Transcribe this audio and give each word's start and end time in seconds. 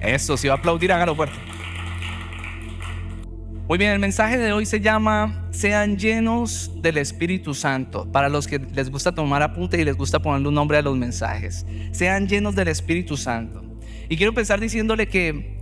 Eso, 0.00 0.36
si 0.36 0.48
va 0.48 0.54
a 0.54 0.56
aplaudir, 0.56 0.92
hágalo 0.92 1.14
fuerte. 1.14 1.36
Muy 3.68 3.78
bien, 3.78 3.92
el 3.92 4.00
mensaje 4.00 4.36
de 4.36 4.52
hoy 4.52 4.66
se 4.66 4.80
llama 4.80 5.48
Sean 5.52 5.96
llenos 5.96 6.72
del 6.82 6.98
Espíritu 6.98 7.54
Santo. 7.54 8.10
Para 8.10 8.28
los 8.28 8.48
que 8.48 8.58
les 8.58 8.90
gusta 8.90 9.12
tomar 9.12 9.42
apunte 9.42 9.80
y 9.80 9.84
les 9.84 9.96
gusta 9.96 10.18
ponerle 10.18 10.48
un 10.48 10.54
nombre 10.54 10.78
a 10.78 10.82
los 10.82 10.96
mensajes. 10.96 11.64
Sean 11.92 12.26
llenos 12.26 12.56
del 12.56 12.68
Espíritu 12.68 13.16
Santo. 13.16 13.62
Y 14.08 14.16
quiero 14.16 14.30
empezar 14.30 14.58
diciéndole 14.58 15.06
que 15.06 15.56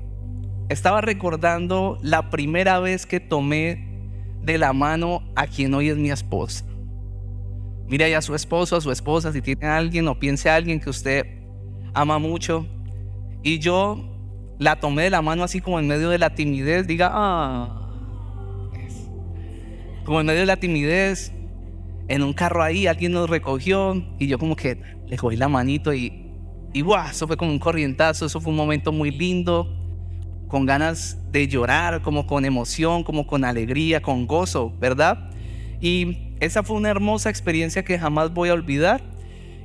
estaba 0.71 1.03
recordando 1.03 1.99
la 2.01 2.31
primera 2.31 2.79
vez 2.81 3.05
que 3.05 3.21
tomé 3.21 3.87
de 4.43 4.57
la 4.57 4.73
mano 4.73 5.23
a 5.37 5.47
quien 5.47 5.75
hoy 5.75 5.91
es 5.91 5.97
mi 5.99 6.11
esposa. 6.11 6.65
Mire 7.89 8.15
a 8.17 8.23
su 8.23 8.35
esposo, 8.35 8.77
a 8.77 8.81
su 8.81 8.91
esposa, 8.91 9.33
si 9.33 9.43
tiene 9.43 9.67
a 9.67 9.77
alguien 9.77 10.09
o 10.09 10.19
piense 10.19 10.49
a 10.49 10.55
alguien 10.55 10.81
que 10.81 10.89
usted 10.89 11.27
ama 11.93 12.19
mucho. 12.19 12.67
Y 13.43 13.59
yo 13.59 14.18
la 14.59 14.81
tomé 14.81 15.05
de 15.05 15.11
la 15.11 15.23
mano 15.23 15.45
así 15.45 15.61
como 15.61 15.79
en 15.79 15.87
medio 15.87 16.11
de 16.11 16.19
la 16.19 16.35
timidez. 16.35 16.87
Diga, 16.87 17.11
ah, 17.13 17.89
como 20.05 20.21
en 20.21 20.27
medio 20.27 20.41
de 20.41 20.47
la 20.47 20.57
timidez, 20.57 21.33
en 22.09 22.23
un 22.23 22.33
carro 22.33 22.63
ahí, 22.63 22.87
alguien 22.87 23.13
nos 23.13 23.29
recogió 23.29 24.03
y 24.19 24.27
yo 24.27 24.39
como 24.39 24.57
que 24.57 24.81
le 25.07 25.17
cogí 25.17 25.37
la 25.37 25.49
manito 25.49 25.93
y, 25.93 26.33
y 26.73 26.85
eso 27.11 27.27
fue 27.27 27.37
como 27.37 27.51
un 27.51 27.59
corrientazo, 27.59 28.27
eso 28.27 28.41
fue 28.41 28.51
un 28.51 28.57
momento 28.57 28.93
muy 28.93 29.11
lindo, 29.11 29.75
con 30.49 30.65
ganas 30.65 31.19
de 31.31 31.47
llorar, 31.47 32.01
como 32.01 32.27
con 32.27 32.45
emoción, 32.45 33.05
como 33.05 33.27
con 33.27 33.45
alegría, 33.45 34.01
con 34.01 34.27
gozo, 34.27 34.75
¿verdad? 34.81 35.31
Y 35.81 36.35
esa 36.41 36.63
fue 36.63 36.77
una 36.77 36.89
hermosa 36.89 37.31
experiencia 37.31 37.85
que 37.85 37.99
jamás 37.99 38.33
voy 38.33 38.49
a 38.49 38.55
olvidar. 38.55 39.03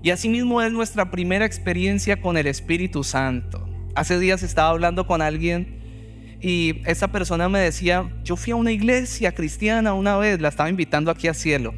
Y 0.02 0.10
asimismo 0.10 0.62
es 0.62 0.74
nuestra 0.74 1.10
primera 1.10 1.46
experiencia 1.46 2.20
con 2.20 2.36
el 2.36 2.48
Espíritu 2.48 3.06
Santo. 3.06 3.73
Hace 3.96 4.20
días 4.20 4.44
estaba 4.44 4.70
hablando 4.70 5.06
con 5.06 5.22
alguien 5.22 6.38
y 6.42 6.82
esa 6.86 7.10
persona 7.10 7.48
me 7.48 7.60
decía, 7.60 8.12
yo 8.24 8.36
fui 8.36 8.52
a 8.52 8.56
una 8.56 8.72
iglesia 8.72 9.34
cristiana 9.34 9.94
una 9.94 10.18
vez, 10.18 10.42
la 10.42 10.50
estaba 10.50 10.70
invitando 10.70 11.10
aquí 11.12 11.28
a 11.28 11.34
cielo. 11.34 11.74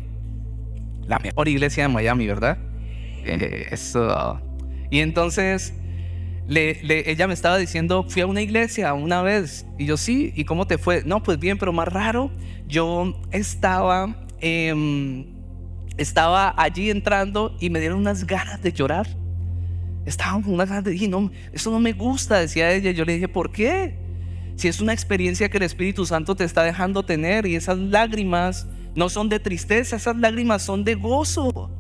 La 1.08 1.20
mejor 1.20 1.48
iglesia 1.48 1.84
de 1.84 1.90
Miami, 1.90 2.26
¿verdad? 2.26 2.58
Eh, 3.26 3.68
eso. 3.72 4.42
Y 4.90 5.00
entonces 5.00 5.74
ella 6.48 7.28
me 7.28 7.34
estaba 7.34 7.58
diciendo, 7.58 8.06
fui 8.08 8.22
a 8.22 8.28
una 8.28 8.42
iglesia 8.42 8.94
una 8.94 9.22
vez. 9.22 9.66
Y 9.78 9.86
yo 9.86 9.98
sí, 9.98 10.32
¿y 10.36 10.46
cómo 10.46 10.68
te 10.68 10.78
fue? 10.78 11.04
No, 11.06 11.22
pues 11.22 11.38
bien, 11.38 11.58
pero 11.58 11.74
más 11.74 11.88
raro, 11.88 12.32
yo 12.68 13.22
estaba, 13.32 14.26
estaba 15.98 16.54
allí 16.58 16.90
entrando 16.90 17.56
y 17.60 17.70
me 17.70 17.80
dieron 17.80 18.00
unas 18.00 18.26
ganas 18.26 18.62
de 18.62 18.72
llorar. 18.72 19.08
Estaba 20.06 20.42
con 20.42 20.54
unas 20.54 20.70
ganas 20.70 20.84
de 20.84 21.08
no, 21.08 21.32
eso 21.52 21.72
no 21.72 21.80
me 21.80 21.94
gusta, 21.94 22.40
decía 22.40 22.72
ella. 22.72 22.92
Yo 22.92 23.06
le 23.06 23.14
dije, 23.14 23.28
¿por 23.28 23.52
qué? 23.52 24.06
si 24.56 24.68
es 24.68 24.80
una 24.80 24.94
experiencia 24.94 25.50
que 25.50 25.58
el 25.58 25.64
Espíritu 25.64 26.06
Santo 26.06 26.36
te 26.36 26.44
está 26.44 26.64
dejando 26.64 27.04
tener 27.04 27.46
y 27.46 27.56
esas 27.56 27.78
lágrimas 27.78 28.68
no 28.96 29.10
son 29.10 29.28
de 29.28 29.40
tristeza, 29.40 29.98
esas 29.98 30.16
lágrimas 30.16 30.62
son 30.62 30.84
de 30.84 30.96
gozo. 30.96 31.72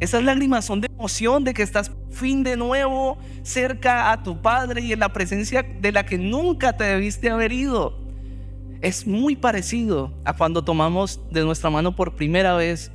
Esas 0.00 0.24
lágrimas 0.24 0.64
son 0.64 0.80
de 0.80 0.88
emoción, 0.88 1.44
de 1.44 1.54
que 1.54 1.62
estás 1.62 1.92
fin 2.10 2.42
de 2.42 2.56
nuevo 2.56 3.16
cerca 3.42 4.10
a 4.10 4.22
tu 4.22 4.42
Padre 4.42 4.80
y 4.80 4.92
en 4.92 4.98
la 4.98 5.12
presencia 5.12 5.62
de 5.62 5.92
la 5.92 6.04
que 6.04 6.18
nunca 6.18 6.76
te 6.76 6.84
debiste 6.84 7.30
haber 7.30 7.52
ido. 7.52 7.96
Es 8.80 9.06
muy 9.06 9.36
parecido 9.36 10.12
a 10.24 10.36
cuando 10.36 10.64
tomamos 10.64 11.20
de 11.30 11.44
nuestra 11.44 11.70
mano 11.70 11.94
por 11.94 12.16
primera 12.16 12.54
vez 12.54 12.90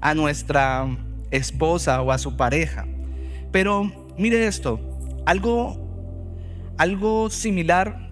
a 0.00 0.14
nuestra 0.14 0.88
esposa 1.30 2.02
o 2.02 2.10
a 2.10 2.18
su 2.18 2.36
pareja. 2.36 2.86
Pero 3.52 4.01
mire 4.18 4.46
esto, 4.46 4.80
algo, 5.26 6.74
algo 6.78 7.30
similar 7.30 8.10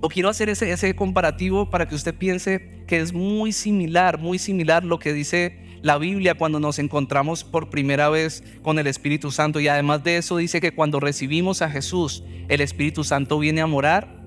o 0.00 0.08
quiero 0.08 0.28
hacer 0.28 0.48
ese, 0.48 0.70
ese 0.72 0.94
comparativo 0.96 1.70
para 1.70 1.86
que 1.86 1.94
usted 1.94 2.14
piense 2.14 2.84
que 2.86 2.98
es 2.98 3.12
muy 3.12 3.52
similar, 3.52 4.18
muy 4.18 4.38
similar 4.38 4.84
lo 4.84 4.98
que 4.98 5.12
dice 5.12 5.62
la 5.82 5.98
Biblia 5.98 6.34
cuando 6.34 6.60
nos 6.60 6.78
encontramos 6.78 7.44
por 7.44 7.70
primera 7.70 8.08
vez 8.08 8.42
con 8.62 8.78
el 8.78 8.86
Espíritu 8.86 9.30
Santo. 9.30 9.60
Y 9.60 9.68
además 9.68 10.02
de 10.02 10.16
eso 10.16 10.36
dice 10.36 10.60
que 10.60 10.72
cuando 10.72 11.00
recibimos 11.00 11.62
a 11.62 11.70
Jesús, 11.70 12.24
el 12.48 12.60
Espíritu 12.60 13.04
Santo 13.04 13.38
viene 13.38 13.60
a 13.60 13.66
morar 13.66 14.22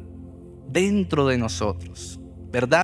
dentro 0.70 1.28
de 1.28 1.38
nosotros, 1.38 2.20
¿verdad? 2.52 2.84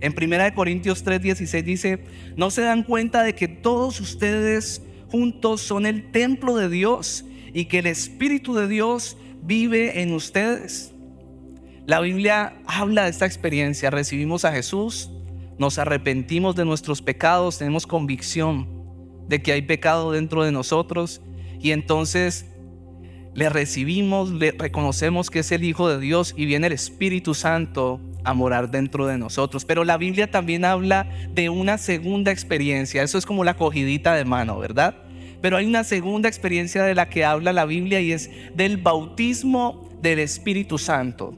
En 0.00 0.12
1 0.12 0.54
Corintios 0.54 1.04
3:16 1.04 1.62
dice, 1.64 2.04
¿no 2.36 2.50
se 2.50 2.62
dan 2.62 2.82
cuenta 2.82 3.22
de 3.22 3.34
que 3.34 3.48
todos 3.48 4.00
ustedes 4.00 4.82
juntos 5.10 5.60
son 5.60 5.86
el 5.86 6.10
templo 6.10 6.56
de 6.56 6.68
Dios 6.68 7.24
y 7.56 7.64
que 7.64 7.78
el 7.78 7.86
Espíritu 7.86 8.54
de 8.54 8.68
Dios 8.68 9.16
vive 9.40 10.02
en 10.02 10.12
ustedes? 10.12 10.92
La 11.86 12.00
Biblia 12.00 12.52
habla 12.66 13.04
de 13.04 13.10
esta 13.10 13.24
experiencia. 13.24 13.88
Recibimos 13.88 14.44
a 14.44 14.52
Jesús, 14.52 15.10
nos 15.56 15.78
arrepentimos 15.78 16.54
de 16.54 16.66
nuestros 16.66 17.00
pecados, 17.00 17.56
tenemos 17.56 17.86
convicción 17.86 18.68
de 19.26 19.40
que 19.40 19.52
hay 19.52 19.62
pecado 19.62 20.12
dentro 20.12 20.44
de 20.44 20.52
nosotros 20.52 21.22
y 21.58 21.70
entonces 21.70 22.44
le 23.32 23.48
recibimos, 23.48 24.32
le 24.32 24.50
reconocemos 24.50 25.30
que 25.30 25.38
es 25.38 25.50
el 25.50 25.64
Hijo 25.64 25.88
de 25.88 25.98
Dios 25.98 26.34
y 26.36 26.44
viene 26.44 26.66
el 26.66 26.74
Espíritu 26.74 27.32
Santo 27.32 28.02
a 28.22 28.34
morar 28.34 28.70
dentro 28.70 29.06
de 29.06 29.16
nosotros. 29.16 29.64
Pero 29.64 29.82
la 29.82 29.96
Biblia 29.96 30.30
también 30.30 30.66
habla 30.66 31.08
de 31.32 31.48
una 31.48 31.78
segunda 31.78 32.32
experiencia. 32.32 33.02
Eso 33.02 33.16
es 33.16 33.24
como 33.24 33.44
la 33.44 33.54
cogidita 33.54 34.14
de 34.14 34.26
mano, 34.26 34.58
¿verdad? 34.58 35.05
Pero 35.40 35.56
hay 35.56 35.66
una 35.66 35.84
segunda 35.84 36.28
experiencia 36.28 36.82
de 36.84 36.94
la 36.94 37.08
que 37.08 37.24
habla 37.24 37.52
la 37.52 37.66
Biblia 37.66 38.00
y 38.00 38.12
es 38.12 38.30
del 38.54 38.76
bautismo 38.76 39.88
del 40.02 40.18
Espíritu 40.18 40.78
Santo. 40.78 41.36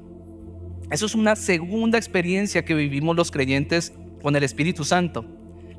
Eso 0.91 1.06
es 1.06 1.14
una 1.14 1.36
segunda 1.36 1.98
experiencia 1.98 2.64
que 2.64 2.75
vivimos 2.75 3.14
los 3.14 3.31
creyentes 3.31 3.92
con 4.22 4.37
el 4.37 4.42
Espíritu 4.42 4.84
Santo. 4.84 5.25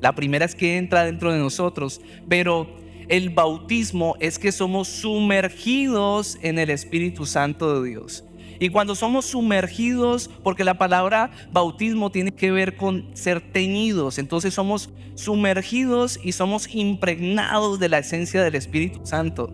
La 0.00 0.14
primera 0.14 0.44
es 0.44 0.54
que 0.54 0.76
entra 0.76 1.04
dentro 1.04 1.32
de 1.32 1.38
nosotros, 1.38 2.00
pero 2.28 2.76
el 3.08 3.30
bautismo 3.30 4.16
es 4.20 4.38
que 4.38 4.52
somos 4.52 4.88
sumergidos 4.88 6.38
en 6.42 6.58
el 6.58 6.70
Espíritu 6.70 7.26
Santo 7.26 7.82
de 7.82 7.90
Dios. 7.90 8.24
Y 8.60 8.68
cuando 8.68 8.94
somos 8.94 9.24
sumergidos, 9.24 10.30
porque 10.44 10.64
la 10.64 10.76
palabra 10.76 11.30
bautismo 11.50 12.10
tiene 12.10 12.32
que 12.32 12.52
ver 12.52 12.76
con 12.76 13.06
ser 13.14 13.40
teñidos, 13.40 14.18
entonces 14.18 14.52
somos 14.52 14.90
sumergidos 15.14 16.20
y 16.22 16.32
somos 16.32 16.72
impregnados 16.72 17.80
de 17.80 17.88
la 17.88 17.98
esencia 17.98 18.42
del 18.42 18.54
Espíritu 18.54 19.00
Santo. 19.04 19.50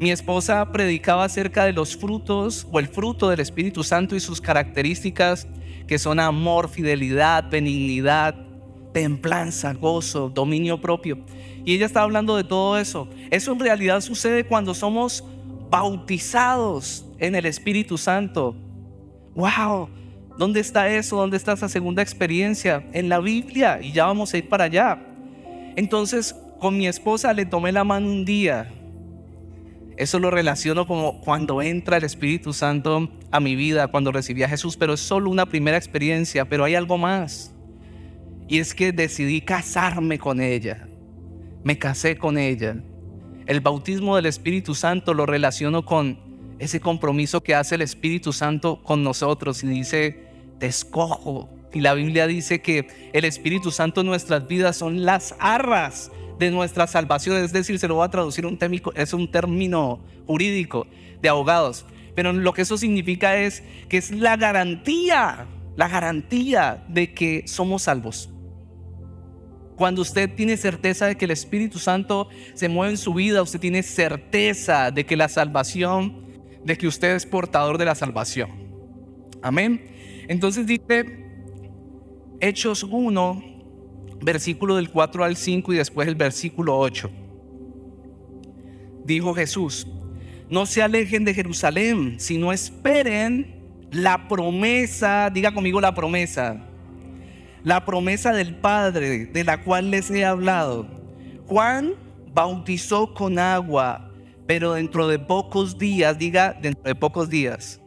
Mi 0.00 0.10
esposa 0.10 0.70
predicaba 0.70 1.24
acerca 1.24 1.64
de 1.64 1.72
los 1.72 1.96
frutos 1.96 2.66
o 2.70 2.78
el 2.78 2.88
fruto 2.88 3.30
del 3.30 3.40
Espíritu 3.40 3.82
Santo 3.84 4.14
y 4.14 4.20
sus 4.20 4.40
características 4.40 5.48
que 5.86 5.98
son 5.98 6.20
amor, 6.20 6.68
fidelidad, 6.68 7.50
benignidad, 7.50 8.34
templanza, 8.92 9.72
gozo, 9.72 10.28
dominio 10.28 10.80
propio. 10.80 11.18
Y 11.64 11.74
ella 11.74 11.86
estaba 11.86 12.04
hablando 12.04 12.36
de 12.36 12.44
todo 12.44 12.78
eso. 12.78 13.08
Eso 13.30 13.52
en 13.52 13.60
realidad 13.60 14.00
sucede 14.00 14.44
cuando 14.44 14.74
somos 14.74 15.24
bautizados 15.70 17.06
en 17.18 17.34
el 17.34 17.46
Espíritu 17.46 17.96
Santo. 17.96 18.56
¡Wow! 19.34 19.88
¿Dónde 20.36 20.60
está 20.60 20.88
eso? 20.88 21.16
¿Dónde 21.16 21.36
está 21.36 21.52
esa 21.52 21.68
segunda 21.68 22.02
experiencia? 22.02 22.84
En 22.92 23.08
la 23.08 23.20
Biblia. 23.20 23.80
Y 23.80 23.92
ya 23.92 24.06
vamos 24.06 24.34
a 24.34 24.38
ir 24.38 24.48
para 24.48 24.64
allá. 24.64 24.98
Entonces, 25.76 26.34
con 26.58 26.76
mi 26.76 26.86
esposa 26.86 27.32
le 27.32 27.46
tomé 27.46 27.72
la 27.72 27.84
mano 27.84 28.06
un 28.06 28.24
día 28.24 28.70
eso 30.00 30.18
lo 30.18 30.30
relaciono 30.30 30.86
como 30.86 31.20
cuando 31.20 31.60
entra 31.60 31.98
el 31.98 32.04
Espíritu 32.04 32.54
Santo 32.54 33.10
a 33.30 33.38
mi 33.38 33.54
vida, 33.54 33.88
cuando 33.88 34.10
recibí 34.10 34.42
a 34.42 34.48
Jesús, 34.48 34.78
pero 34.78 34.94
es 34.94 35.00
solo 35.00 35.28
una 35.28 35.44
primera 35.44 35.76
experiencia, 35.76 36.48
pero 36.48 36.64
hay 36.64 36.74
algo 36.74 36.96
más. 36.96 37.52
Y 38.48 38.60
es 38.60 38.74
que 38.74 38.92
decidí 38.92 39.42
casarme 39.42 40.18
con 40.18 40.40
ella. 40.40 40.88
Me 41.64 41.78
casé 41.78 42.16
con 42.16 42.38
ella. 42.38 42.76
El 43.50 43.58
bautismo 43.58 44.14
del 44.14 44.26
Espíritu 44.26 44.76
Santo 44.76 45.12
lo 45.12 45.26
relaciono 45.26 45.84
con 45.84 46.20
ese 46.60 46.78
compromiso 46.78 47.42
que 47.42 47.56
hace 47.56 47.74
el 47.74 47.82
Espíritu 47.82 48.32
Santo 48.32 48.80
con 48.80 49.02
nosotros 49.02 49.64
y 49.64 49.66
dice, 49.66 50.28
te 50.60 50.66
escojo. 50.68 51.48
Y 51.72 51.80
la 51.80 51.94
Biblia 51.94 52.28
dice 52.28 52.62
que 52.62 53.10
el 53.12 53.24
Espíritu 53.24 53.72
Santo 53.72 54.02
en 54.02 54.06
nuestras 54.06 54.46
vidas 54.46 54.76
son 54.76 55.04
las 55.04 55.34
arras 55.40 56.12
de 56.38 56.52
nuestra 56.52 56.86
salvación, 56.86 57.38
es 57.38 57.52
decir, 57.52 57.80
se 57.80 57.88
lo 57.88 57.96
voy 57.96 58.04
a 58.04 58.10
traducir 58.10 58.46
un 58.46 58.56
término, 58.56 58.92
es 58.94 59.12
un 59.12 59.28
término 59.28 59.98
jurídico 60.28 60.86
de 61.20 61.28
abogados, 61.28 61.86
pero 62.14 62.32
lo 62.32 62.52
que 62.52 62.62
eso 62.62 62.78
significa 62.78 63.36
es 63.36 63.64
que 63.88 63.96
es 63.96 64.12
la 64.12 64.36
garantía, 64.36 65.48
la 65.74 65.88
garantía 65.88 66.84
de 66.86 67.12
que 67.14 67.48
somos 67.48 67.82
salvos. 67.82 68.29
Cuando 69.80 70.02
usted 70.02 70.28
tiene 70.34 70.58
certeza 70.58 71.06
de 71.06 71.16
que 71.16 71.24
el 71.24 71.30
Espíritu 71.30 71.78
Santo 71.78 72.28
se 72.52 72.68
mueve 72.68 72.90
en 72.90 72.98
su 72.98 73.14
vida, 73.14 73.40
usted 73.40 73.58
tiene 73.58 73.82
certeza 73.82 74.90
de 74.90 75.06
que 75.06 75.16
la 75.16 75.26
salvación, 75.26 76.26
de 76.62 76.76
que 76.76 76.86
usted 76.86 77.14
es 77.14 77.24
portador 77.24 77.78
de 77.78 77.86
la 77.86 77.94
salvación. 77.94 78.50
Amén. 79.40 79.80
Entonces 80.28 80.66
dice 80.66 81.24
Hechos 82.40 82.82
1, 82.82 83.42
versículo 84.20 84.76
del 84.76 84.90
4 84.90 85.24
al 85.24 85.34
5 85.34 85.72
y 85.72 85.76
después 85.78 86.06
el 86.08 86.14
versículo 86.14 86.78
8. 86.78 87.10
Dijo 89.06 89.32
Jesús, 89.32 89.86
no 90.50 90.66
se 90.66 90.82
alejen 90.82 91.24
de 91.24 91.32
Jerusalén, 91.32 92.16
sino 92.20 92.52
esperen 92.52 93.64
la 93.92 94.28
promesa, 94.28 95.30
diga 95.32 95.54
conmigo 95.54 95.80
la 95.80 95.94
promesa, 95.94 96.69
la 97.64 97.84
promesa 97.84 98.32
del 98.32 98.54
Padre 98.54 99.26
de 99.26 99.44
la 99.44 99.62
cual 99.62 99.90
les 99.90 100.10
he 100.10 100.24
hablado. 100.24 100.86
Juan 101.46 101.94
bautizó 102.32 103.12
con 103.12 103.38
agua, 103.38 104.10
pero 104.46 104.74
dentro 104.74 105.08
de 105.08 105.18
pocos 105.18 105.78
días, 105.78 106.18
diga 106.18 106.52
dentro 106.52 106.84
de 106.84 106.94
pocos 106.94 107.28
días, 107.28 107.80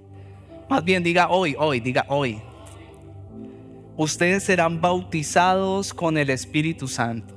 más 0.69 0.83
bien 0.83 1.03
diga 1.03 1.29
hoy, 1.29 1.55
hoy, 1.57 1.79
diga 1.79 2.05
hoy, 2.09 2.41
ustedes 3.97 4.43
serán 4.43 4.81
bautizados 4.81 5.93
con 5.93 6.17
el 6.17 6.29
Espíritu 6.29 6.87
Santo. 6.87 7.35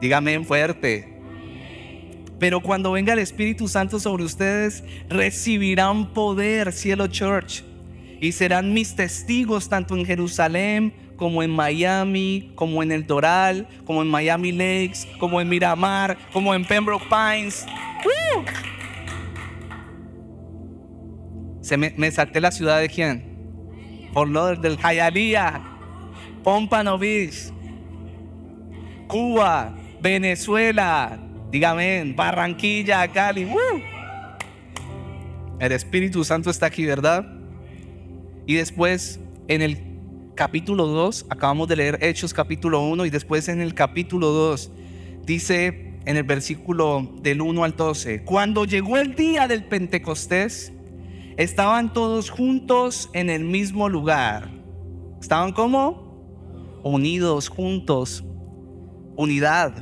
Dígame 0.00 0.44
fuerte. 0.44 1.16
Pero 2.38 2.60
cuando 2.60 2.92
venga 2.92 3.14
el 3.14 3.18
Espíritu 3.18 3.66
Santo 3.66 3.98
sobre 3.98 4.24
ustedes, 4.24 4.84
recibirán 5.08 6.12
poder, 6.12 6.70
cielo 6.72 7.06
church, 7.06 7.62
y 8.20 8.32
serán 8.32 8.74
mis 8.74 8.94
testigos 8.94 9.68
tanto 9.68 9.96
en 9.96 10.04
Jerusalén 10.04 10.92
como 11.16 11.42
en 11.42 11.50
Miami, 11.50 12.52
como 12.54 12.82
en 12.82 12.92
El 12.92 13.06
Doral, 13.06 13.66
como 13.84 14.02
en 14.02 14.08
Miami 14.08 14.52
Lakes, 14.52 15.08
como 15.18 15.40
en 15.40 15.48
Miramar, 15.48 16.16
como 16.32 16.54
en 16.54 16.64
Pembroke 16.64 17.06
Pines. 17.08 17.66
Se 21.60 21.76
me, 21.76 22.10
salté 22.10 22.40
la 22.40 22.52
ciudad 22.52 22.80
de 22.80 22.88
quién? 22.88 24.08
Por 24.12 24.28
lo 24.28 24.54
del 24.54 24.76
Hialeah, 24.78 25.60
Pompano 26.44 26.96
Beach, 26.96 27.52
Cuba, 29.08 29.74
Venezuela, 30.00 31.18
dígame, 31.50 32.12
Barranquilla, 32.14 33.08
Cali. 33.08 33.48
El 35.58 35.72
Espíritu 35.72 36.22
Santo 36.22 36.50
está 36.50 36.66
aquí, 36.66 36.84
¿verdad? 36.84 37.26
Y 38.46 38.54
después 38.54 39.18
en 39.48 39.62
el 39.62 39.95
capítulo 40.36 40.86
2, 40.86 41.26
acabamos 41.30 41.66
de 41.66 41.76
leer 41.76 41.98
Hechos 42.02 42.34
capítulo 42.34 42.82
1 42.82 43.06
y 43.06 43.10
después 43.10 43.48
en 43.48 43.62
el 43.62 43.72
capítulo 43.72 44.28
2 44.28 44.70
dice 45.24 45.94
en 46.04 46.16
el 46.18 46.24
versículo 46.24 47.10
del 47.22 47.40
1 47.40 47.64
al 47.64 47.74
12, 47.74 48.22
cuando 48.22 48.66
llegó 48.66 48.98
el 48.98 49.16
día 49.16 49.48
del 49.48 49.64
Pentecostés, 49.64 50.72
estaban 51.38 51.92
todos 51.92 52.28
juntos 52.28 53.08
en 53.14 53.30
el 53.30 53.44
mismo 53.44 53.88
lugar. 53.88 54.50
¿Estaban 55.20 55.52
como? 55.52 56.80
Unidos, 56.84 57.48
juntos, 57.48 58.22
unidad. 59.16 59.72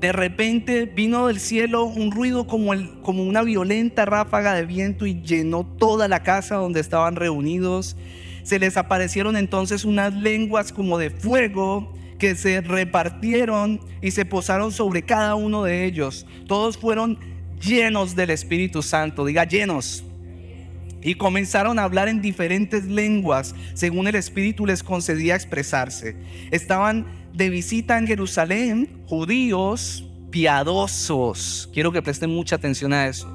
De 0.00 0.12
repente 0.12 0.86
vino 0.86 1.28
del 1.28 1.38
cielo 1.38 1.84
un 1.84 2.10
ruido 2.10 2.48
como, 2.48 2.72
el, 2.72 3.00
como 3.00 3.22
una 3.22 3.42
violenta 3.42 4.04
ráfaga 4.04 4.54
de 4.54 4.66
viento 4.66 5.06
y 5.06 5.22
llenó 5.22 5.64
toda 5.64 6.08
la 6.08 6.24
casa 6.24 6.56
donde 6.56 6.80
estaban 6.80 7.14
reunidos. 7.14 7.96
Se 8.48 8.58
les 8.58 8.78
aparecieron 8.78 9.36
entonces 9.36 9.84
unas 9.84 10.14
lenguas 10.14 10.72
como 10.72 10.96
de 10.96 11.10
fuego 11.10 11.92
que 12.18 12.34
se 12.34 12.62
repartieron 12.62 13.78
y 14.00 14.12
se 14.12 14.24
posaron 14.24 14.72
sobre 14.72 15.02
cada 15.02 15.34
uno 15.34 15.64
de 15.64 15.84
ellos. 15.84 16.26
Todos 16.46 16.78
fueron 16.78 17.18
llenos 17.60 18.16
del 18.16 18.30
Espíritu 18.30 18.80
Santo, 18.80 19.26
diga 19.26 19.44
llenos. 19.44 20.02
Y 21.02 21.16
comenzaron 21.16 21.78
a 21.78 21.84
hablar 21.84 22.08
en 22.08 22.22
diferentes 22.22 22.86
lenguas 22.86 23.54
según 23.74 24.08
el 24.08 24.14
Espíritu 24.14 24.64
les 24.64 24.82
concedía 24.82 25.34
expresarse. 25.34 26.16
Estaban 26.50 27.04
de 27.34 27.50
visita 27.50 27.98
en 27.98 28.06
Jerusalén 28.06 29.02
judíos 29.04 30.08
piadosos. 30.30 31.68
Quiero 31.74 31.92
que 31.92 32.00
presten 32.00 32.30
mucha 32.30 32.56
atención 32.56 32.94
a 32.94 33.08
eso. 33.08 33.30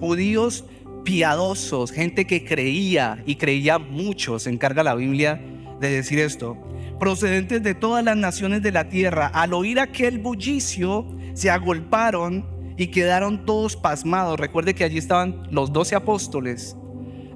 Judíos 0.00 0.64
piadosos, 1.06 1.92
gente 1.92 2.26
que 2.26 2.44
creía 2.44 3.22
y 3.26 3.36
creía 3.36 3.78
mucho, 3.78 4.40
se 4.40 4.50
encarga 4.50 4.82
la 4.82 4.96
Biblia 4.96 5.40
de 5.80 5.88
decir 5.88 6.18
esto, 6.18 6.58
procedentes 6.98 7.62
de 7.62 7.76
todas 7.76 8.04
las 8.04 8.16
naciones 8.16 8.60
de 8.60 8.72
la 8.72 8.88
tierra. 8.88 9.28
Al 9.28 9.54
oír 9.54 9.78
aquel 9.78 10.18
bullicio, 10.18 11.06
se 11.32 11.48
agolparon 11.48 12.44
y 12.76 12.88
quedaron 12.88 13.46
todos 13.46 13.76
pasmados. 13.76 14.40
Recuerde 14.40 14.74
que 14.74 14.82
allí 14.82 14.98
estaban 14.98 15.46
los 15.52 15.72
doce 15.72 15.94
apóstoles, 15.94 16.76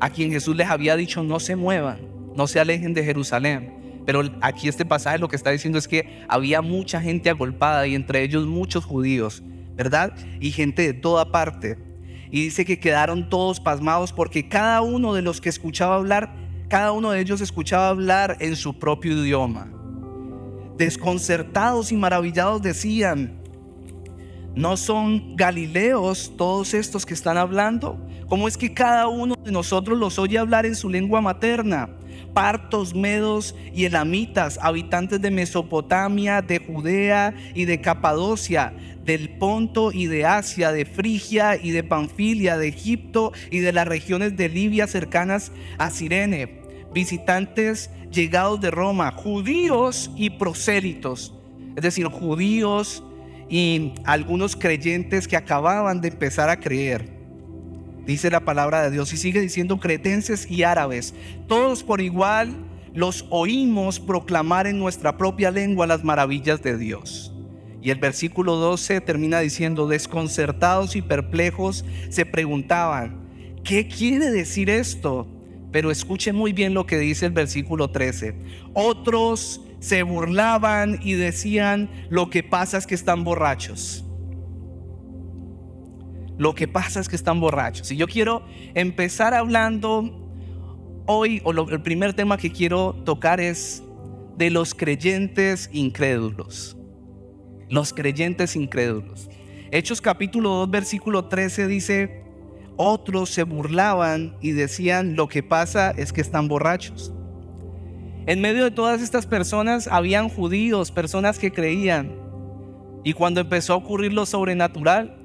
a 0.01 0.11
quien 0.11 0.33
Jesús 0.33 0.57
les 0.57 0.69
había 0.69 0.97
dicho, 0.97 1.23
no 1.23 1.39
se 1.39 1.55
muevan, 1.55 2.01
no 2.35 2.49
se 2.49 2.59
alejen 2.59 2.93
de 2.93 3.05
Jerusalén. 3.05 4.03
Pero 4.05 4.23
aquí 4.41 4.67
este 4.67 4.85
pasaje 4.85 5.19
lo 5.19 5.29
que 5.29 5.37
está 5.37 5.51
diciendo 5.51 5.79
es 5.79 5.87
que 5.87 6.25
había 6.27 6.61
mucha 6.61 7.01
gente 7.01 7.31
agolpada 7.31 7.87
y 7.87 7.95
entre 7.95 8.25
ellos 8.25 8.49
muchos 8.49 8.85
judíos, 8.85 9.45
¿verdad? 9.77 10.13
Y 10.41 10.51
gente 10.51 10.83
de 10.83 10.93
toda 10.93 11.31
parte. 11.31 11.90
Y 12.31 12.45
dice 12.45 12.65
que 12.65 12.79
quedaron 12.79 13.29
todos 13.29 13.61
pasmados 13.61 14.13
porque 14.13 14.49
cada 14.49 14.83
uno 14.83 15.15
de 15.15 15.23
los 15.23 15.41
que 15.41 15.49
escuchaba 15.49 15.97
hablar, 15.97 16.35
cada 16.69 16.93
uno 16.93 17.11
de 17.11 17.21
ellos 17.21 17.41
escuchaba 17.41 17.89
hablar 17.89 18.37
en 18.41 18.57
su 18.57 18.79
propio 18.79 19.13
idioma. 19.13 19.69
Desconcertados 20.77 21.93
y 21.93 21.97
maravillados 21.97 22.63
decían, 22.63 23.41
¿no 24.55 24.77
son 24.77 25.37
galileos 25.37 26.33
todos 26.37 26.75
estos 26.75 27.05
que 27.05 27.15
están 27.15 27.37
hablando? 27.37 27.99
¿Cómo 28.29 28.47
es 28.47 28.57
que 28.57 28.73
cada 28.73 29.09
uno 29.09 29.35
de 29.35 29.51
nosotros 29.51 29.99
los 29.99 30.19
oye 30.19 30.39
hablar 30.39 30.65
en 30.65 30.77
su 30.77 30.89
lengua 30.89 31.21
materna? 31.21 31.91
Partos, 32.35 32.95
medos 32.95 33.55
y 33.75 33.85
elamitas, 33.85 34.59
habitantes 34.63 35.21
de 35.21 35.31
Mesopotamia, 35.31 36.43
de 36.43 36.59
Judea 36.59 37.35
y 37.55 37.65
de 37.65 37.81
Capadocia, 37.81 38.73
del 39.05 39.31
Ponto 39.31 39.93
y 39.93 40.07
de 40.07 40.27
Asia, 40.27 40.73
de 40.73 40.85
Frigia 40.85 41.57
y 41.57 41.71
de 41.71 41.83
Panfilia, 41.83 42.57
de 42.57 42.69
Egipto 42.69 43.33
y 43.51 43.59
de 43.59 43.73
las 43.73 43.87
regiones 43.87 44.37
de 44.37 44.49
Libia 44.49 44.87
cercanas 44.87 45.53
a 45.79 45.91
Sirene, 45.91 46.61
visitantes 46.93 47.91
llegados 48.11 48.61
de 48.61 48.71
Roma, 48.71 49.13
judíos 49.13 50.11
y 50.17 50.31
prosélitos, 50.31 51.35
es 51.77 51.83
decir, 51.83 52.07
judíos 52.07 53.03
y 53.49 53.93
algunos 54.05 54.57
creyentes 54.57 55.27
que 55.27 55.37
acababan 55.37 56.01
de 56.01 56.09
empezar 56.09 56.51
a 56.51 56.61
creer 56.61 57.20
dice 58.07 58.31
la 58.31 58.45
palabra 58.45 58.83
de 58.83 58.91
Dios, 58.91 59.13
y 59.13 59.17
sigue 59.17 59.41
diciendo 59.41 59.79
cretenses 59.79 60.51
y 60.51 60.63
árabes, 60.63 61.15
todos 61.47 61.83
por 61.83 62.01
igual 62.01 62.57
los 62.95 63.27
oímos 63.31 64.01
proclamar 64.01 64.67
en 64.67 64.79
nuestra 64.79 65.17
propia 65.17 65.51
lengua 65.51 65.87
las 65.87 66.05
maravillas 66.05 66.63
de 66.63 66.77
Dios. 66.77 67.33
Y 67.83 67.91
el 67.91 67.99
versículo 67.99 68.57
12 68.57 69.01
termina 69.01 69.41
diciendo, 69.41 69.87
desconcertados 69.87 70.97
y 70.97 71.03
perplejos 71.03 71.85
se 72.11 72.27
preguntaban, 72.27 73.21
¿qué 73.65 73.89
quiere 73.89 74.31
decir 74.31 74.69
esto? 74.69 75.27
Pero 75.73 75.91
escuche 75.91 76.33
muy 76.33 76.53
bien 76.53 76.75
lo 76.75 76.87
que 76.87 76.99
dice 76.99 77.27
el 77.27 77.33
versículo 77.33 77.91
13. 77.91 78.35
Otros 78.75 79.63
se 79.79 80.03
burlaban 80.03 80.99
y 81.03 81.15
decían, 81.15 81.89
lo 82.11 82.29
que 82.29 82.43
pasa 82.43 82.77
es 82.77 82.87
que 82.87 82.95
están 82.95 83.25
borrachos. 83.25 84.05
Lo 86.41 86.55
que 86.55 86.67
pasa 86.67 87.01
es 87.01 87.09
que 87.11 87.17
están 87.17 87.39
borrachos. 87.39 87.93
Y 87.93 87.99
yo 87.99 88.07
quiero 88.07 88.43
empezar 88.73 89.35
hablando 89.35 90.27
hoy, 91.05 91.43
o 91.45 91.53
el 91.53 91.83
primer 91.83 92.15
tema 92.15 92.39
que 92.39 92.51
quiero 92.51 92.95
tocar 93.05 93.43
es 93.43 93.83
de 94.39 94.49
los 94.49 94.75
creyentes 94.75 95.69
incrédulos. 95.71 96.79
Los 97.69 97.93
creyentes 97.93 98.57
incrédulos. 98.57 99.29
Hechos 99.71 100.01
capítulo 100.01 100.49
2, 100.61 100.71
versículo 100.71 101.27
13 101.27 101.67
dice, 101.67 102.23
otros 102.79 103.29
se 103.29 103.43
burlaban 103.43 104.35
y 104.41 104.53
decían, 104.53 105.17
lo 105.17 105.29
que 105.29 105.43
pasa 105.43 105.91
es 105.91 106.11
que 106.11 106.23
están 106.23 106.49
borrachos. 106.49 107.13
En 108.25 108.41
medio 108.41 108.65
de 108.65 108.71
todas 108.71 109.03
estas 109.03 109.27
personas 109.27 109.89
habían 109.89 110.31
judíos, 110.31 110.91
personas 110.91 111.39
que 111.39 111.53
creían. 111.53 112.15
Y 113.05 113.13
cuando 113.13 113.43
empezó 113.43 113.75
a 113.75 113.77
ocurrir 113.77 114.15
lo 114.15 114.25
sobrenatural, 114.25 115.20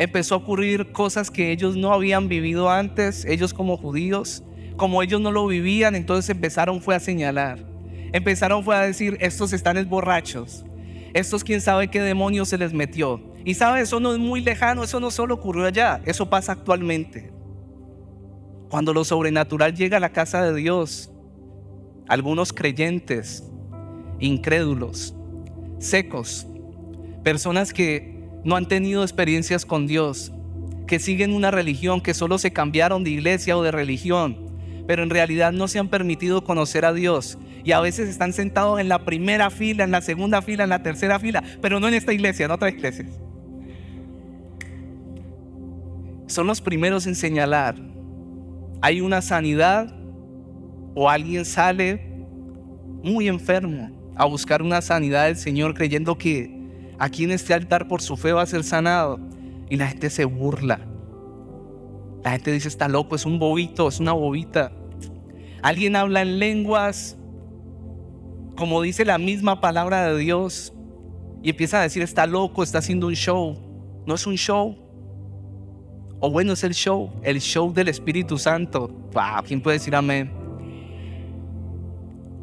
empezó 0.00 0.34
a 0.34 0.38
ocurrir 0.38 0.92
cosas 0.92 1.30
que 1.30 1.52
ellos 1.52 1.76
no 1.76 1.92
habían 1.92 2.26
vivido 2.26 2.70
antes, 2.70 3.26
ellos 3.26 3.52
como 3.52 3.76
judíos, 3.76 4.42
como 4.76 5.02
ellos 5.02 5.20
no 5.20 5.30
lo 5.30 5.46
vivían, 5.46 5.94
entonces 5.94 6.30
empezaron 6.30 6.80
fue 6.80 6.94
a 6.94 7.00
señalar, 7.00 7.58
empezaron 8.14 8.64
fue 8.64 8.74
a 8.76 8.80
decir, 8.80 9.18
estos 9.20 9.52
están 9.52 9.76
es 9.76 9.86
borrachos, 9.86 10.64
estos 11.12 11.44
quién 11.44 11.60
sabe 11.60 11.88
qué 11.88 12.00
demonio 12.00 12.46
se 12.46 12.56
les 12.56 12.72
metió. 12.72 13.20
Y 13.44 13.54
sabe, 13.54 13.82
eso 13.82 14.00
no 14.00 14.12
es 14.14 14.18
muy 14.18 14.40
lejano, 14.40 14.84
eso 14.84 15.00
no 15.00 15.10
solo 15.10 15.34
ocurrió 15.34 15.66
allá, 15.66 16.00
eso 16.06 16.30
pasa 16.30 16.52
actualmente. 16.52 17.30
Cuando 18.70 18.94
lo 18.94 19.04
sobrenatural 19.04 19.74
llega 19.74 19.98
a 19.98 20.00
la 20.00 20.12
casa 20.12 20.42
de 20.42 20.54
Dios, 20.54 21.12
algunos 22.08 22.54
creyentes, 22.54 23.44
incrédulos, 24.18 25.14
secos, 25.78 26.46
personas 27.22 27.72
que 27.74 28.19
no 28.44 28.56
han 28.56 28.66
tenido 28.66 29.02
experiencias 29.02 29.64
con 29.64 29.86
Dios, 29.86 30.32
que 30.86 30.98
siguen 30.98 31.32
una 31.32 31.50
religión, 31.50 32.00
que 32.00 32.14
solo 32.14 32.38
se 32.38 32.52
cambiaron 32.52 33.04
de 33.04 33.10
iglesia 33.10 33.56
o 33.56 33.62
de 33.62 33.70
religión, 33.70 34.36
pero 34.86 35.02
en 35.02 35.10
realidad 35.10 35.52
no 35.52 35.68
se 35.68 35.78
han 35.78 35.88
permitido 35.88 36.42
conocer 36.44 36.84
a 36.84 36.92
Dios. 36.92 37.38
Y 37.62 37.72
a 37.72 37.80
veces 37.80 38.08
están 38.08 38.32
sentados 38.32 38.80
en 38.80 38.88
la 38.88 39.04
primera 39.04 39.50
fila, 39.50 39.84
en 39.84 39.90
la 39.90 40.00
segunda 40.00 40.40
fila, 40.40 40.64
en 40.64 40.70
la 40.70 40.82
tercera 40.82 41.18
fila, 41.18 41.44
pero 41.60 41.78
no 41.78 41.88
en 41.88 41.94
esta 41.94 42.12
iglesia, 42.12 42.46
en 42.46 42.50
otras 42.50 42.72
iglesias. 42.72 43.08
son 46.30 46.46
los 46.46 46.60
primeros 46.60 47.06
en 47.06 47.16
señalar. 47.16 47.74
Hay 48.80 49.00
una 49.00 49.20
sanidad 49.20 49.92
o 50.94 51.10
alguien 51.10 51.44
sale 51.44 52.24
muy 53.02 53.28
enfermo 53.28 53.90
a 54.16 54.24
buscar 54.26 54.62
una 54.62 54.80
sanidad 54.80 55.26
del 55.26 55.36
Señor 55.36 55.74
creyendo 55.74 56.16
que 56.16 56.59
aquí 57.00 57.24
en 57.24 57.32
este 57.32 57.52
altar 57.54 57.88
por 57.88 58.02
su 58.02 58.16
fe 58.16 58.32
va 58.32 58.42
a 58.42 58.46
ser 58.46 58.62
sanado 58.62 59.18
y 59.68 59.76
la 59.76 59.88
gente 59.88 60.10
se 60.10 60.24
burla. 60.24 60.80
La 62.22 62.32
gente 62.32 62.52
dice 62.52 62.68
está 62.68 62.86
loco, 62.86 63.16
es 63.16 63.26
un 63.26 63.38
bobito, 63.38 63.88
es 63.88 63.98
una 63.98 64.12
bobita. 64.12 64.70
Alguien 65.62 65.96
habla 65.96 66.22
en 66.22 66.38
lenguas 66.38 67.16
como 68.56 68.82
dice 68.82 69.06
la 69.06 69.16
misma 69.16 69.62
palabra 69.62 70.12
de 70.12 70.18
Dios 70.18 70.74
y 71.42 71.48
empieza 71.48 71.80
a 71.80 71.82
decir 71.82 72.02
está 72.02 72.26
loco, 72.26 72.62
está 72.62 72.78
haciendo 72.78 73.06
un 73.06 73.14
show. 73.14 73.56
No 74.06 74.14
es 74.14 74.26
un 74.26 74.34
show. 74.34 74.76
O 76.20 76.30
bueno, 76.30 76.52
es 76.52 76.62
el 76.64 76.74
show, 76.74 77.10
el 77.22 77.40
show 77.40 77.72
del 77.72 77.88
Espíritu 77.88 78.36
Santo. 78.36 78.90
¿Quién 79.46 79.62
puede 79.62 79.78
decir 79.78 79.96
amén? 79.96 80.30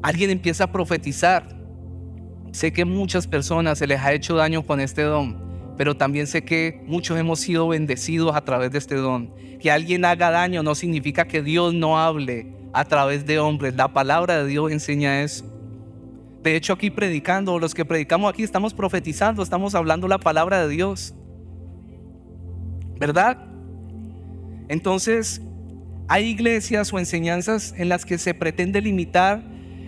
Alguien 0.02 0.32
empieza 0.32 0.64
a 0.64 0.72
profetizar. 0.72 1.57
Sé 2.58 2.74
que 2.74 2.86
muchas 2.86 3.28
personas 3.28 3.78
se 3.78 3.86
les 3.86 4.00
ha 4.02 4.14
hecho 4.14 4.36
daño 4.36 4.66
con 4.66 4.80
este 4.80 5.04
don, 5.04 5.38
pero 5.78 5.96
también 5.96 6.26
sé 6.26 6.44
que 6.44 6.82
muchos 6.88 7.16
hemos 7.20 7.40
sido 7.40 7.68
bendecidos 7.68 8.36
a 8.36 8.44
través 8.44 8.72
de 8.72 8.80
este 8.80 8.96
don. 8.96 9.32
Que 9.60 9.70
alguien 9.70 10.04
haga 10.06 10.32
daño 10.32 10.64
no 10.64 10.74
significa 10.74 11.28
que 11.28 11.44
Dios 11.44 11.76
no 11.76 12.00
hable 12.00 12.52
a 12.74 12.84
través 12.84 13.28
de 13.28 13.38
hombres. 13.38 13.76
La 13.76 13.94
palabra 13.94 14.42
de 14.42 14.48
Dios 14.50 14.72
enseña 14.72 15.22
eso. 15.22 15.46
De 16.42 16.56
hecho, 16.56 16.74
aquí 16.74 16.90
predicando, 16.90 17.60
los 17.60 17.76
que 17.76 17.86
predicamos 17.86 18.34
aquí 18.34 18.42
estamos 18.42 18.74
profetizando, 18.74 19.44
estamos 19.44 19.76
hablando 19.76 20.08
la 20.08 20.18
palabra 20.18 20.66
de 20.66 20.74
Dios. 20.74 21.14
¿Verdad? 23.00 23.38
Entonces, 24.68 25.44
hay 26.08 26.26
iglesias 26.26 26.92
o 26.92 26.98
enseñanzas 26.98 27.76
en 27.78 27.88
las 27.88 28.04
que 28.04 28.18
se 28.18 28.34
pretende 28.34 28.82
limitar 28.82 29.44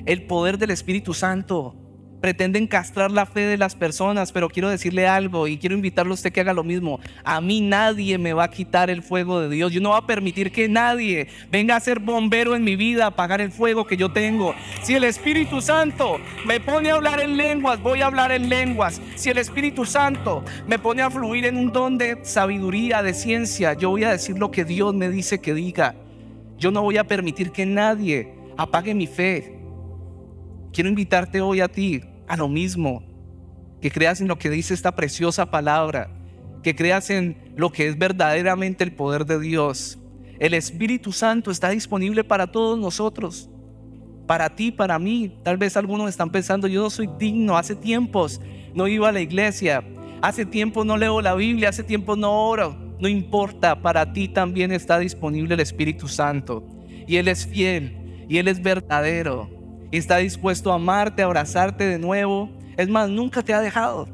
el 0.06 0.28
poder 0.28 0.60
del 0.60 0.70
Espíritu 0.70 1.16
Santo. 1.16 1.79
Pretenden 2.22 2.68
castrar 2.68 3.12
la 3.12 3.26
fe 3.26 3.42
de 3.42 3.58
las 3.58 3.76
personas, 3.76 4.34
pero 4.34 4.50
quiero 4.50 4.70
decirle 4.70 5.08
algo 5.08 5.48
y 5.48 5.58
quiero 5.58 5.76
invitarlo 5.76 6.12
a 6.12 6.16
usted 6.16 6.34
que 6.34 6.42
haga 6.42 6.52
lo 6.52 6.66
mismo. 6.66 7.00
A 7.24 7.40
mí 7.40 7.62
nadie 7.62 8.18
me 8.18 8.34
va 8.34 8.44
a 8.44 8.52
quitar 8.52 8.90
el 8.90 9.02
fuego 9.02 9.40
de 9.40 9.50
Dios. 9.50 9.72
Yo 9.72 9.80
no 9.80 9.90
voy 9.90 10.00
a 10.00 10.06
permitir 10.06 10.52
que 10.52 10.68
nadie 10.68 11.28
venga 11.50 11.78
a 11.78 11.80
ser 11.80 12.00
bombero 12.00 12.56
en 12.56 12.64
mi 12.66 12.76
vida, 12.76 13.06
a 13.06 13.08
apagar 13.08 13.40
el 13.40 13.52
fuego 13.52 13.88
que 13.88 13.96
yo 13.96 14.12
tengo. 14.12 14.54
Si 14.82 14.96
el 14.96 15.06
Espíritu 15.06 15.62
Santo 15.62 16.20
me 16.46 16.60
pone 16.60 16.92
a 16.92 16.96
hablar 16.96 17.22
en 17.22 17.38
lenguas, 17.38 17.82
voy 17.82 18.02
a 18.02 18.08
hablar 18.08 18.34
en 18.34 18.50
lenguas. 18.50 19.02
Si 19.16 19.30
el 19.30 19.38
Espíritu 19.38 19.86
Santo 19.86 20.44
me 20.68 20.78
pone 20.78 21.02
a 21.02 21.10
fluir 21.10 21.46
en 21.46 21.56
un 21.56 21.72
don 21.72 21.98
de 21.98 22.20
sabiduría, 22.24 23.02
de 23.02 23.14
ciencia, 23.14 23.76
yo 23.76 23.92
voy 23.92 24.04
a 24.04 24.12
decir 24.12 24.38
lo 24.38 24.52
que 24.52 24.66
Dios 24.66 24.94
me 24.94 25.10
dice 25.10 25.40
que 25.40 25.54
diga. 25.54 25.96
Yo 26.58 26.70
no 26.72 26.82
voy 26.82 26.98
a 26.98 27.06
permitir 27.06 27.52
que 27.52 27.66
nadie 27.66 28.34
apague 28.58 28.94
mi 28.94 29.08
fe. 29.08 29.56
Quiero 30.74 30.90
invitarte 30.90 31.40
hoy 31.40 31.62
a 31.62 31.70
ti 31.70 32.09
a 32.30 32.38
lo 32.38 32.48
mismo, 32.48 33.04
que 33.82 33.92
creas 33.92 34.22
en 34.22 34.28
lo 34.28 34.38
que 34.38 34.50
dice 34.50 34.74
esta 34.74 34.96
preciosa 34.96 35.50
palabra, 35.50 36.12
que 36.64 36.76
creas 36.76 37.10
en 37.10 37.36
lo 37.56 37.72
que 37.72 37.88
es 37.88 37.98
verdaderamente 37.98 38.84
el 38.84 38.94
poder 38.94 39.26
de 39.26 39.40
Dios. 39.40 39.98
El 40.38 40.54
Espíritu 40.54 41.12
Santo 41.12 41.50
está 41.50 41.70
disponible 41.70 42.24
para 42.24 42.48
todos 42.48 42.78
nosotros, 42.78 43.50
para 44.28 44.56
ti, 44.56 44.72
para 44.72 45.00
mí. 45.00 45.34
Tal 45.44 45.58
vez 45.58 45.76
algunos 45.76 46.08
están 46.08 46.30
pensando, 46.30 46.68
yo 46.68 46.84
no 46.84 46.90
soy 46.92 47.10
digno, 47.18 47.58
hace 47.58 47.76
tiempos 47.76 48.40
no 48.76 48.88
iba 48.88 49.10
a 49.10 49.12
la 49.12 49.22
iglesia, 49.22 49.84
hace 50.22 50.46
tiempo 50.46 50.86
no 50.86 50.98
leo 50.98 51.22
la 51.22 51.34
Biblia, 51.34 51.70
hace 51.70 51.84
tiempo 51.84 52.16
no 52.16 52.48
oro. 52.48 52.78
No 53.00 53.08
importa, 53.08 53.82
para 53.82 54.14
ti 54.14 54.28
también 54.28 54.72
está 54.72 55.00
disponible 55.00 55.56
el 55.56 55.62
Espíritu 55.62 56.08
Santo. 56.08 56.64
Y 57.08 57.16
Él 57.16 57.28
es 57.28 57.48
fiel, 57.48 58.26
y 58.30 58.38
Él 58.38 58.48
es 58.48 58.62
verdadero 58.62 59.59
está 59.98 60.18
dispuesto 60.18 60.72
a 60.72 60.76
amarte, 60.76 61.22
a 61.22 61.26
abrazarte 61.26 61.86
de 61.86 62.00
nuevo. 62.00 62.50
Es 62.78 62.88
más, 62.88 63.10
nunca 63.10 63.42
te 63.42 63.54
ha 63.54 63.62
dejado. 63.62 64.08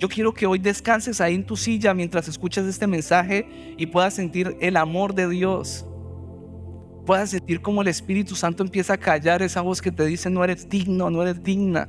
Yo 0.00 0.08
quiero 0.08 0.32
que 0.32 0.46
hoy 0.46 0.58
descanses 0.58 1.20
ahí 1.20 1.34
en 1.34 1.44
tu 1.44 1.56
silla 1.56 1.92
mientras 1.92 2.26
escuchas 2.26 2.64
este 2.64 2.86
mensaje 2.86 3.74
y 3.76 3.84
puedas 3.86 4.14
sentir 4.14 4.56
el 4.60 4.78
amor 4.78 5.14
de 5.14 5.28
Dios. 5.28 5.84
Puedas 7.04 7.30
sentir 7.30 7.60
como 7.60 7.82
el 7.82 7.88
Espíritu 7.88 8.34
Santo 8.34 8.62
empieza 8.62 8.94
a 8.94 8.98
callar 8.98 9.42
esa 9.42 9.60
voz 9.60 9.82
que 9.82 9.92
te 9.92 10.06
dice 10.06 10.30
no 10.30 10.42
eres 10.42 10.68
digno, 10.68 11.10
no 11.10 11.22
eres 11.22 11.42
digna. 11.42 11.88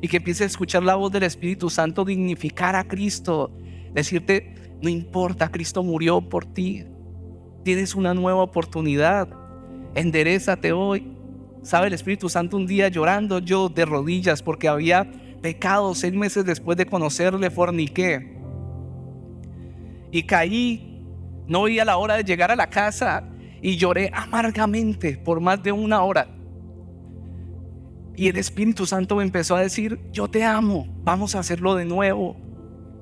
Y 0.00 0.08
que 0.08 0.16
empieces 0.16 0.42
a 0.42 0.46
escuchar 0.46 0.82
la 0.82 0.94
voz 0.94 1.12
del 1.12 1.24
Espíritu 1.24 1.68
Santo 1.68 2.06
dignificar 2.06 2.74
a 2.74 2.84
Cristo. 2.84 3.54
Decirte, 3.92 4.78
no 4.80 4.88
importa, 4.88 5.50
Cristo 5.50 5.82
murió 5.82 6.22
por 6.22 6.46
ti. 6.46 6.86
Tienes 7.64 7.94
una 7.94 8.14
nueva 8.14 8.42
oportunidad. 8.42 9.28
Enderezate 9.94 10.72
hoy. 10.72 11.21
Sabe 11.62 11.86
el 11.86 11.92
Espíritu 11.92 12.28
Santo 12.28 12.56
un 12.56 12.66
día 12.66 12.88
llorando 12.88 13.38
yo 13.38 13.68
de 13.68 13.84
rodillas 13.84 14.42
porque 14.42 14.68
había 14.68 15.10
pecado 15.40 15.94
seis 15.94 16.12
meses 16.12 16.44
después 16.44 16.76
de 16.76 16.86
conocerle, 16.86 17.50
forniqué. 17.50 18.36
Y 20.10 20.24
caí, 20.24 21.04
no 21.46 21.62
veía 21.62 21.84
la 21.84 21.96
hora 21.96 22.16
de 22.16 22.24
llegar 22.24 22.50
a 22.50 22.56
la 22.56 22.68
casa 22.68 23.28
y 23.60 23.76
lloré 23.76 24.10
amargamente 24.12 25.16
por 25.16 25.40
más 25.40 25.62
de 25.62 25.72
una 25.72 26.02
hora. 26.02 26.28
Y 28.16 28.28
el 28.28 28.36
Espíritu 28.36 28.84
Santo 28.84 29.16
me 29.16 29.22
empezó 29.22 29.56
a 29.56 29.60
decir, 29.60 29.98
yo 30.12 30.28
te 30.28 30.44
amo, 30.44 30.86
vamos 31.02 31.34
a 31.34 31.38
hacerlo 31.38 31.76
de 31.76 31.84
nuevo. 31.84 32.36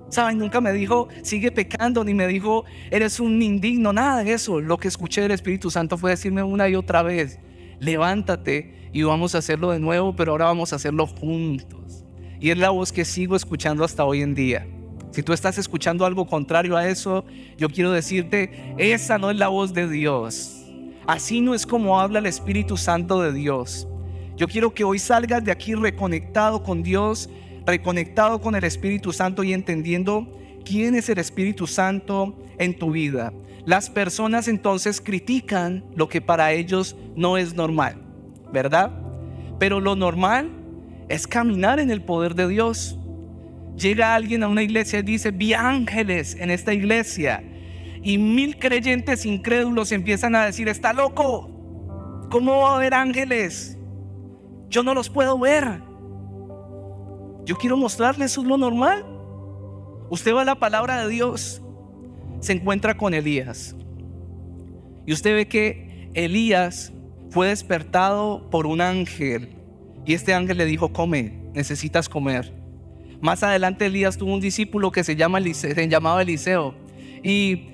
Saben, 0.09 0.39
nunca 0.39 0.61
me 0.61 0.73
dijo, 0.73 1.09
sigue 1.23 1.51
pecando, 1.51 2.05
ni 2.05 2.15
me 2.15 2.27
dijo, 2.27 2.65
eres 2.91 3.21
un 3.21 3.41
indigno, 3.41 3.93
nada 3.93 4.23
de 4.23 4.33
eso. 4.33 4.61
Lo 4.61 4.77
que 4.77 4.89
escuché 4.89 5.23
del 5.23 5.31
Espíritu 5.31 5.71
Santo 5.71 5.97
fue 5.97 6.11
decirme 6.11 6.43
una 6.43 6.69
y 6.69 6.75
otra 6.75 7.03
vez, 7.03 7.41
levántate 7.81 8.91
y 8.93 9.03
vamos 9.03 9.35
a 9.35 9.39
hacerlo 9.39 9.71
de 9.71 9.81
nuevo, 9.81 10.15
pero 10.15 10.33
ahora 10.33 10.47
vamos 10.47 10.73
a 10.73 10.77
hacerlo 10.77 11.07
juntos. 11.07 12.05
Y 12.39 12.51
es 12.51 12.59
la 12.59 12.71
voz 12.71 12.93
que 12.93 13.05
sigo 13.05 13.37
escuchando 13.37 13.85
hasta 13.85 14.05
hoy 14.05 14.23
en 14.23 14.35
día. 14.35 14.67
Si 15.11 15.23
tú 15.23 15.33
estás 15.33 15.59
escuchando 15.59 16.07
algo 16.07 16.27
contrario 16.27 16.77
a 16.77 16.89
eso, 16.89 17.25
yo 17.59 17.69
quiero 17.69 17.91
decirte, 17.91 18.75
esa 18.79 19.19
no 19.19 19.31
es 19.31 19.37
la 19.37 19.49
voz 19.49 19.75
de 19.75 19.89
Dios. 19.89 20.65
Así 21.07 21.41
no 21.41 21.55
es 21.55 21.67
como 21.67 21.99
habla 21.99 22.21
el 22.21 22.27
Espíritu 22.27 22.77
Santo 22.77 23.21
de 23.21 23.33
Dios. 23.33 23.89
Yo 24.37 24.47
quiero 24.47 24.73
que 24.73 24.85
hoy 24.85 24.99
salgas 24.99 25.45
de 25.45 25.51
aquí 25.51 25.75
reconectado 25.75 26.63
con 26.63 26.83
Dios, 26.83 27.29
reconectado 27.67 28.41
con 28.41 28.55
el 28.55 28.65
Espíritu 28.65 29.13
Santo 29.13 29.43
y 29.43 29.53
entendiendo 29.53 30.27
quién 30.65 30.95
es 30.95 31.09
el 31.09 31.19
Espíritu 31.19 31.67
Santo 31.67 32.39
en 32.59 32.79
tu 32.79 32.93
vida. 32.93 33.33
Las 33.65 33.91
personas 33.91 34.49
entonces 34.49 35.01
critican 35.01 35.85
lo 35.95 36.09
que 36.09 36.21
para 36.21 36.53
ellos 36.53 36.97
no 37.15 37.37
es 37.37 37.55
normal, 37.55 37.97
¿verdad? 38.53 38.91
Pero 39.59 39.81
lo 39.81 39.97
normal 39.97 40.51
es 41.09 41.27
caminar 41.27 41.79
en 41.81 41.91
el 41.91 42.03
poder 42.03 42.35
de 42.35 42.49
Dios. 42.49 42.99
Llega 43.77 44.15
alguien 44.15 44.43
a 44.43 44.49
una 44.49 44.63
iglesia 44.63 45.01
y 45.01 45.03
dice, 45.03 45.31
vi 45.31 45.53
ángeles 45.53 46.37
en 46.37 46.51
esta 46.51 46.73
iglesia. 46.73 47.45
Y 48.03 48.17
mil 48.17 48.59
creyentes 48.59 49.27
incrédulos 49.27 49.93
empiezan 49.93 50.35
a 50.35 50.47
decir, 50.47 50.69
está 50.69 50.93
loco. 50.93 51.51
¿Cómo 52.31 52.61
va 52.61 52.73
a 52.73 52.77
haber 52.77 52.95
ángeles? 52.95 53.77
Yo 54.69 54.83
no 54.83 54.95
los 54.95 55.11
puedo 55.11 55.39
ver. 55.39 55.83
Yo 57.45 57.57
quiero 57.57 57.77
mostrarles 57.77 58.37
lo 58.39 58.57
normal. 58.57 59.05
Usted 60.09 60.35
va 60.35 60.43
a 60.43 60.45
la 60.45 60.55
palabra 60.55 61.03
de 61.03 61.09
Dios 61.09 61.63
se 62.41 62.53
encuentra 62.53 62.97
con 62.97 63.15
Elías. 63.15 63.77
Y 65.07 65.13
usted 65.13 65.35
ve 65.35 65.49
que 65.49 66.11
Elías 66.15 66.93
fue 67.31 67.49
despertado 67.49 68.49
por 68.51 68.67
un 68.67 68.81
ángel. 68.81 69.51
Y 70.05 70.15
este 70.15 70.35
ángel 70.35 70.59
le 70.59 70.65
dijo, 70.65 70.93
come, 70.93 71.41
necesitas 71.55 72.09
comer. 72.09 72.53
Más 73.21 73.43
adelante 73.43 73.87
Elías 73.87 74.17
tuvo 74.17 74.35
un 74.35 74.41
discípulo 74.41 74.91
que 74.91 75.05
se, 75.05 75.15
llama 75.15 75.41
se 75.53 75.89
llamaba 75.89 76.23
Eliseo. 76.23 76.75
Y 77.23 77.69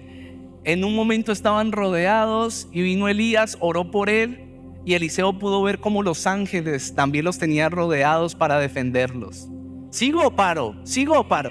en 0.64 0.84
un 0.84 0.94
momento 0.94 1.30
estaban 1.30 1.72
rodeados 1.72 2.68
y 2.72 2.82
vino 2.82 3.08
Elías, 3.08 3.56
oró 3.60 3.90
por 3.90 4.10
él. 4.10 4.42
Y 4.84 4.94
Eliseo 4.94 5.38
pudo 5.38 5.62
ver 5.62 5.78
cómo 5.78 6.02
los 6.02 6.26
ángeles 6.26 6.94
también 6.94 7.24
los 7.24 7.38
tenían 7.38 7.70
rodeados 7.70 8.34
para 8.34 8.58
defenderlos. 8.58 9.48
¿Sigo 9.90 10.26
o 10.26 10.30
paro? 10.30 10.76
¿Sigo 10.84 11.18
o 11.18 11.26
paro? 11.26 11.50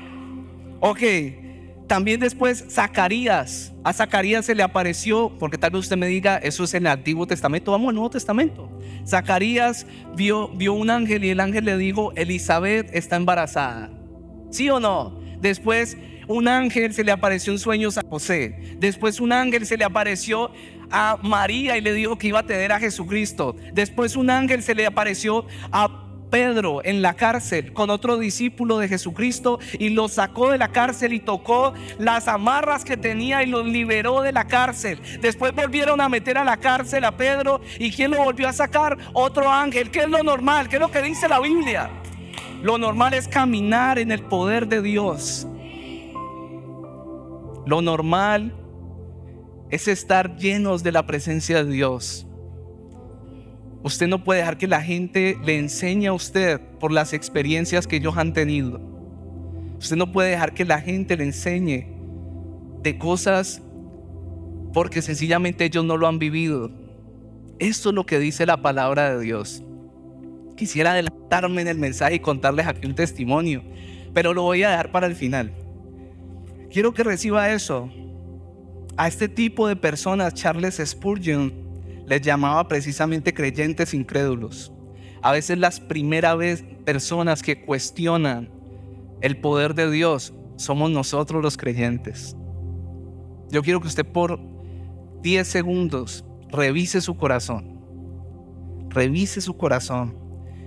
Ok, 0.79 1.01
también 1.87 2.19
después 2.19 2.65
Zacarías, 2.69 3.73
a 3.83 3.93
Zacarías 3.93 4.45
se 4.45 4.55
le 4.55 4.63
apareció, 4.63 5.31
porque 5.39 5.57
tal 5.57 5.71
vez 5.71 5.81
usted 5.81 5.97
me 5.97 6.07
diga, 6.07 6.37
eso 6.37 6.63
es 6.63 6.73
en 6.73 6.83
el 6.83 6.91
Antiguo 6.91 7.27
Testamento, 7.27 7.71
vamos 7.71 7.89
al 7.89 7.95
Nuevo 7.95 8.09
Testamento. 8.09 8.69
Zacarías 9.07 9.85
vio, 10.15 10.47
vio 10.49 10.73
un 10.73 10.89
ángel 10.89 11.23
y 11.23 11.29
el 11.29 11.39
ángel 11.39 11.65
le 11.65 11.77
dijo, 11.77 12.11
Elizabeth 12.15 12.89
está 12.93 13.17
embarazada. 13.17 13.91
¿Sí 14.49 14.69
o 14.69 14.79
no? 14.79 15.19
Después 15.39 15.97
un 16.27 16.47
ángel 16.47 16.93
se 16.93 17.03
le 17.03 17.11
apareció 17.11 17.53
en 17.53 17.59
sueños 17.59 17.97
a 17.97 18.01
José. 18.07 18.75
Después 18.79 19.19
un 19.19 19.31
ángel 19.31 19.65
se 19.65 19.77
le 19.77 19.83
apareció 19.83 20.51
a 20.89 21.17
María 21.21 21.77
y 21.77 21.81
le 21.81 21.93
dijo 21.93 22.17
que 22.17 22.27
iba 22.27 22.39
a 22.39 22.45
tener 22.45 22.71
a 22.71 22.79
Jesucristo. 22.79 23.55
Después 23.73 24.15
un 24.15 24.29
ángel 24.29 24.63
se 24.63 24.73
le 24.73 24.85
apareció 24.85 25.45
a 25.71 26.04
Pedro 26.29 26.83
en 26.83 27.01
la 27.01 27.13
cárcel 27.13 27.73
con 27.73 27.89
otro 27.89 28.17
discípulo 28.17 28.77
de 28.77 28.87
Jesucristo 28.87 29.59
y 29.79 29.89
lo 29.89 30.07
sacó 30.07 30.51
de 30.51 30.57
la 30.57 30.69
cárcel 30.69 31.13
y 31.13 31.19
tocó 31.19 31.73
las 31.97 32.27
amarras 32.27 32.83
que 32.83 32.97
tenía 32.97 33.43
y 33.43 33.47
los 33.47 33.65
liberó 33.65 34.21
de 34.21 34.31
la 34.31 34.45
cárcel. 34.45 34.99
Después 35.21 35.53
volvieron 35.53 36.01
a 36.01 36.09
meter 36.09 36.37
a 36.37 36.43
la 36.43 36.57
cárcel 36.57 37.05
a 37.05 37.15
Pedro 37.15 37.61
y 37.79 37.91
¿quién 37.91 38.11
lo 38.11 38.23
volvió 38.23 38.47
a 38.47 38.53
sacar? 38.53 38.97
Otro 39.13 39.49
ángel. 39.49 39.91
¿Qué 39.91 39.99
es 39.99 40.09
lo 40.09 40.23
normal? 40.23 40.67
¿Qué 40.67 40.75
es 40.77 40.81
lo 40.81 40.91
que 40.91 41.01
dice 41.01 41.27
la 41.27 41.39
Biblia? 41.39 41.89
Lo 42.61 42.77
normal 42.77 43.13
es 43.13 43.27
caminar 43.27 43.99
en 43.99 44.11
el 44.11 44.23
poder 44.23 44.67
de 44.67 44.81
Dios. 44.81 45.47
Lo 47.65 47.81
normal 47.81 48.55
es 49.69 49.87
estar 49.87 50.35
llenos 50.37 50.83
de 50.83 50.91
la 50.91 51.05
presencia 51.05 51.63
de 51.63 51.71
Dios. 51.71 52.24
Usted 53.85 54.07
no 54.07 54.23
puede 54.23 54.39
dejar 54.39 54.57
que 54.57 54.65
la 54.65 54.81
gente 54.81 55.37
le 55.45 55.59
enseñe 55.59 56.07
a 56.07 56.13
usted 56.13 56.59
por 56.79 56.91
las 56.91 57.13
experiencias 57.13 57.85
que 57.85 57.97
ellos 57.97 58.17
han 58.17 58.33
tenido. 58.33 58.81
Usted 59.77 59.95
no 59.95 60.11
puede 60.11 60.31
dejar 60.31 60.55
que 60.55 60.65
la 60.65 60.81
gente 60.81 61.15
le 61.15 61.25
enseñe 61.25 61.85
de 62.81 62.97
cosas 62.97 63.61
porque 64.73 65.03
sencillamente 65.03 65.65
ellos 65.65 65.85
no 65.85 65.97
lo 65.97 66.07
han 66.07 66.17
vivido. 66.17 66.71
Esto 67.59 67.89
es 67.89 67.95
lo 67.95 68.07
que 68.07 68.17
dice 68.17 68.47
la 68.47 68.59
palabra 68.59 69.15
de 69.15 69.23
Dios. 69.23 69.61
Quisiera 70.57 70.93
adelantarme 70.93 71.61
en 71.61 71.67
el 71.67 71.77
mensaje 71.77 72.15
y 72.15 72.19
contarles 72.19 72.65
aquí 72.65 72.87
un 72.87 72.95
testimonio, 72.95 73.61
pero 74.15 74.33
lo 74.33 74.41
voy 74.41 74.63
a 74.63 74.71
dejar 74.71 74.91
para 74.91 75.05
el 75.05 75.13
final. 75.13 75.51
Quiero 76.71 76.91
que 76.91 77.03
reciba 77.03 77.51
eso. 77.51 77.91
A 78.97 79.07
este 79.07 79.29
tipo 79.29 79.67
de 79.67 79.75
personas, 79.75 80.33
Charles 80.33 80.81
Spurgeon 80.83 81.64
les 82.07 82.21
llamaba 82.21 82.67
precisamente 82.67 83.33
creyentes 83.33 83.93
incrédulos. 83.93 84.71
A 85.21 85.31
veces 85.31 85.57
las 85.57 85.79
primeras 85.79 86.63
personas 86.85 87.41
que 87.41 87.65
cuestionan 87.65 88.49
el 89.21 89.37
poder 89.37 89.73
de 89.73 89.89
Dios 89.89 90.33
somos 90.57 90.91
nosotros 90.91 91.41
los 91.41 91.57
creyentes. 91.57 92.35
Yo 93.49 93.63
quiero 93.63 93.81
que 93.81 93.87
usted 93.87 94.05
por 94.05 94.39
10 95.21 95.47
segundos 95.47 96.25
revise 96.49 97.01
su 97.01 97.17
corazón. 97.17 97.81
Revise 98.89 99.41
su 99.41 99.57
corazón. 99.57 100.17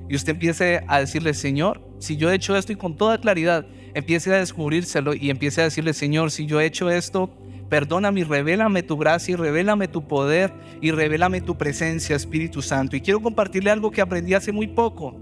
Y 0.09 0.17
usted 0.17 0.33
empiece 0.33 0.83
a 0.89 1.01
decirle, 1.01 1.35
Señor, 1.35 1.87
si 1.99 2.17
yo 2.17 2.31
he 2.31 2.35
hecho 2.35 2.57
esto 2.57 2.73
y 2.73 2.77
con 2.77 2.97
toda 2.97 3.21
claridad, 3.21 3.67
empiece 3.95 4.33
a 4.35 4.39
descubrírselo 4.39 5.15
y 5.15 5.31
empiece 5.31 5.61
a 5.61 5.65
decirle, 5.65 5.93
Señor, 5.93 6.31
si 6.31 6.47
yo 6.47 6.61
he 6.61 6.67
hecho 6.67 6.91
esto, 6.91 7.31
Perdóname 7.69 8.21
y 8.21 8.25
revélame 8.25 8.83
tu 8.83 8.97
gracia 8.97 9.33
y 9.33 9.37
revélame 9.37 9.89
tu 9.89 10.07
poder 10.07 10.53
y 10.81 10.91
revélame 10.91 11.41
tu 11.41 11.59
presencia, 11.59 12.17
Espíritu 12.17 12.63
Santo. 12.63 12.97
Y 12.97 13.01
quiero 13.03 13.21
compartirle 13.21 13.71
algo 13.71 13.91
que 13.91 14.01
aprendí 14.01 14.35
hace 14.35 14.53
muy 14.53 14.69
poco, 14.69 15.17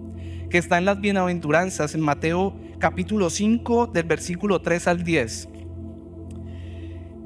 que 0.49 0.59
está 0.59 0.79
en 0.79 0.85
las 0.85 1.01
bienaventuranzas, 1.01 1.95
en 1.95 2.03
Mateo 2.03 2.55
capítulo 2.79 3.31
5, 3.31 3.89
del 3.89 4.05
versículo 4.05 4.61
3 4.61 4.87
al 4.87 5.03
10. 5.03 5.49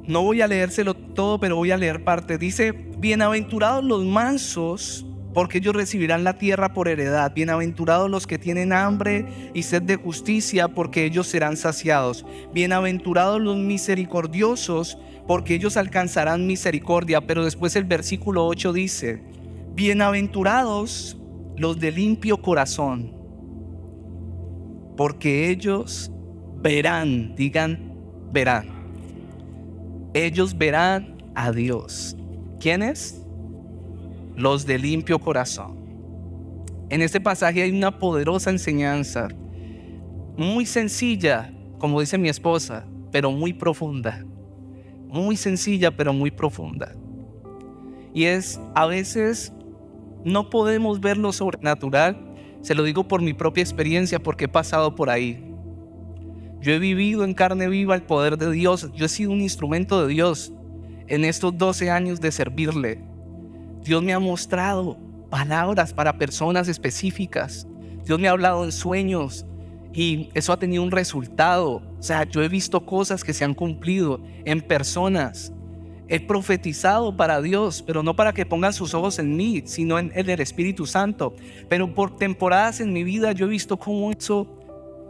No 0.07 0.23
voy 0.23 0.41
a 0.41 0.47
leérselo 0.47 0.95
todo, 0.95 1.39
pero 1.39 1.57
voy 1.57 1.71
a 1.71 1.77
leer 1.77 2.03
parte. 2.03 2.39
Dice, 2.39 2.73
bienaventurados 2.73 3.85
los 3.85 4.05
mansos 4.05 5.07
porque 5.35 5.59
ellos 5.59 5.75
recibirán 5.75 6.25
la 6.25 6.39
tierra 6.39 6.73
por 6.73 6.89
heredad. 6.89 7.33
Bienaventurados 7.35 8.11
los 8.11 8.27
que 8.27 8.39
tienen 8.39 8.73
hambre 8.73 9.27
y 9.55 9.63
sed 9.63 9.83
de 9.83 9.97
justicia, 9.97 10.69
porque 10.69 11.05
ellos 11.05 11.29
serán 11.29 11.57
saciados. 11.57 12.25
Bienaventurados 12.53 13.41
los 13.41 13.57
misericordiosos, 13.57 14.99
porque 15.31 15.55
ellos 15.55 15.77
alcanzarán 15.77 16.45
misericordia. 16.45 17.21
Pero 17.21 17.45
después 17.45 17.77
el 17.77 17.85
versículo 17.85 18.45
8 18.49 18.73
dice, 18.73 19.23
bienaventurados 19.77 21.17
los 21.57 21.79
de 21.79 21.93
limpio 21.93 22.43
corazón, 22.43 23.15
porque 24.97 25.49
ellos 25.49 26.11
verán, 26.61 27.37
digan, 27.37 27.95
verán. 28.33 28.71
Ellos 30.15 30.59
verán 30.59 31.23
a 31.37 31.53
Dios. 31.53 32.17
¿Quiénes? 32.59 33.25
los 34.35 34.67
de 34.67 34.79
limpio 34.81 35.21
corazón. 35.21 35.79
En 36.89 37.03
este 37.03 37.21
pasaje 37.21 37.63
hay 37.63 37.71
una 37.71 37.97
poderosa 37.97 38.51
enseñanza, 38.51 39.29
muy 40.37 40.67
sencilla, 40.67 41.53
como 41.79 42.01
dice 42.01 42.19
mi 42.19 42.29
esposa, 42.29 42.85
pero 43.13 43.31
muy 43.31 43.53
profunda. 43.53 44.25
Muy 45.11 45.37
sencilla, 45.37 45.91
pero 45.91 46.13
muy 46.13 46.31
profunda. 46.31 46.95
Y 48.15 48.25
es, 48.25 48.61
a 48.75 48.87
veces 48.87 49.53
no 50.25 50.51
podemos 50.51 51.01
ver 51.01 51.17
lo 51.17 51.33
sobrenatural. 51.33 52.17
Se 52.63 52.75
lo 52.75 52.83
digo 52.83 53.09
por 53.09 53.23
mi 53.23 53.33
propia 53.33 53.63
experiencia, 53.63 54.23
porque 54.23 54.45
he 54.45 54.49
pasado 54.49 54.95
por 54.95 55.11
ahí. 55.11 55.47
Yo 56.61 56.73
he 56.73 56.79
vivido 56.79 57.25
en 57.25 57.35
carne 57.35 57.69
viva 57.69 57.95
el 57.95 58.03
poder 58.03 58.37
de 58.37 58.51
Dios. 58.51 58.91
Yo 58.93 59.07
he 59.07 59.09
sido 59.09 59.31
un 59.31 59.41
instrumento 59.41 60.07
de 60.07 60.13
Dios 60.13 60.53
en 61.07 61.25
estos 61.25 61.57
12 61.57 61.91
años 61.91 62.21
de 62.21 62.31
servirle. 62.31 63.03
Dios 63.83 64.03
me 64.03 64.13
ha 64.13 64.19
mostrado 64.19 64.99
palabras 65.31 65.95
para 65.95 66.19
personas 66.19 66.69
específicas. 66.69 67.67
Dios 68.05 68.19
me 68.19 68.29
ha 68.29 68.33
hablado 68.33 68.65
en 68.65 68.73
sueños 68.73 69.47
y 69.93 70.29
eso 70.35 70.53
ha 70.53 70.59
tenido 70.59 70.83
un 70.83 70.91
resultado. 70.91 71.83
O 71.99 72.03
sea, 72.03 72.25
yo 72.25 72.43
he 72.43 72.49
visto 72.49 72.85
cosas 72.87 73.25
que 73.25 73.33
se 73.33 73.45
han 73.45 73.55
cumplido 73.55 74.21
en 74.45 74.61
personas. 74.61 75.53
He 76.09 76.21
profetizado 76.21 77.17
para 77.17 77.41
Dios, 77.41 77.83
pero 77.87 78.03
no 78.03 78.17
para 78.17 78.33
que 78.33 78.45
pongan 78.45 78.73
sus 78.73 78.95
ojos 78.95 79.19
en 79.19 79.37
mí, 79.37 79.63
sino 79.67 79.99
en, 79.99 80.13
el 80.15 80.41
Espíritu 80.41 80.87
Santo. 80.87 81.35
Pero 81.69 81.95
por 81.95 82.17
temporadas 82.17 82.81
en 82.81 82.93
mi 82.93 83.05
vida 83.05 83.33
yo 83.33 83.47
he 83.47 83.51
visto 83.51 83.77
cómo 83.79 84.11
eso 84.11 84.59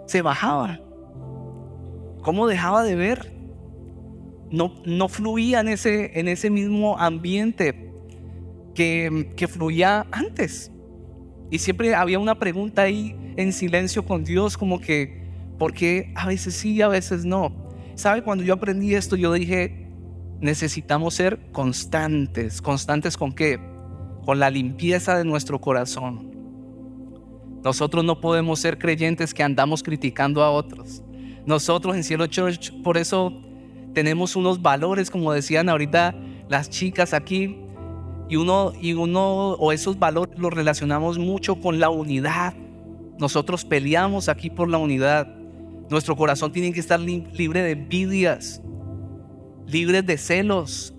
se 0.07 0.23
bajaba, 0.23 0.81
cómo 2.23 2.47
dejaba 2.47 2.83
de 2.83 2.97
ver. 2.97 3.33
No, 4.51 4.75
no 4.85 5.09
fluía 5.09 5.61
en 5.61 5.69
ese, 5.69 6.19
en 6.19 6.27
ese 6.27 6.51
mismo 6.51 6.99
ambiente 6.99 7.91
que, 8.75 9.49
fluía 9.49 10.07
antes. 10.11 10.71
Y 11.51 11.59
siempre 11.59 11.95
había 11.95 12.19
una 12.19 12.39
pregunta 12.39 12.83
ahí 12.83 13.17
en 13.37 13.53
silencio 13.53 14.05
con 14.05 14.25
Dios, 14.25 14.57
como 14.57 14.81
que, 14.81 15.23
¿por 15.59 15.73
qué 15.73 16.13
a 16.15 16.27
veces 16.27 16.55
sí 16.55 16.75
y 16.75 16.83
a 16.83 16.89
veces 16.89 17.25
no? 17.25 17.53
¿Sabe? 17.95 18.23
Cuando 18.23 18.45
yo 18.45 18.55
aprendí 18.55 18.95
esto, 18.95 19.17
yo 19.17 19.33
dije, 19.33 19.89
necesitamos 20.41 21.15
ser 21.15 21.51
constantes. 21.53 22.63
¿Constantes 22.63 23.17
con 23.17 23.33
qué? 23.33 23.59
Con 24.25 24.39
la 24.39 24.51
limpieza 24.51 25.19
de 25.19 25.25
nuestro 25.25 25.61
corazón. 25.61 26.31
Nosotros 27.63 28.05
no 28.05 28.21
podemos 28.21 28.59
ser 28.59 28.79
creyentes 28.79 29.35
que 29.35 29.43
andamos 29.43 29.83
criticando 29.83 30.43
a 30.43 30.51
otros. 30.51 31.03
Nosotros 31.45 31.97
en 31.97 32.05
Cielo 32.05 32.27
Church, 32.27 32.73
por 32.83 32.97
eso 32.97 33.43
tenemos 33.93 34.37
unos 34.37 34.63
valores, 34.63 35.11
como 35.11 35.33
decían 35.33 35.69
ahorita 35.69 36.15
las 36.49 36.71
chicas 36.71 37.13
aquí, 37.13 37.59
y 38.31 38.37
uno, 38.37 38.73
y 38.81 38.93
uno 38.93 39.55
o 39.55 39.73
esos 39.73 39.99
valores 39.99 40.39
los 40.39 40.53
relacionamos 40.53 41.19
mucho 41.19 41.61
con 41.61 41.81
la 41.81 41.91
unidad. 41.91 42.55
Nosotros 43.19 43.65
peleamos 43.65 44.29
aquí 44.29 44.49
por 44.49 44.69
la 44.69 44.79
unidad. 44.79 45.27
Nuestro 45.91 46.15
corazón 46.15 46.53
tiene 46.53 46.73
que 46.73 46.79
estar 46.79 47.01
libre 47.01 47.63
de 47.63 47.73
envidias, 47.73 48.63
libre 49.67 50.03
de 50.03 50.17
celos. 50.17 50.95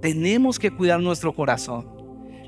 Tenemos 0.00 0.58
que 0.58 0.70
cuidar 0.70 1.00
nuestro 1.00 1.34
corazón. 1.34 1.86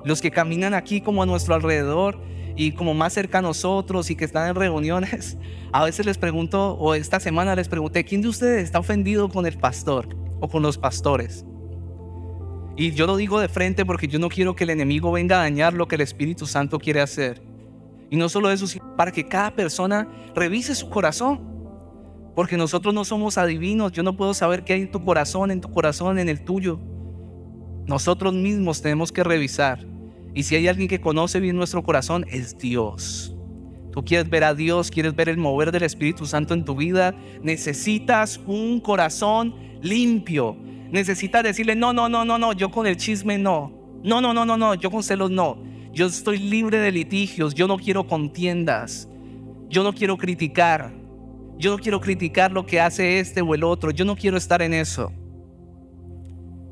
Los 0.03 0.23
que 0.23 0.31
caminan 0.31 0.73
aquí 0.73 1.03
como 1.03 1.23
a 1.23 1.27
nuestro 1.27 1.55
alrededor 1.55 2.19
y 2.57 2.73
como 2.73 2.95
más 2.95 3.13
cerca 3.13 3.39
a 3.39 3.43
nosotros 3.43 4.11
y 4.11 4.17
que 4.17 4.25
están 4.25 4.49
en 4.49 4.55
reuniones, 4.55 5.37
a 5.73 5.85
veces 5.85 6.07
les 6.07 6.17
pregunto, 6.17 6.73
o 6.79 6.95
esta 6.95 7.21
semana 7.21 7.55
les 7.55 7.69
pregunté, 7.69 8.03
¿quién 8.07 8.23
de 8.23 8.29
ustedes 8.29 8.65
está 8.65 8.79
ofendido 8.79 9.29
con 9.29 9.45
el 9.45 9.59
pastor 9.59 10.09
o 10.41 10.49
con 10.49 10.63
los 10.63 10.79
pastores? 10.79 11.45
Y 12.77 12.93
yo 12.93 13.07
lo 13.07 13.17
digo 13.17 13.41
de 13.41 13.49
frente 13.49 13.87
porque 13.87 14.07
yo 14.07 14.19
no 14.19 14.29
quiero 14.29 14.55
que 14.55 14.65
el 14.65 14.71
enemigo 14.71 15.11
venga 15.11 15.37
a 15.37 15.43
dañar 15.43 15.73
lo 15.73 15.89
que 15.89 15.95
el 15.95 16.03
Espíritu 16.03 16.47
Santo 16.47 16.79
quiere 16.79 17.01
hacer. 17.01 17.43
Y 18.11 18.17
no 18.17 18.29
solo 18.29 18.51
eso, 18.51 18.67
sino 18.67 18.97
para 18.97 19.11
que 19.11 19.27
cada 19.27 19.51
persona 19.55 20.07
revise 20.35 20.75
su 20.75 20.91
corazón. 20.91 21.41
Porque 22.35 22.59
nosotros 22.59 22.93
no 22.93 23.05
somos 23.05 23.39
adivinos. 23.39 23.93
Yo 23.93 24.03
no 24.03 24.17
puedo 24.17 24.35
saber 24.35 24.62
qué 24.62 24.75
hay 24.75 24.83
en 24.83 24.91
tu 24.91 25.03
corazón, 25.03 25.51
en 25.51 25.62
tu 25.62 25.71
corazón, 25.71 26.19
en 26.19 26.29
el 26.29 26.45
tuyo. 26.45 26.79
Nosotros 27.87 28.35
mismos 28.35 28.83
tenemos 28.83 29.11
que 29.11 29.25
revisar. 29.25 29.87
Y 30.35 30.43
si 30.43 30.55
hay 30.55 30.69
alguien 30.69 30.89
que 30.89 31.01
conoce 31.01 31.41
bien 31.41 31.57
nuestro 31.57 31.83
corazón, 31.83 32.27
es 32.29 32.59
Dios. 32.59 33.35
Tú 33.97 34.05
quieres 34.05 34.29
ver 34.29 34.45
a 34.45 34.55
Dios, 34.55 34.91
quieres 34.91 35.17
ver 35.17 35.31
el 35.31 35.39
mover 35.39 35.73
del 35.73 35.85
Espíritu 35.85 36.27
Santo 36.27 36.53
en 36.53 36.67
tu 36.67 36.77
vida, 36.77 37.15
necesitas 37.43 38.39
un 38.47 38.79
corazón 38.81 39.55
limpio, 39.81 40.59
necesita 40.90 41.42
decirle, 41.42 41.75
no, 41.75 41.92
no, 41.92 42.09
no, 42.09 42.25
no, 42.25 42.38
no, 42.38 42.53
yo 42.53 42.70
con 42.70 42.87
el 42.87 42.96
chisme 42.96 43.38
no. 43.38 43.72
No, 44.03 44.20
no, 44.20 44.33
no, 44.33 44.44
no, 44.44 44.57
no, 44.57 44.75
yo 44.75 44.90
con 44.90 45.03
celos 45.03 45.31
no. 45.31 45.62
Yo 45.92 46.07
estoy 46.07 46.38
libre 46.38 46.79
de 46.79 46.92
litigios, 46.92 47.55
yo 47.55 47.66
no 47.66 47.79
quiero 47.79 48.07
contiendas. 48.07 49.09
Yo 49.68 49.83
no 49.83 49.92
quiero 49.92 50.16
criticar. 50.16 50.92
Yo 51.59 51.70
no 51.70 51.79
quiero 51.79 52.01
criticar 52.01 52.53
lo 52.53 52.66
que 52.66 52.81
hace 52.81 53.18
este 53.18 53.40
o 53.40 53.55
el 53.55 53.64
otro. 53.64 53.90
Yo 53.90 54.05
no 54.05 54.14
quiero 54.14 54.37
estar 54.37 54.62
en 54.62 54.75
eso. 54.75 55.12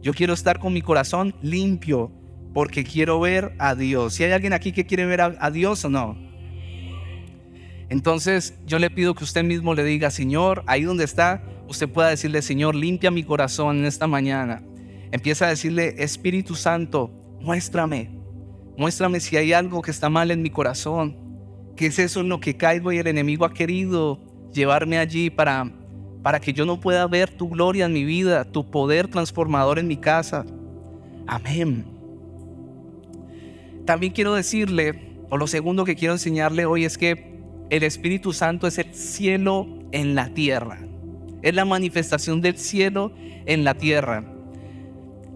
Yo 0.02 0.12
quiero 0.12 0.34
estar 0.34 0.58
con 0.58 0.72
mi 0.72 0.82
corazón 0.82 1.34
limpio 1.40 2.12
porque 2.52 2.84
quiero 2.84 3.18
ver 3.18 3.54
a 3.58 3.74
Dios. 3.74 4.14
Si 4.14 4.24
hay 4.24 4.32
alguien 4.32 4.52
aquí 4.52 4.72
que 4.72 4.84
quiere 4.84 5.06
ver 5.06 5.20
a, 5.22 5.50
Dios 5.50 5.84
o 5.84 5.90
no. 5.90 6.16
Entonces 7.88 8.54
yo 8.66 8.78
le 8.78 8.90
pido 8.90 9.14
que 9.14 9.24
usted 9.24 9.44
mismo 9.44 9.74
le 9.74 9.84
diga, 9.84 10.10
Señor, 10.10 10.62
ahí 10.66 10.82
donde 10.82 11.04
está, 11.04 11.42
usted 11.68 11.88
pueda 11.88 12.08
decirle, 12.08 12.42
Señor, 12.42 12.74
limpia 12.74 13.10
mi 13.10 13.22
corazón 13.22 13.78
en 13.78 13.84
esta 13.84 14.06
mañana. 14.06 14.62
Empieza 15.12 15.46
a 15.46 15.50
decirle, 15.50 15.94
Espíritu 15.98 16.54
Santo, 16.54 17.10
muéstrame, 17.40 18.10
muéstrame 18.76 19.20
si 19.20 19.36
hay 19.36 19.52
algo 19.52 19.82
que 19.82 19.90
está 19.90 20.08
mal 20.08 20.30
en 20.30 20.42
mi 20.42 20.50
corazón. 20.50 21.16
¿Qué 21.76 21.86
es 21.86 21.98
eso 21.98 22.20
en 22.20 22.28
lo 22.28 22.40
que 22.40 22.56
caigo 22.56 22.92
y 22.92 22.98
el 22.98 23.06
enemigo 23.06 23.44
ha 23.44 23.52
querido 23.52 24.20
llevarme 24.52 24.98
allí 24.98 25.30
para, 25.30 25.70
para 26.22 26.40
que 26.40 26.52
yo 26.52 26.64
no 26.64 26.80
pueda 26.80 27.06
ver 27.06 27.30
tu 27.30 27.48
gloria 27.48 27.86
en 27.86 27.92
mi 27.92 28.04
vida, 28.04 28.44
tu 28.44 28.70
poder 28.70 29.08
transformador 29.08 29.78
en 29.78 29.88
mi 29.88 29.96
casa? 29.96 30.46
Amén. 31.26 31.84
También 33.84 34.12
quiero 34.12 34.34
decirle, 34.34 35.18
o 35.30 35.36
lo 35.36 35.46
segundo 35.46 35.84
que 35.84 35.96
quiero 35.96 36.14
enseñarle 36.14 36.64
hoy 36.64 36.84
es 36.84 36.96
que 36.96 37.33
el 37.70 37.82
Espíritu 37.82 38.32
Santo 38.32 38.66
es 38.66 38.78
el 38.78 38.94
cielo 38.94 39.66
en 39.92 40.14
la 40.14 40.28
tierra. 40.28 40.78
Es 41.42 41.54
la 41.54 41.64
manifestación 41.64 42.40
del 42.40 42.58
cielo 42.58 43.12
en 43.46 43.64
la 43.64 43.74
tierra. 43.74 44.24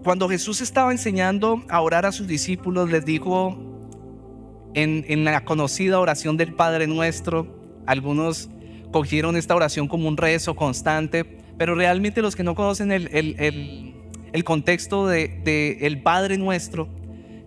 Cuando 0.03 0.29
Jesús 0.29 0.61
estaba 0.61 0.91
enseñando 0.91 1.63
a 1.69 1.81
orar 1.81 2.05
a 2.05 2.11
sus 2.11 2.27
discípulos, 2.27 2.89
les 2.89 3.05
dijo 3.05 3.57
en, 4.73 5.25
la 5.25 5.43
conocida 5.43 5.99
oración 5.99 6.37
del 6.37 6.53
Padre 6.53 6.87
Nuestro, 6.87 7.59
algunos 7.85 8.49
cogieron 8.91 9.35
esta 9.35 9.55
oración 9.55 9.87
como 9.87 10.07
un 10.07 10.17
rezo 10.17 10.55
constante, 10.55 11.25
pero 11.57 11.75
realmente 11.75 12.21
los 12.21 12.35
que 12.35 12.43
no 12.43 12.55
conocen 12.55 12.91
el, 12.91 14.43
contexto 14.45 15.07
de, 15.07 15.41
de 15.43 15.79
el 15.81 16.01
Padre 16.01 16.37
Nuestro, 16.37 16.87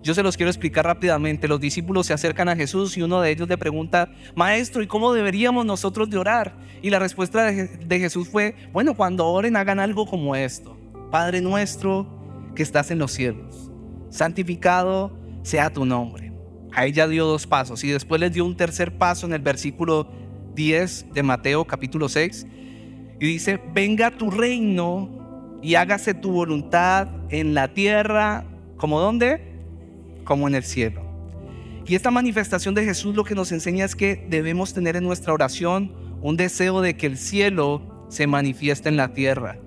yo 0.02 0.14
se 0.14 0.22
los 0.22 0.36
quiero 0.36 0.50
explicar 0.50 0.84
rápidamente. 0.84 1.46
Los 1.48 1.60
discípulos 1.60 2.06
se 2.06 2.12
acercan 2.12 2.48
a 2.48 2.56
Jesús 2.56 2.96
y 2.96 3.02
uno 3.02 3.20
de 3.20 3.30
ellos 3.30 3.48
le 3.48 3.56
pregunta, 3.56 4.10
Maestro, 4.34 4.82
¿y 4.82 4.86
cómo 4.86 5.12
deberíamos 5.12 5.64
nosotros 5.64 6.10
de 6.10 6.18
orar? 6.18 6.56
Y 6.82 6.90
la 6.90 6.98
respuesta 6.98 7.50
de 7.52 7.98
Jesús 7.98 8.28
fue, 8.28 8.56
bueno, 8.72 8.94
cuando 8.94 9.26
oren 9.28 9.56
hagan 9.56 9.78
algo 9.78 10.06
como 10.06 10.34
esto. 10.34 10.76
Padre 11.10 11.40
nuestro 11.40 12.06
que 12.56 12.62
estás 12.62 12.90
en 12.90 12.98
los 12.98 13.12
cielos, 13.12 13.70
santificado 14.10 15.16
sea 15.42 15.70
tu 15.70 15.84
nombre. 15.84 16.32
Ahí 16.72 16.92
ya 16.92 17.06
dio 17.06 17.26
dos 17.26 17.46
pasos 17.46 17.84
y 17.84 17.88
después 17.90 18.20
les 18.20 18.32
dio 18.32 18.44
un 18.44 18.56
tercer 18.56 18.96
paso 18.96 19.26
en 19.26 19.34
el 19.34 19.42
versículo 19.42 20.10
10 20.54 21.12
de 21.12 21.22
Mateo 21.22 21.64
capítulo 21.66 22.08
6 22.08 22.46
y 23.20 23.26
dice, 23.26 23.60
venga 23.72 24.10
tu 24.10 24.30
reino 24.30 25.58
y 25.62 25.74
hágase 25.76 26.14
tu 26.14 26.32
voluntad 26.32 27.08
en 27.28 27.54
la 27.54 27.72
tierra, 27.72 28.44
¿como 28.76 29.00
dónde? 29.00 29.51
Como 30.24 30.48
en 30.48 30.54
el 30.54 30.62
cielo. 30.62 31.02
Y 31.86 31.94
esta 31.94 32.10
manifestación 32.10 32.74
de 32.74 32.84
Jesús 32.84 33.14
lo 33.14 33.24
que 33.24 33.34
nos 33.34 33.52
enseña 33.52 33.84
es 33.84 33.96
que 33.96 34.26
debemos 34.28 34.72
tener 34.72 34.96
en 34.96 35.04
nuestra 35.04 35.32
oración 35.32 35.92
un 36.20 36.36
deseo 36.36 36.80
de 36.80 36.96
que 36.96 37.06
el 37.06 37.18
cielo 37.18 38.06
se 38.08 38.26
manifieste 38.26 38.88
en 38.88 38.96
la 38.96 39.12
tierra. 39.12 39.58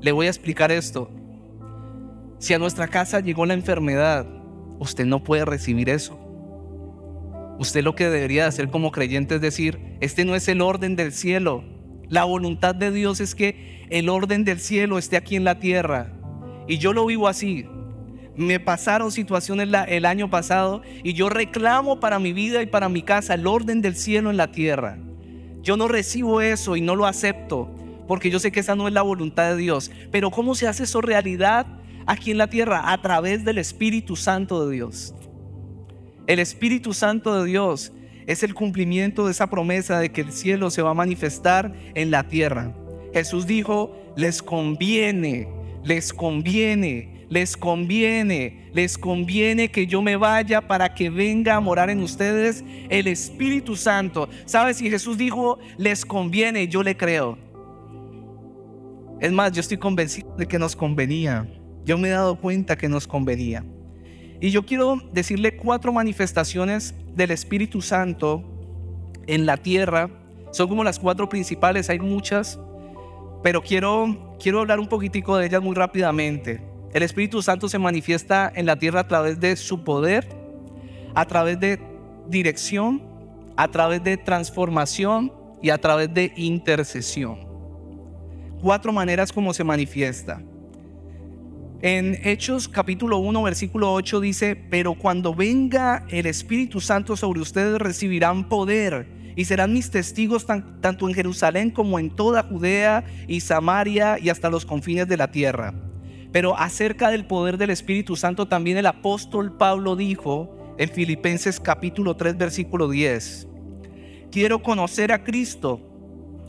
Le 0.00 0.12
voy 0.12 0.26
a 0.26 0.30
explicar 0.30 0.70
esto. 0.70 1.10
Si 2.38 2.52
a 2.52 2.58
nuestra 2.58 2.88
casa 2.88 3.20
llegó 3.20 3.46
la 3.46 3.54
enfermedad, 3.54 4.26
usted 4.78 5.06
no 5.06 5.24
puede 5.24 5.46
recibir 5.46 5.88
eso. 5.88 6.18
Usted 7.58 7.82
lo 7.82 7.94
que 7.94 8.10
debería 8.10 8.46
hacer 8.46 8.68
como 8.68 8.90
creyente 8.90 9.36
es 9.36 9.40
decir, 9.40 9.96
este 10.00 10.24
no 10.24 10.34
es 10.34 10.48
el 10.48 10.60
orden 10.60 10.96
del 10.96 11.12
cielo. 11.12 11.64
La 12.08 12.24
voluntad 12.24 12.74
de 12.74 12.90
Dios 12.90 13.20
es 13.20 13.34
que 13.34 13.86
el 13.88 14.08
orden 14.08 14.44
del 14.44 14.60
cielo 14.60 14.98
esté 14.98 15.16
aquí 15.16 15.36
en 15.36 15.44
la 15.44 15.58
tierra. 15.58 16.12
Y 16.66 16.78
yo 16.78 16.92
lo 16.92 17.06
vivo 17.06 17.28
así. 17.28 17.66
Me 18.36 18.58
pasaron 18.58 19.12
situaciones 19.12 19.68
el 19.88 20.04
año 20.06 20.28
pasado 20.28 20.82
y 21.02 21.12
yo 21.12 21.28
reclamo 21.28 22.00
para 22.00 22.18
mi 22.18 22.32
vida 22.32 22.62
y 22.62 22.66
para 22.66 22.88
mi 22.88 23.02
casa 23.02 23.34
el 23.34 23.46
orden 23.46 23.80
del 23.80 23.96
cielo 23.96 24.30
en 24.30 24.36
la 24.36 24.50
tierra. 24.50 24.98
Yo 25.62 25.76
no 25.76 25.88
recibo 25.88 26.40
eso 26.40 26.76
y 26.76 26.80
no 26.80 26.96
lo 26.96 27.06
acepto 27.06 27.70
porque 28.06 28.30
yo 28.30 28.38
sé 28.38 28.52
que 28.52 28.60
esa 28.60 28.74
no 28.74 28.88
es 28.88 28.94
la 28.94 29.02
voluntad 29.02 29.50
de 29.50 29.56
Dios. 29.56 29.90
Pero 30.10 30.30
¿cómo 30.30 30.54
se 30.54 30.68
hace 30.68 30.84
eso 30.84 31.00
realidad 31.00 31.66
aquí 32.06 32.30
en 32.30 32.38
la 32.38 32.48
tierra? 32.48 32.92
A 32.92 33.00
través 33.00 33.44
del 33.44 33.58
Espíritu 33.58 34.16
Santo 34.16 34.66
de 34.66 34.74
Dios. 34.74 35.14
El 36.26 36.38
Espíritu 36.38 36.92
Santo 36.92 37.42
de 37.42 37.48
Dios 37.48 37.92
es 38.26 38.42
el 38.42 38.54
cumplimiento 38.54 39.26
de 39.26 39.32
esa 39.32 39.48
promesa 39.48 39.98
de 39.98 40.10
que 40.10 40.22
el 40.22 40.32
cielo 40.32 40.70
se 40.70 40.82
va 40.82 40.90
a 40.90 40.94
manifestar 40.94 41.74
en 41.94 42.10
la 42.10 42.28
tierra. 42.28 42.74
Jesús 43.12 43.46
dijo, 43.46 43.94
les 44.16 44.42
conviene, 44.42 45.48
les 45.84 46.12
conviene 46.12 47.13
les 47.34 47.56
conviene, 47.56 48.70
les 48.72 48.96
conviene 48.96 49.68
que 49.68 49.88
yo 49.88 50.00
me 50.00 50.14
vaya 50.14 50.60
para 50.68 50.94
que 50.94 51.10
venga 51.10 51.56
a 51.56 51.60
morar 51.60 51.90
en 51.90 51.98
ustedes 51.98 52.62
el 52.88 53.08
Espíritu 53.08 53.74
Santo. 53.74 54.28
¿Sabes? 54.44 54.76
Si 54.76 54.88
Jesús 54.88 55.18
dijo, 55.18 55.58
les 55.76 56.04
conviene, 56.04 56.68
yo 56.68 56.84
le 56.84 56.96
creo. 56.96 57.36
Es 59.20 59.32
más, 59.32 59.50
yo 59.50 59.58
estoy 59.58 59.78
convencido 59.78 60.32
de 60.36 60.46
que 60.46 60.60
nos 60.60 60.76
convenía. 60.76 61.48
Yo 61.84 61.98
me 61.98 62.06
he 62.06 62.12
dado 62.12 62.36
cuenta 62.36 62.78
que 62.78 62.88
nos 62.88 63.08
convenía. 63.08 63.64
Y 64.40 64.50
yo 64.50 64.64
quiero 64.64 65.02
decirle 65.12 65.56
cuatro 65.56 65.92
manifestaciones 65.92 66.94
del 67.16 67.32
Espíritu 67.32 67.82
Santo 67.82 68.44
en 69.26 69.44
la 69.44 69.56
tierra. 69.56 70.08
Son 70.52 70.68
como 70.68 70.84
las 70.84 71.00
cuatro 71.00 71.28
principales, 71.28 71.90
hay 71.90 71.98
muchas, 71.98 72.60
pero 73.42 73.60
quiero, 73.60 74.36
quiero 74.40 74.60
hablar 74.60 74.78
un 74.78 74.86
poquitico 74.86 75.36
de 75.36 75.46
ellas 75.46 75.60
muy 75.60 75.74
rápidamente. 75.74 76.73
El 76.94 77.02
Espíritu 77.02 77.42
Santo 77.42 77.68
se 77.68 77.80
manifiesta 77.80 78.52
en 78.54 78.66
la 78.66 78.78
tierra 78.78 79.00
a 79.00 79.08
través 79.08 79.40
de 79.40 79.56
su 79.56 79.82
poder, 79.82 80.28
a 81.16 81.26
través 81.26 81.58
de 81.58 81.80
dirección, 82.28 83.02
a 83.56 83.66
través 83.66 84.04
de 84.04 84.16
transformación 84.16 85.32
y 85.60 85.70
a 85.70 85.78
través 85.78 86.14
de 86.14 86.32
intercesión. 86.36 87.48
Cuatro 88.60 88.92
maneras 88.92 89.32
como 89.32 89.52
se 89.52 89.64
manifiesta. 89.64 90.40
En 91.82 92.16
Hechos 92.22 92.68
capítulo 92.68 93.18
1 93.18 93.42
versículo 93.42 93.92
8 93.92 94.20
dice, 94.20 94.54
pero 94.54 94.94
cuando 94.94 95.34
venga 95.34 96.06
el 96.10 96.26
Espíritu 96.26 96.80
Santo 96.80 97.16
sobre 97.16 97.40
ustedes 97.40 97.76
recibirán 97.78 98.48
poder 98.48 99.08
y 99.34 99.46
serán 99.46 99.72
mis 99.72 99.90
testigos 99.90 100.46
tanto 100.46 101.08
en 101.08 101.14
Jerusalén 101.14 101.72
como 101.72 101.98
en 101.98 102.10
toda 102.14 102.44
Judea 102.44 103.04
y 103.26 103.40
Samaria 103.40 104.16
y 104.20 104.28
hasta 104.28 104.48
los 104.48 104.64
confines 104.64 105.08
de 105.08 105.16
la 105.16 105.32
tierra. 105.32 105.74
Pero 106.34 106.58
acerca 106.58 107.12
del 107.12 107.26
poder 107.26 107.58
del 107.58 107.70
Espíritu 107.70 108.16
Santo 108.16 108.48
también 108.48 108.76
el 108.76 108.86
apóstol 108.86 109.56
Pablo 109.56 109.94
dijo 109.94 110.74
en 110.78 110.88
Filipenses 110.90 111.60
capítulo 111.60 112.16
3 112.16 112.36
versículo 112.36 112.88
10, 112.88 113.46
quiero 114.32 114.60
conocer 114.60 115.12
a 115.12 115.22
Cristo 115.22 115.80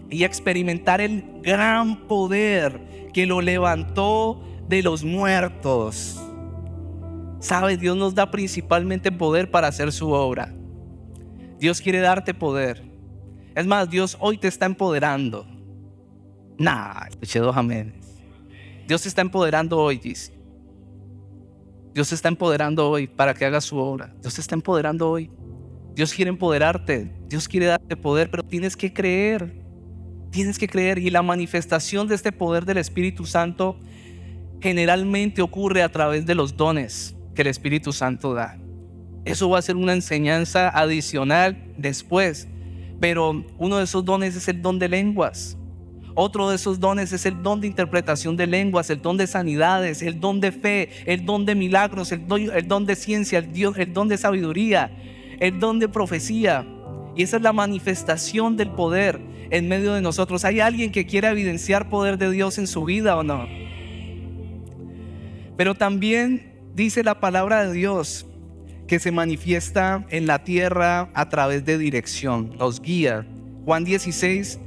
y 0.10 0.24
experimentar 0.24 1.02
el 1.02 1.40
gran 1.44 2.08
poder 2.08 3.12
que 3.14 3.28
lo 3.28 3.42
levantó 3.42 4.42
de 4.68 4.82
los 4.82 5.04
muertos. 5.04 6.20
Sabe, 7.40 7.78
Dios 7.78 7.96
nos 7.96 8.16
da 8.16 8.32
principalmente 8.32 9.12
poder 9.12 9.52
para 9.52 9.68
hacer 9.68 9.92
su 9.92 10.10
obra. 10.10 10.52
Dios 11.60 11.80
quiere 11.80 12.00
darte 12.00 12.34
poder. 12.34 12.82
Es 13.54 13.68
más, 13.68 13.88
Dios 13.88 14.18
hoy 14.20 14.40
te 14.40 14.48
está 14.48 14.66
empoderando. 14.66 15.46
Nah, 16.58 17.06
escuché 17.08 17.38
dos 17.38 17.56
amén. 17.56 18.05
Dios 18.88 19.02
se 19.02 19.10
está 19.10 19.22
empoderando 19.22 19.80
hoy, 19.80 19.98
dice. 19.98 20.34
Dios 21.94 22.10
se 22.10 22.16
está 22.16 22.28
empoderando 22.28 22.90
hoy 22.90 23.08
para 23.08 23.34
que 23.34 23.46
hagas 23.46 23.64
su 23.64 23.78
obra. 23.78 24.14
Dios 24.22 24.34
se 24.34 24.42
está 24.42 24.54
empoderando 24.54 25.10
hoy. 25.10 25.32
Dios 25.96 26.14
quiere 26.14 26.30
empoderarte. 26.30 27.10
Dios 27.28 27.48
quiere 27.48 27.68
darte 27.68 27.96
poder, 27.96 28.30
pero 28.30 28.44
tienes 28.44 28.76
que 28.76 28.94
creer. 28.94 29.64
Tienes 30.30 30.60
que 30.60 30.68
creer. 30.68 30.98
Y 30.98 31.10
la 31.10 31.22
manifestación 31.22 32.08
de 32.08 32.16
este 32.16 32.34
poder 32.34 32.66
del 32.66 32.78
Espíritu 32.78 33.26
Santo 33.26 33.80
generalmente 34.60 35.42
ocurre 35.42 35.84
a 35.84 35.90
través 35.90 36.26
de 36.26 36.36
los 36.36 36.58
dones 36.58 37.16
que 37.34 37.44
el 37.44 37.48
Espíritu 37.48 37.94
Santo 37.94 38.34
da. 38.34 38.60
Eso 39.24 39.50
va 39.50 39.60
a 39.60 39.62
ser 39.62 39.78
una 39.78 39.94
enseñanza 39.94 40.70
adicional 40.70 41.74
después. 41.78 42.50
Pero 43.00 43.46
uno 43.58 43.78
de 43.78 43.86
esos 43.86 44.04
dones 44.04 44.36
es 44.36 44.48
el 44.50 44.62
don 44.62 44.80
de 44.80 44.90
lenguas. 44.90 45.58
Otro 46.18 46.50
de 46.50 46.56
esos 46.56 46.80
dones 46.80 47.12
es 47.12 47.26
el 47.26 47.44
don 47.44 47.60
de 47.60 47.68
interpretación 47.68 48.38
de 48.38 48.48
lenguas, 48.48 48.90
el 48.90 49.02
don 49.02 49.18
de 49.18 49.28
sanidades, 49.28 50.02
el 50.02 50.22
don 50.22 50.40
de 50.40 50.54
fe, 50.54 50.90
el 51.06 51.26
don 51.26 51.46
de 51.46 51.56
milagros, 51.56 52.14
el 52.14 52.26
don, 52.26 52.86
de 52.86 52.96
ciencia, 52.96 53.40
el, 53.40 53.94
don 53.94 54.08
de 54.08 54.18
sabiduría, 54.18 54.92
el 55.42 55.60
don 55.60 55.78
de 55.78 55.90
profecía. 55.90 56.66
Y 57.18 57.24
esa 57.24 57.36
es 57.36 57.44
la 57.44 57.52
manifestación 57.52 58.56
del 58.56 58.72
poder 58.72 59.20
en 59.50 59.68
medio 59.68 59.94
de 59.94 60.02
nosotros. 60.02 60.46
¿Hay 60.46 60.62
alguien 60.62 60.94
que 60.94 61.06
quiera 61.06 61.32
evidenciar 61.32 61.90
poder 61.90 62.18
de 62.18 62.32
Dios 62.32 62.58
en 62.58 62.68
su 62.68 62.86
vida 62.86 63.18
o 63.18 63.24
no? 63.24 63.46
Pero 65.58 65.76
también 65.76 66.54
dice 66.74 67.04
la 67.04 67.20
palabra 67.20 67.66
de 67.66 67.74
Dios 67.74 68.26
que 68.88 69.00
se 69.00 69.12
manifiesta 69.12 70.06
en 70.10 70.28
la 70.28 70.46
tierra 70.46 71.10
a 71.14 71.28
través 71.28 71.66
de 71.66 71.78
dirección, 71.78 72.56
los 72.58 72.82
guía. 72.82 73.28
Juan 73.66 73.84
16, 73.84 74.60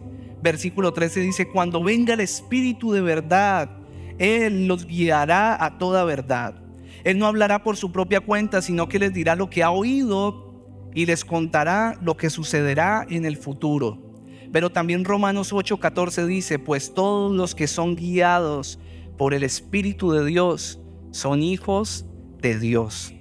versículo 0.42 0.92
13 0.92 1.20
dice, 1.20 1.48
cuando 1.48 1.82
venga 1.82 2.14
el 2.14 2.20
Espíritu 2.20 2.92
de 2.92 3.00
verdad, 3.00 3.70
Él 4.18 4.66
los 4.66 4.86
guiará 4.86 5.62
a 5.64 5.78
toda 5.78 6.04
verdad. 6.04 6.62
Él 7.04 7.18
no 7.18 7.26
hablará 7.26 7.62
por 7.62 7.76
su 7.76 7.92
propia 7.92 8.20
cuenta, 8.20 8.60
sino 8.62 8.88
que 8.88 8.98
les 8.98 9.12
dirá 9.12 9.36
lo 9.36 9.48
que 9.50 9.62
ha 9.62 9.70
oído 9.70 10.90
y 10.94 11.06
les 11.06 11.24
contará 11.24 11.98
lo 12.02 12.16
que 12.16 12.30
sucederá 12.30 13.06
en 13.08 13.24
el 13.24 13.36
futuro. 13.36 14.08
Pero 14.52 14.70
también 14.70 15.04
Romanos 15.04 15.52
8:14 15.52 16.26
dice, 16.26 16.58
pues 16.58 16.94
todos 16.94 17.34
los 17.34 17.54
que 17.54 17.66
son 17.66 17.96
guiados 17.96 18.78
por 19.16 19.34
el 19.34 19.42
Espíritu 19.42 20.12
de 20.12 20.24
Dios 20.24 20.80
son 21.10 21.42
hijos 21.42 22.06
de 22.40 22.58
Dios. 22.58 23.14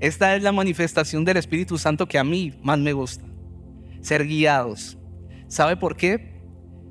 Esta 0.00 0.36
es 0.36 0.42
la 0.42 0.52
manifestación 0.52 1.24
del 1.24 1.38
Espíritu 1.38 1.78
Santo 1.78 2.06
que 2.06 2.18
a 2.18 2.24
mí 2.24 2.54
más 2.62 2.78
me 2.78 2.92
gusta. 2.92 3.24
Ser 4.00 4.26
guiados. 4.26 4.98
¿Sabe 5.48 5.76
por 5.76 5.96
qué? 5.96 6.40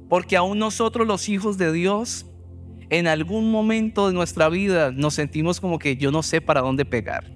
Porque 0.10 0.38
aún 0.38 0.60
nosotros 0.60 1.08
los 1.08 1.30
hijos 1.30 1.58
de 1.58 1.72
Dios, 1.72 2.26
en 2.90 3.08
algún 3.08 3.52
momento 3.52 4.08
de 4.08 4.14
nuestra 4.14 4.50
vida 4.50 4.92
nos 4.92 5.16
sentimos 5.16 5.60
como 5.60 5.80
que 5.80 5.98
yo 5.98 6.12
no 6.12 6.24
sé 6.24 6.42
para 6.42 6.62
dónde 6.62 6.86
pegar. 6.86 7.32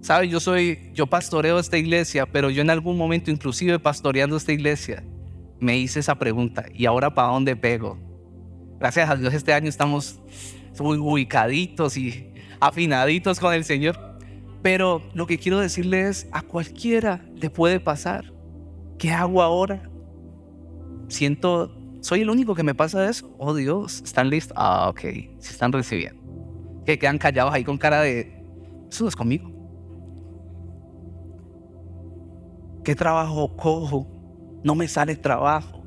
¿Sabe? 0.00 0.28
Yo 0.28 0.38
soy, 0.38 0.90
yo 0.92 1.06
pastoreo 1.06 1.58
esta 1.58 1.78
iglesia, 1.78 2.26
pero 2.26 2.50
yo 2.50 2.60
en 2.60 2.70
algún 2.70 2.98
momento, 2.98 3.30
inclusive 3.30 3.78
pastoreando 3.78 4.36
esta 4.36 4.52
iglesia, 4.52 5.02
me 5.60 5.78
hice 5.78 6.00
esa 6.00 6.14
pregunta, 6.16 6.66
¿y 6.74 6.84
ahora 6.84 7.14
para 7.14 7.28
dónde 7.28 7.56
pego? 7.56 7.98
Gracias 8.78 9.08
a 9.08 9.16
Dios 9.16 9.32
este 9.32 9.54
año 9.54 9.68
estamos 9.68 10.20
ubicaditos 10.78 11.96
y 11.96 12.34
afinaditos 12.60 13.40
con 13.40 13.54
el 13.54 13.64
Señor. 13.64 13.98
Pero 14.62 15.02
lo 15.14 15.26
que 15.26 15.38
quiero 15.38 15.58
decirle 15.58 16.08
es, 16.08 16.26
a 16.32 16.42
cualquiera 16.42 17.24
le 17.34 17.48
puede 17.50 17.80
pasar. 17.80 18.33
¿Qué 18.98 19.10
hago 19.10 19.42
ahora? 19.42 19.88
Siento, 21.08 21.70
soy 22.00 22.20
el 22.20 22.30
único 22.30 22.54
que 22.54 22.62
me 22.62 22.74
pasa 22.74 23.08
eso. 23.08 23.34
Oh 23.38 23.54
Dios, 23.54 24.02
¿están 24.02 24.30
listos? 24.30 24.56
Ah, 24.58 24.88
ok, 24.88 25.00
se 25.00 25.52
están 25.52 25.72
recibiendo. 25.72 26.22
Que 26.84 26.98
quedan 26.98 27.18
callados 27.18 27.52
ahí 27.52 27.64
con 27.64 27.78
cara 27.78 28.00
de, 28.00 28.44
eso 28.90 29.04
no 29.04 29.08
es 29.08 29.16
conmigo. 29.16 29.50
¿Qué 32.84 32.94
trabajo 32.94 33.56
cojo? 33.56 34.06
No 34.62 34.74
me 34.74 34.86
sale 34.86 35.16
trabajo. 35.16 35.82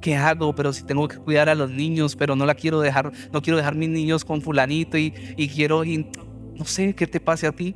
¿Qué 0.00 0.16
hago? 0.16 0.54
Pero 0.54 0.72
si 0.72 0.84
tengo 0.84 1.08
que 1.08 1.16
cuidar 1.16 1.48
a 1.48 1.54
los 1.54 1.70
niños, 1.70 2.14
pero 2.16 2.36
no 2.36 2.44
la 2.44 2.54
quiero 2.54 2.80
dejar, 2.80 3.10
no 3.32 3.40
quiero 3.40 3.56
dejar 3.56 3.74
mis 3.74 3.88
niños 3.88 4.24
con 4.24 4.42
fulanito 4.42 4.98
y, 4.98 5.12
quiero, 5.54 5.82
no 5.84 6.64
sé 6.64 6.94
qué 6.94 7.06
te 7.06 7.20
pase 7.20 7.46
a 7.46 7.52
ti. 7.52 7.74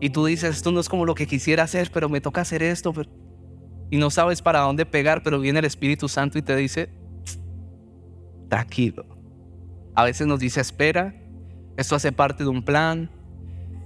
Y 0.00 0.10
tú 0.10 0.26
dices, 0.26 0.56
esto 0.56 0.72
no 0.72 0.80
es 0.80 0.88
como 0.88 1.06
lo 1.06 1.14
que 1.14 1.26
quisiera 1.26 1.64
hacer, 1.64 1.90
pero 1.92 2.08
me 2.08 2.20
toca 2.20 2.42
hacer 2.42 2.62
esto. 2.62 2.92
Y 3.90 3.96
no 3.98 4.10
sabes 4.10 4.42
para 4.42 4.60
dónde 4.60 4.84
pegar, 4.84 5.22
pero 5.22 5.40
viene 5.40 5.60
el 5.60 5.64
Espíritu 5.64 6.08
Santo 6.08 6.38
y 6.38 6.42
te 6.42 6.54
dice, 6.56 6.90
tranquilo. 8.48 9.06
A 9.94 10.04
veces 10.04 10.26
nos 10.26 10.40
dice, 10.40 10.60
espera, 10.60 11.14
esto 11.76 11.94
hace 11.94 12.12
parte 12.12 12.44
de 12.44 12.50
un 12.50 12.62
plan, 12.62 13.10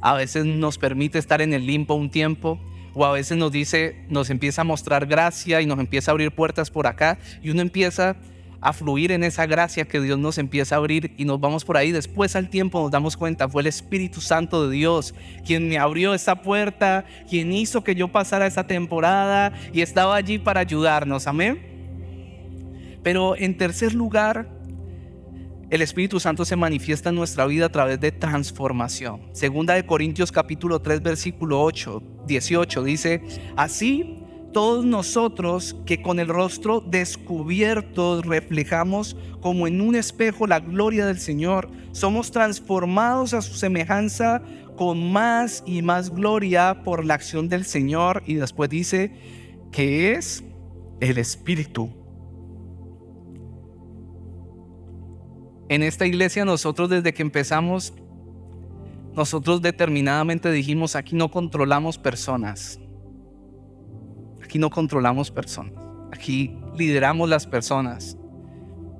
a 0.01 0.15
veces 0.15 0.45
nos 0.45 0.79
permite 0.79 1.19
estar 1.19 1.41
en 1.43 1.53
el 1.53 1.67
limpo 1.67 1.95
un 1.95 2.11
tiempo, 2.11 2.59
o 2.95 3.05
a 3.05 3.13
veces 3.13 3.39
nos 3.39 3.53
dice, 3.53 4.05
nos 4.09 4.31
empieza 4.31 4.63
a 4.63 4.65
mostrar 4.65 5.07
gracia 5.07 5.61
y 5.61 5.67
nos 5.67 5.79
empieza 5.79 6.11
a 6.11 6.13
abrir 6.13 6.33
puertas 6.33 6.71
por 6.71 6.87
acá, 6.87 7.19
y 7.43 7.51
uno 7.51 7.63
empieza 7.63 8.17
a 8.61 8.73
fluir 8.73 9.13
en 9.13 9.25
esa 9.25 9.47
gracia 9.47 9.87
que 9.87 10.01
Dios 10.01 10.19
nos 10.19 10.39
empieza 10.39 10.75
a 10.75 10.79
abrir 10.79 11.15
y 11.17 11.25
nos 11.25 11.41
vamos 11.41 11.65
por 11.65 11.77
ahí. 11.77 11.93
Después 11.93 12.37
al 12.37 12.51
tiempo 12.51 12.81
nos 12.81 12.91
damos 12.91 13.17
cuenta, 13.17 13.49
fue 13.49 13.63
el 13.63 13.69
Espíritu 13.69 14.21
Santo 14.21 14.69
de 14.69 14.77
Dios 14.77 15.15
quien 15.47 15.69
me 15.69 15.79
abrió 15.79 16.15
esa 16.15 16.43
puerta, 16.43 17.05
quien 17.29 17.53
hizo 17.53 17.83
que 17.83 17.95
yo 17.95 18.09
pasara 18.09 18.47
esa 18.47 18.67
temporada 18.67 19.53
y 19.73 19.81
estaba 19.81 20.17
allí 20.17 20.39
para 20.39 20.61
ayudarnos. 20.61 21.27
Amén. 21.27 21.61
Pero 23.03 23.37
en 23.37 23.57
tercer 23.57 23.95
lugar, 23.95 24.61
el 25.71 25.83
Espíritu 25.83 26.19
Santo 26.19 26.45
se 26.45 26.57
manifiesta 26.57 27.11
en 27.11 27.15
nuestra 27.15 27.47
vida 27.47 27.67
a 27.67 27.69
través 27.69 28.01
de 28.01 28.13
transformación. 28.13 29.23
Segunda 29.33 29.75
de 29.75 29.87
Corintios 29.87 30.33
capítulo 30.33 30.81
3 30.83 31.01
versículo 31.01 31.63
8, 31.63 32.03
18 32.27 32.83
dice, 32.83 33.23
así 33.57 34.21
todos 34.53 34.85
nosotros 34.85 35.77
que 35.87 36.03
con 36.03 36.21
el 36.21 36.29
rostro 36.29 36.81
descubierto 36.81 38.23
reflejamos 38.23 39.17
como 39.41 39.67
en 39.67 39.81
un 39.81 39.95
espejo 39.95 40.47
la 40.47 40.61
gloria 40.61 41.07
del 41.07 41.19
Señor, 41.19 41.71
somos 41.93 42.31
transformados 42.31 43.35
a 43.35 43.43
su 43.43 43.55
semejanza 43.55 44.43
con 44.77 45.13
más 45.13 45.63
y 45.67 45.83
más 45.83 46.11
gloria 46.11 46.83
por 46.85 47.05
la 47.05 47.15
acción 47.15 47.49
del 47.49 47.65
Señor. 47.65 48.23
Y 48.27 48.35
después 48.35 48.71
dice 48.71 49.13
que 49.73 50.13
es 50.13 50.43
el 51.01 51.19
Espíritu 51.19 51.91
En 55.71 55.85
esta 55.85 56.05
iglesia 56.05 56.45
nosotros 56.45 56.91
desde 56.91 57.15
que 57.15 57.23
empezamos, 57.23 57.95
nosotros 59.15 59.63
determinadamente 59.63 60.51
dijimos, 60.51 60.97
aquí 60.97 61.15
no 61.15 61.31
controlamos 61.31 61.97
personas. 61.97 62.81
Aquí 64.51 64.59
no 64.59 64.69
controlamos 64.69 65.31
personas. 65.31 65.75
Aquí 66.11 66.57
lideramos 66.77 67.29
las 67.29 67.47
personas. 67.47 68.17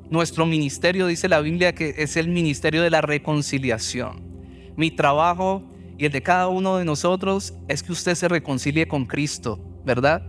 Nuestro 0.09 0.47
ministerio, 0.47 1.09
dice 1.09 1.29
la 1.29 1.41
Biblia, 1.41 1.75
que 1.75 1.93
es 1.99 2.17
el 2.17 2.29
ministerio 2.29 2.83
de 2.83 2.91
la 2.91 3.01
reconciliación. 3.01 4.23
Mi 4.77 4.93
trabajo 4.93 5.65
y 5.99 6.05
el 6.05 6.13
de 6.13 6.23
cada 6.23 6.47
uno 6.47 6.77
de 6.77 6.85
nosotros 6.85 7.53
es 7.67 7.83
que 7.83 7.91
usted 7.91 8.15
se 8.15 8.29
reconcilie 8.29 8.87
con 8.87 9.07
Cristo, 9.07 9.59
¿verdad? 9.85 10.23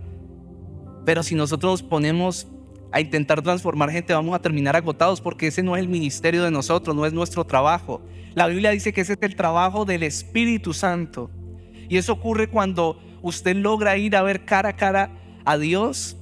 Pero 1.04 1.22
si 1.22 1.36
nosotros 1.36 1.84
ponemos 1.84 2.48
a 2.90 3.00
intentar 3.00 3.42
transformar 3.42 3.92
gente, 3.92 4.14
vamos 4.14 4.34
a 4.34 4.42
terminar 4.42 4.74
agotados 4.74 5.20
porque 5.20 5.46
ese 5.46 5.62
no 5.62 5.76
es 5.76 5.82
el 5.82 5.88
ministerio 5.88 6.42
de 6.42 6.50
nosotros, 6.50 6.96
no 6.96 7.06
es 7.06 7.12
nuestro 7.12 7.44
trabajo. 7.44 8.02
La 8.34 8.48
Biblia 8.48 8.70
dice 8.70 8.92
que 8.92 9.02
ese 9.02 9.12
es 9.12 9.18
el 9.22 9.36
trabajo 9.36 9.84
del 9.84 10.02
Espíritu 10.02 10.74
Santo. 10.74 11.30
Y 11.88 11.96
eso 11.96 12.12
ocurre 12.14 12.48
cuando 12.48 12.98
usted 13.22 13.56
logra 13.56 13.96
ir 13.96 14.16
a 14.16 14.22
ver 14.22 14.44
cara 14.44 14.70
a 14.70 14.76
cara 14.76 15.10
a 15.44 15.56
Dios 15.56 16.16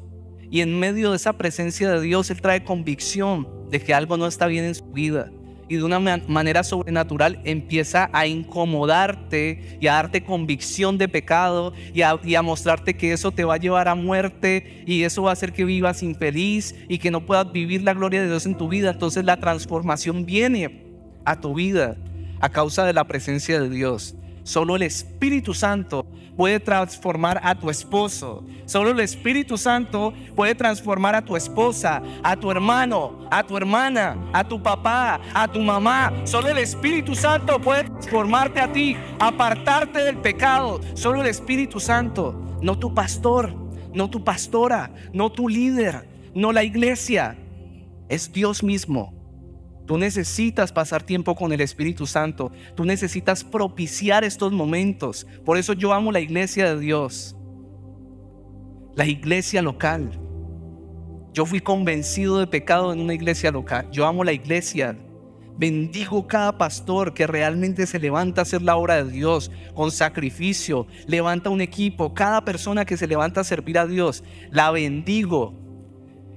y 0.50 0.60
en 0.60 0.78
medio 0.78 1.10
de 1.10 1.16
esa 1.16 1.34
presencia 1.34 1.90
de 1.90 2.00
Dios 2.00 2.30
Él 2.30 2.40
trae 2.40 2.64
convicción 2.64 3.48
de 3.70 3.80
que 3.80 3.94
algo 3.94 4.16
no 4.16 4.26
está 4.26 4.46
bien 4.46 4.64
en 4.64 4.74
su 4.74 4.84
vida 4.84 5.30
y 5.70 5.76
de 5.76 5.84
una 5.84 6.00
manera 6.00 6.64
sobrenatural 6.64 7.40
empieza 7.44 8.10
a 8.12 8.26
incomodarte 8.26 9.78
y 9.80 9.86
a 9.86 9.92
darte 9.92 10.24
convicción 10.24 10.98
de 10.98 11.06
pecado 11.06 11.72
y 11.94 12.02
a, 12.02 12.42
mostrarte 12.42 12.96
que 12.96 13.12
eso 13.12 13.30
te 13.30 13.44
va 13.44 13.54
a 13.54 13.58
llevar 13.58 13.86
a 13.86 13.94
muerte 13.94 14.82
y 14.84 15.04
eso 15.04 15.22
va 15.22 15.30
a 15.30 15.32
hacer 15.34 15.52
que 15.52 15.64
vivas 15.64 16.02
infeliz 16.02 16.74
y 16.88 16.98
que 16.98 17.12
no 17.12 17.24
puedas 17.24 17.52
vivir 17.52 17.84
la 17.84 17.94
gloria 17.94 18.20
de 18.20 18.26
Dios 18.26 18.46
en 18.46 18.56
tu 18.56 18.68
vida. 18.68 18.90
Entonces 18.90 19.24
la 19.24 19.38
transformación 19.38 20.26
viene 20.26 20.82
a 21.24 21.40
tu 21.40 21.54
vida 21.54 21.96
a 22.40 22.48
causa 22.48 22.84
de 22.84 22.92
la 22.92 23.04
presencia 23.04 23.60
de 23.60 23.70
Dios. 23.70 24.16
Solo 24.50 24.74
el 24.74 24.82
Espíritu 24.82 25.54
Santo 25.54 26.04
puede 26.36 26.58
transformar 26.58 27.40
a 27.44 27.54
tu 27.54 27.70
esposo. 27.70 28.42
Solo 28.64 28.90
el 28.90 28.98
Espíritu 28.98 29.56
Santo 29.56 30.12
puede 30.34 30.56
transformar 30.56 31.14
a 31.14 31.24
tu 31.24 31.36
esposa, 31.36 32.02
a 32.24 32.34
tu 32.34 32.50
hermano, 32.50 33.28
a 33.30 33.44
tu 33.44 33.56
hermana, 33.56 34.16
a 34.32 34.42
tu 34.42 34.60
papá, 34.60 35.20
a 35.32 35.46
tu 35.46 35.60
mamá. 35.60 36.12
Solo 36.24 36.48
el 36.48 36.58
Espíritu 36.58 37.14
Santo 37.14 37.60
puede 37.60 37.84
transformarte 37.84 38.58
a 38.58 38.72
ti, 38.72 38.96
apartarte 39.20 40.00
del 40.00 40.16
pecado. 40.16 40.80
Solo 40.94 41.20
el 41.20 41.28
Espíritu 41.28 41.78
Santo, 41.78 42.32
no 42.60 42.76
tu 42.76 42.92
pastor, 42.92 43.54
no 43.94 44.10
tu 44.10 44.24
pastora, 44.24 44.90
no 45.12 45.30
tu 45.30 45.48
líder, 45.48 46.08
no 46.34 46.50
la 46.50 46.64
iglesia. 46.64 47.38
Es 48.08 48.32
Dios 48.32 48.64
mismo 48.64 49.19
Tú 49.90 49.98
necesitas 49.98 50.70
pasar 50.70 51.02
tiempo 51.02 51.34
con 51.34 51.52
el 51.52 51.60
Espíritu 51.60 52.06
Santo. 52.06 52.52
Tú 52.76 52.84
necesitas 52.84 53.42
propiciar 53.42 54.22
estos 54.22 54.52
momentos. 54.52 55.26
Por 55.44 55.58
eso 55.58 55.72
yo 55.72 55.92
amo 55.92 56.12
la 56.12 56.20
iglesia 56.20 56.72
de 56.72 56.80
Dios. 56.80 57.34
La 58.94 59.04
iglesia 59.04 59.60
local. 59.62 60.12
Yo 61.32 61.44
fui 61.44 61.58
convencido 61.58 62.38
de 62.38 62.46
pecado 62.46 62.92
en 62.92 63.00
una 63.00 63.14
iglesia 63.14 63.50
local. 63.50 63.88
Yo 63.90 64.06
amo 64.06 64.22
la 64.22 64.32
iglesia. 64.32 64.96
Bendigo 65.58 66.24
cada 66.24 66.56
pastor 66.56 67.12
que 67.12 67.26
realmente 67.26 67.84
se 67.84 67.98
levanta 67.98 68.42
a 68.42 68.44
hacer 68.44 68.62
la 68.62 68.76
obra 68.76 69.02
de 69.02 69.10
Dios 69.10 69.50
con 69.74 69.90
sacrificio. 69.90 70.86
Levanta 71.08 71.50
un 71.50 71.60
equipo. 71.60 72.14
Cada 72.14 72.44
persona 72.44 72.84
que 72.84 72.96
se 72.96 73.08
levanta 73.08 73.40
a 73.40 73.44
servir 73.44 73.76
a 73.76 73.88
Dios, 73.88 74.22
la 74.52 74.70
bendigo. 74.70 75.69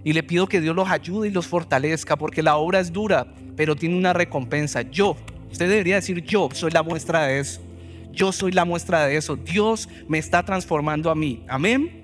Y 0.03 0.13
le 0.13 0.23
pido 0.23 0.47
que 0.47 0.59
Dios 0.59 0.75
los 0.75 0.89
ayude 0.89 1.29
y 1.29 1.31
los 1.31 1.47
fortalezca 1.47 2.17
porque 2.17 2.43
la 2.43 2.57
obra 2.57 2.79
es 2.79 2.91
dura, 2.91 3.27
pero 3.55 3.75
tiene 3.75 3.95
una 3.95 4.13
recompensa. 4.13 4.81
Yo, 4.81 5.15
usted 5.51 5.69
debería 5.69 5.95
decir 5.95 6.23
yo 6.23 6.49
soy 6.51 6.71
la 6.71 6.83
muestra 6.83 7.23
de 7.23 7.39
eso. 7.39 7.61
Yo 8.11 8.31
soy 8.31 8.51
la 8.51 8.65
muestra 8.65 9.05
de 9.05 9.17
eso. 9.17 9.35
Dios 9.35 9.89
me 10.07 10.19
está 10.19 10.43
transformando 10.43 11.09
a 11.09 11.15
mí. 11.15 11.43
Amén. 11.47 12.03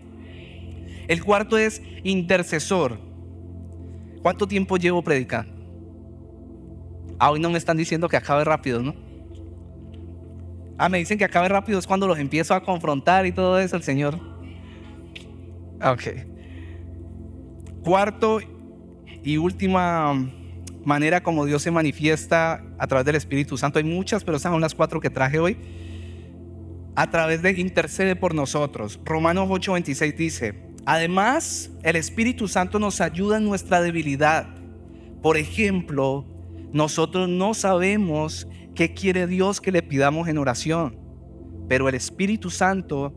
El 1.08 1.24
cuarto 1.24 1.58
es 1.58 1.82
intercesor. 2.04 3.00
¿Cuánto 4.22 4.48
tiempo 4.48 4.78
llevo 4.78 5.04
predicando? 5.04 5.54
Ah, 7.20 7.32
hoy 7.32 7.40
no 7.40 7.50
me 7.50 7.58
están 7.58 7.78
diciendo 7.78 8.08
que 8.08 8.18
acabe 8.18 8.44
rápido, 8.44 8.82
¿no? 8.82 8.96
Ah, 10.78 10.88
me 10.88 10.98
dicen 10.98 11.18
que 11.18 11.26
acabe 11.26 11.50
rápido 11.50 11.78
es 11.78 11.86
cuando 11.86 12.08
los 12.08 12.18
empiezo 12.18 12.54
a 12.54 12.64
confrontar 12.64 13.26
y 13.26 13.34
todo 13.34 13.60
eso, 13.60 13.76
el 13.76 13.84
Señor. 13.84 14.18
Ok. 15.84 16.04
Cuarto 17.84 18.39
y 19.24 19.38
última 19.38 20.13
manera 20.84 21.22
como 21.22 21.46
Dios 21.46 21.62
se 21.62 21.72
manifiesta 21.72 22.63
a 22.78 22.88
través 22.88 23.06
del 23.06 23.15
Espíritu 23.15 23.58
Santo. 23.58 23.80
Hay 23.80 23.86
muchas, 23.86 24.24
pero 24.24 24.38
esas 24.38 24.52
son 24.52 24.62
las 24.62 24.76
cuatro 24.76 25.00
que 25.00 25.10
traje 25.10 25.39
hoy. 25.39 25.58
A 26.96 27.10
través 27.10 27.42
de 27.42 27.52
intercede 27.60 28.15
por 28.15 28.34
nosotros. 28.36 29.00
Romanos 29.06 29.48
8:26 29.50 30.15
dice, 30.15 30.70
además 30.86 31.72
el 31.84 31.96
Espíritu 31.96 32.48
Santo 32.48 32.80
nos 32.80 33.02
ayuda 33.02 33.38
en 33.38 33.46
nuestra 33.46 33.82
debilidad. 33.82 34.48
Por 35.22 35.38
ejemplo, 35.38 36.26
nosotros 36.72 37.30
no 37.30 37.54
sabemos 37.54 38.48
qué 38.76 38.94
quiere 38.94 39.28
Dios 39.28 39.62
que 39.62 39.72
le 39.72 39.82
pidamos 39.82 40.28
en 40.28 40.38
oración, 40.38 40.98
pero 41.68 41.89
el 41.89 41.96
Espíritu 41.96 42.50
Santo 42.50 43.13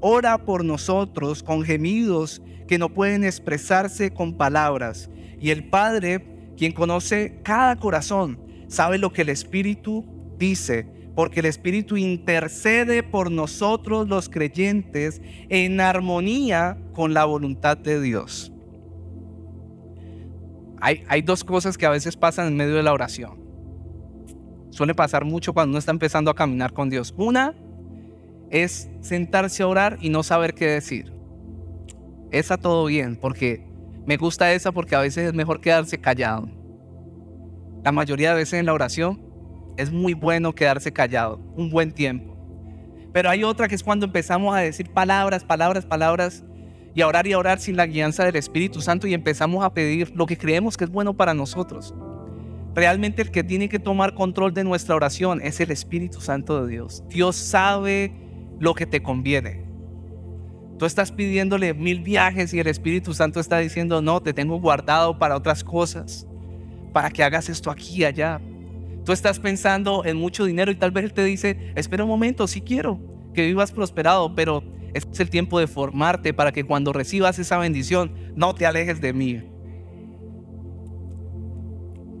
ora 0.00 0.38
por 0.38 0.64
nosotros 0.64 1.42
con 1.42 1.62
gemidos 1.62 2.42
que 2.66 2.78
no 2.78 2.92
pueden 2.92 3.24
expresarse 3.24 4.12
con 4.12 4.36
palabras. 4.36 5.10
Y 5.40 5.50
el 5.50 5.68
Padre, 5.68 6.52
quien 6.56 6.72
conoce 6.72 7.40
cada 7.42 7.76
corazón, 7.76 8.38
sabe 8.68 8.98
lo 8.98 9.12
que 9.12 9.22
el 9.22 9.28
Espíritu 9.28 10.04
dice, 10.38 10.86
porque 11.14 11.40
el 11.40 11.46
Espíritu 11.46 11.96
intercede 11.96 13.02
por 13.02 13.30
nosotros 13.30 14.08
los 14.08 14.28
creyentes 14.28 15.22
en 15.48 15.80
armonía 15.80 16.78
con 16.92 17.14
la 17.14 17.24
voluntad 17.24 17.76
de 17.76 18.00
Dios. 18.00 18.52
Hay, 20.80 21.22
dos 21.22 21.42
cosas 21.42 21.76
que 21.78 21.86
a 21.86 21.90
veces 21.90 22.16
pasan 22.16 22.48
en 22.48 22.56
medio 22.56 22.74
de 22.74 22.82
la 22.82 22.92
oración. 22.92 23.40
Suele 24.70 24.94
pasar 24.94 25.24
mucho 25.24 25.52
cuando 25.52 25.70
uno 25.70 25.78
está 25.78 25.90
empezando 25.90 26.30
a 26.30 26.34
caminar 26.34 26.72
con 26.72 26.90
Dios. 26.90 27.14
Una 27.16 27.54
es 28.50 28.88
sentarse 29.00 29.62
a 29.62 29.68
orar 29.68 29.98
y 30.00 30.08
no 30.08 30.22
saber 30.22 30.54
qué 30.54 30.66
decir. 30.66 31.12
Esa 32.30 32.56
todo 32.56 32.86
bien, 32.86 33.16
porque 33.16 33.66
me 34.06 34.16
gusta 34.16 34.52
esa 34.52 34.72
porque 34.72 34.94
a 34.94 35.00
veces 35.00 35.28
es 35.28 35.34
mejor 35.34 35.60
quedarse 35.60 35.98
callado. 35.98 36.48
La 37.84 37.92
mayoría 37.92 38.30
de 38.30 38.36
veces 38.36 38.60
en 38.60 38.66
la 38.66 38.72
oración 38.72 39.20
es 39.76 39.92
muy 39.92 40.14
bueno 40.14 40.54
quedarse 40.54 40.92
callado, 40.92 41.38
un 41.56 41.70
buen 41.70 41.92
tiempo. 41.92 42.36
Pero 43.12 43.30
hay 43.30 43.44
otra 43.44 43.68
que 43.68 43.74
es 43.74 43.82
cuando 43.82 44.06
empezamos 44.06 44.54
a 44.54 44.60
decir 44.60 44.90
palabras, 44.90 45.44
palabras, 45.44 45.86
palabras 45.86 46.44
y 46.94 47.00
a 47.00 47.06
orar 47.06 47.26
y 47.26 47.32
a 47.32 47.38
orar 47.38 47.60
sin 47.60 47.76
la 47.76 47.86
guianza 47.86 48.24
del 48.24 48.36
Espíritu 48.36 48.80
Santo 48.80 49.06
y 49.06 49.14
empezamos 49.14 49.64
a 49.64 49.72
pedir 49.72 50.12
lo 50.14 50.26
que 50.26 50.36
creemos 50.36 50.76
que 50.76 50.84
es 50.84 50.90
bueno 50.90 51.14
para 51.14 51.34
nosotros. 51.34 51.94
Realmente 52.74 53.22
el 53.22 53.30
que 53.30 53.42
tiene 53.42 53.68
que 53.68 53.78
tomar 53.78 54.14
control 54.14 54.52
de 54.52 54.64
nuestra 54.64 54.94
oración 54.94 55.40
es 55.40 55.60
el 55.60 55.70
Espíritu 55.70 56.20
Santo 56.20 56.62
de 56.62 56.72
Dios. 56.72 57.02
Dios 57.08 57.36
sabe 57.36 58.12
lo 58.58 58.74
que 58.74 58.86
te 58.86 59.02
conviene. 59.02 59.64
Tú 60.78 60.84
estás 60.84 61.10
pidiéndole 61.10 61.72
mil 61.72 62.00
viajes 62.00 62.52
y 62.52 62.60
el 62.60 62.66
Espíritu 62.66 63.14
Santo 63.14 63.40
está 63.40 63.58
diciendo, 63.58 64.02
no, 64.02 64.20
te 64.20 64.34
tengo 64.34 64.60
guardado 64.60 65.18
para 65.18 65.36
otras 65.36 65.64
cosas, 65.64 66.26
para 66.92 67.10
que 67.10 67.22
hagas 67.22 67.48
esto 67.48 67.70
aquí 67.70 67.96
y 67.96 68.04
allá. 68.04 68.40
Tú 69.04 69.12
estás 69.12 69.38
pensando 69.38 70.04
en 70.04 70.16
mucho 70.16 70.44
dinero 70.44 70.70
y 70.70 70.74
tal 70.74 70.90
vez 70.90 71.04
Él 71.04 71.12
te 71.14 71.24
dice, 71.24 71.72
espera 71.76 72.04
un 72.04 72.10
momento, 72.10 72.46
sí 72.46 72.60
quiero 72.60 73.00
que 73.32 73.46
vivas 73.46 73.72
prosperado, 73.72 74.34
pero 74.34 74.64
es 74.92 75.20
el 75.20 75.30
tiempo 75.30 75.60
de 75.60 75.66
formarte 75.66 76.34
para 76.34 76.52
que 76.52 76.64
cuando 76.64 76.92
recibas 76.92 77.38
esa 77.38 77.58
bendición 77.58 78.12
no 78.34 78.54
te 78.54 78.66
alejes 78.66 79.00
de 79.00 79.12
mí. 79.12 79.42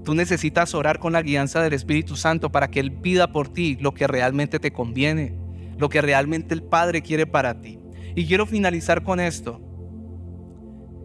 Tú 0.04 0.14
necesitas 0.14 0.74
orar 0.74 0.98
con 0.98 1.12
la 1.12 1.22
guianza 1.22 1.60
del 1.62 1.72
Espíritu 1.72 2.16
Santo 2.16 2.52
para 2.52 2.70
que 2.70 2.78
Él 2.80 2.92
pida 2.92 3.32
por 3.32 3.48
ti 3.48 3.76
lo 3.80 3.92
que 3.92 4.06
realmente 4.06 4.60
te 4.60 4.72
conviene, 4.72 5.36
lo 5.78 5.88
que 5.88 6.00
realmente 6.00 6.54
el 6.54 6.62
Padre 6.62 7.02
quiere 7.02 7.26
para 7.26 7.60
ti. 7.60 7.78
Y 8.14 8.26
quiero 8.26 8.46
finalizar 8.46 9.02
con 9.02 9.20
esto. 9.20 9.60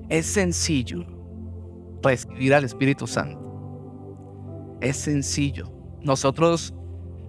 Es 0.10 0.25
sencillo 0.25 1.05
recibir 2.01 2.53
al 2.53 2.63
Espíritu 2.63 3.07
Santo. 3.07 4.77
Es 4.81 4.97
sencillo. 4.97 5.71
Nosotros, 6.01 6.73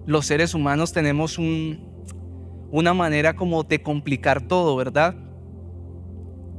los 0.05 0.25
seres 0.25 0.53
humanos, 0.53 0.93
tenemos 0.93 1.37
un, 1.37 1.93
una 2.71 2.93
manera 2.93 3.35
como 3.35 3.63
de 3.63 3.81
complicar 3.81 4.41
todo, 4.47 4.75
¿verdad? 4.75 5.15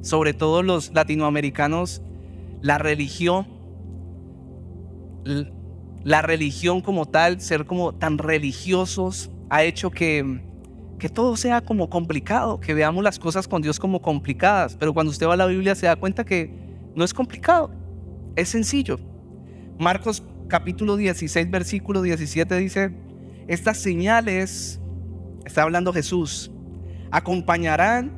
Sobre 0.03 0.35
todo 0.35 0.62
los 0.62 0.92
latinoamericanos, 0.94 2.03
la 2.61 2.79
religión, 2.79 3.49
la 6.05 6.23
religión 6.23 6.83
como 6.83 7.07
tal, 7.07 7.40
ser 7.40 7.66
como 7.66 7.94
tan 7.94 8.18
religiosos, 8.18 9.31
ha 9.51 9.64
hecho 9.64 9.90
que 9.90 10.40
que 10.98 11.09
todo 11.09 11.37
sea 11.37 11.61
como 11.61 11.90
complicado, 11.90 12.61
que 12.61 12.74
veamos 12.74 13.02
las 13.02 13.18
cosas 13.18 13.48
con 13.48 13.62
Dios 13.62 13.78
como 13.78 14.00
complicadas, 14.00 14.76
pero 14.76 14.94
cuando 14.94 15.11
usted 15.11 15.26
va 15.26 15.35
a 15.35 15.37
la 15.37 15.46
Biblia 15.46 15.74
se 15.74 15.87
da 15.87 15.96
cuenta 15.96 16.24
que 16.24 16.50
no 16.94 17.04
es 17.04 17.12
complicado, 17.12 17.70
es 18.37 18.48
sencillo. 18.48 18.98
Marcos 19.78 20.22
capítulo 20.48 20.96
16, 20.96 21.50
versículo 21.50 22.02
17 22.02 22.57
dice, 22.57 22.94
estas 23.48 23.78
señales, 23.78 24.80
está 25.44 25.62
hablando 25.62 25.92
Jesús, 25.92 26.50
acompañarán 27.11 28.12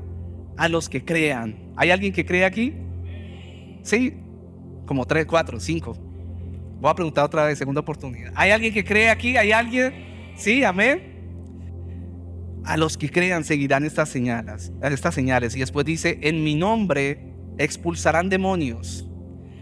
a 0.57 0.69
los 0.69 0.89
que 0.89 1.05
crean. 1.05 1.73
¿Hay 1.77 1.91
alguien 1.91 2.13
que 2.13 2.25
cree 2.25 2.45
aquí? 2.45 2.75
Sí, 3.83 4.15
como 4.87 5.05
3, 5.05 5.27
4, 5.27 5.61
5. 5.61 5.97
Voy 6.81 6.91
a 6.91 6.95
preguntar 6.95 7.25
otra 7.25 7.45
vez, 7.45 7.59
segunda 7.59 7.81
oportunidad. 7.81 8.33
¿Hay 8.35 8.51
alguien 8.51 8.73
que 8.73 8.85
cree 8.85 9.09
aquí? 9.09 9.37
¿Hay 9.37 9.53
alguien? 9.53 9.93
Sí, 10.37 10.63
amén. 10.63 11.16
A 12.67 12.77
los 12.77 12.99
que 12.99 13.09
crean 13.09 13.45
seguirán 13.45 13.85
estas 13.85 14.09
señales, 14.09 14.73
estas 14.83 15.15
señales. 15.15 15.55
Y 15.55 15.61
después 15.61 15.87
dice, 15.87 16.19
en 16.23 16.43
mi 16.43 16.57
nombre 16.57 17.33
expulsarán 17.59 18.29
demonios, 18.29 19.09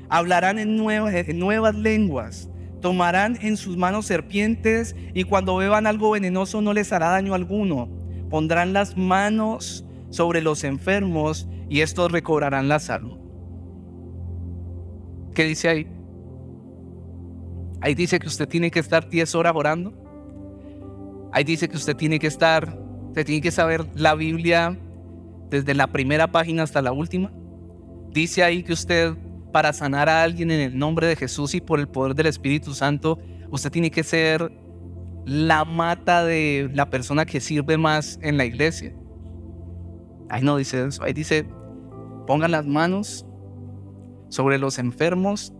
hablarán 0.09 0.59
en 0.59 0.77
nuevas, 0.77 1.14
en 1.14 1.38
nuevas 1.38 1.75
lenguas, 1.75 2.49
tomarán 2.81 3.38
en 3.43 3.59
sus 3.59 3.77
manos 3.77 4.07
serpientes 4.07 4.97
y 5.12 5.25
cuando 5.25 5.57
beban 5.57 5.87
algo 5.87 6.12
venenoso 6.12 6.62
no 6.62 6.73
les 6.73 6.93
hará 6.93 7.11
daño 7.11 7.35
alguno. 7.35 7.90
Pondrán 8.31 8.73
las 8.73 8.97
manos 8.97 9.85
sobre 10.09 10.40
los 10.40 10.64
enfermos 10.64 11.47
y 11.69 11.81
estos 11.83 12.11
recobrarán 12.11 12.69
la 12.69 12.79
salud. 12.79 13.19
¿Qué 15.35 15.45
dice 15.45 15.69
ahí? 15.69 15.87
Ahí 17.83 17.95
dice 17.95 18.19
que 18.19 18.29
usted 18.29 18.49
tiene 18.49 18.71
que 18.71 18.81
estar 18.81 19.11
10 19.11 19.35
horas 19.35 19.53
orando. 19.55 19.93
Ahí 21.33 21.45
dice 21.45 21.69
que 21.69 21.77
usted 21.77 21.95
tiene 21.97 22.19
que 22.19 22.29
estar 22.29 22.84
Usted 23.14 23.27
tiene 23.27 23.42
que 23.42 23.53
saber 23.53 23.87
la 23.94 24.16
Biblia 24.16 24.77
desde 25.48 25.72
la 25.72 25.87
primera 25.87 26.33
página 26.33 26.64
hasta 26.64 26.83
la 26.83 26.90
última. 26.90 27.31
Dice 28.11 28.42
ahí 28.42 28.64
que 28.64 28.72
usted, 28.72 29.14
para 29.53 29.72
sanar 29.72 30.09
a 30.09 30.24
alguien 30.24 30.50
en 30.50 30.59
el 30.59 30.77
nombre 30.77 31.07
de 31.07 31.14
Jesús 31.14 31.55
y 31.55 31.61
por 31.61 31.79
el 31.79 31.87
poder 31.87 32.16
del 32.16 32.27
Espíritu 32.27 32.74
Santo, 32.74 33.20
usted 33.53 33.70
tiene 33.70 33.92
que 33.92 34.03
ser 34.03 34.50
la 35.24 35.64
mata 35.64 36.24
de 36.24 36.68
la 36.74 36.90
persona 36.90 37.24
que 37.24 37.38
sirve 37.38 37.79
más 37.79 38.18
en 38.20 38.37
la 38.37 38.46
iglesia. 38.46 38.92
Ahí 40.29 40.42
no 40.42 40.57
dice 40.57 40.85
eso. 40.85 41.05
Ahí 41.05 41.12
dice, 41.12 41.46
pongan 42.27 42.50
las 42.50 42.66
manos 42.66 43.24
sobre 44.29 44.59
los 44.59 44.77
enfermos 44.81 45.55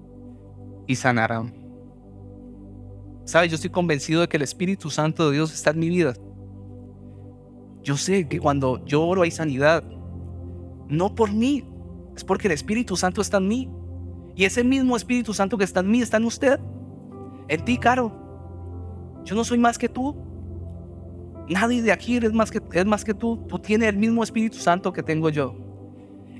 y 0.88 0.96
sanarán. 0.96 1.54
¿Sabe? 3.26 3.48
Yo 3.48 3.54
estoy 3.54 3.70
convencido 3.70 4.22
de 4.22 4.28
que 4.28 4.38
el 4.38 4.42
Espíritu 4.42 4.90
Santo 4.90 5.30
de 5.30 5.36
Dios 5.36 5.54
está 5.54 5.70
en 5.70 5.78
mi 5.78 5.88
vida. 5.88 6.14
Yo 7.85 7.99
sé 7.99 8.27
que 8.27 8.40
cuando 8.40 8.85
yo 8.87 9.07
oro 9.07 9.23
hay 9.23 9.31
sanidad. 9.31 9.85
No 10.88 11.14
por 11.14 11.33
mí, 11.33 11.64
es 12.16 12.25
porque 12.25 12.49
el 12.49 12.53
Espíritu 12.53 12.97
Santo 12.97 13.20
está 13.20 13.37
en 13.37 13.49
mí. 13.49 13.70
Y 14.35 14.44
ese 14.44 14.64
mismo 14.64 14.97
Espíritu 14.97 15.35
Santo 15.35 15.59
que 15.59 15.64
está 15.64 15.81
en 15.81 15.90
mí 15.90 16.01
está 16.01 16.16
en 16.16 16.25
usted. 16.25 16.59
En 17.47 17.64
ti, 17.64 17.77
Caro. 17.77 18.11
Yo 19.25 19.37
no 19.37 19.44
soy 19.44 19.59
más 19.59 19.77
que 19.77 19.88
tú. 19.88 20.16
Nadie 21.49 21.83
de 21.83 21.92
aquí 21.92 22.16
es 22.16 22.33
más 22.33 22.51
que, 22.51 22.61
es 22.73 22.87
más 22.87 23.05
que 23.05 23.12
tú. 23.12 23.44
Tú 23.49 23.59
tienes 23.59 23.90
el 23.90 23.99
mismo 23.99 24.25
Espíritu 24.25 24.57
Santo 24.57 24.92
que 24.92 25.03
tengo 25.03 25.29
yo. 25.29 25.55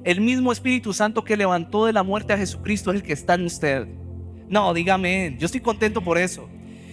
El 0.03 0.23
mismo 0.23 0.51
Espíritu 0.51 0.95
Santo 0.95 1.25
que 1.25 1.37
levantó 1.37 1.85
de 1.85 1.93
la 1.93 2.03
muerte 2.03 2.33
a 2.33 2.39
Jesucristo 2.39 2.91
es 2.91 2.97
el 2.97 3.03
que 3.03 3.13
está 3.13 3.35
en 3.35 3.45
usted. 3.45 3.87
No, 4.49 4.73
dígame, 4.73 5.37
yo 5.39 5.47
estoy 5.47 5.61
contento 5.61 6.03
por 6.03 6.17
eso. 6.17 6.49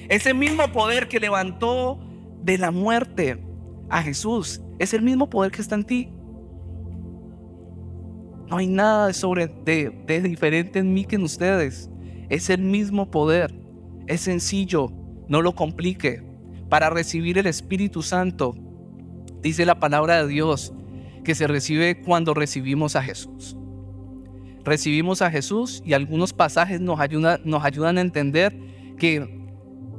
Ese 0.09 0.33
mismo 0.33 0.67
poder 0.73 1.07
que 1.07 1.19
levantó 1.19 1.99
de 2.43 2.57
la 2.57 2.71
muerte 2.71 3.41
a 3.91 4.01
Jesús. 4.01 4.61
Es 4.79 4.93
el 4.93 5.03
mismo 5.03 5.29
poder 5.29 5.51
que 5.51 5.61
está 5.61 5.75
en 5.75 5.83
ti. 5.83 6.09
No 8.49 8.57
hay 8.57 8.67
nada 8.67 9.13
sobre, 9.13 9.47
de, 9.47 10.21
diferente 10.23 10.79
en 10.79 10.93
mí 10.93 11.05
que 11.05 11.17
en 11.17 11.23
ustedes. 11.23 11.89
Es 12.29 12.49
el 12.49 12.61
mismo 12.61 13.11
poder. 13.11 13.53
Es 14.07 14.21
sencillo. 14.21 14.91
No 15.27 15.41
lo 15.41 15.53
complique. 15.53 16.23
Para 16.69 16.89
recibir 16.89 17.37
el 17.37 17.47
Espíritu 17.47 18.01
Santo, 18.01 18.55
dice 19.41 19.65
la 19.65 19.79
palabra 19.79 20.23
de 20.23 20.29
Dios, 20.29 20.73
que 21.23 21.35
se 21.35 21.45
recibe 21.45 22.01
cuando 22.01 22.33
recibimos 22.33 22.95
a 22.95 23.03
Jesús. 23.03 23.57
Recibimos 24.63 25.21
a 25.21 25.29
Jesús 25.29 25.83
y 25.85 25.93
algunos 25.93 26.31
pasajes 26.31 26.79
nos, 26.79 26.97
nos 27.43 27.63
ayudan 27.65 27.97
a 27.97 28.01
entender 28.01 28.57
que 28.97 29.41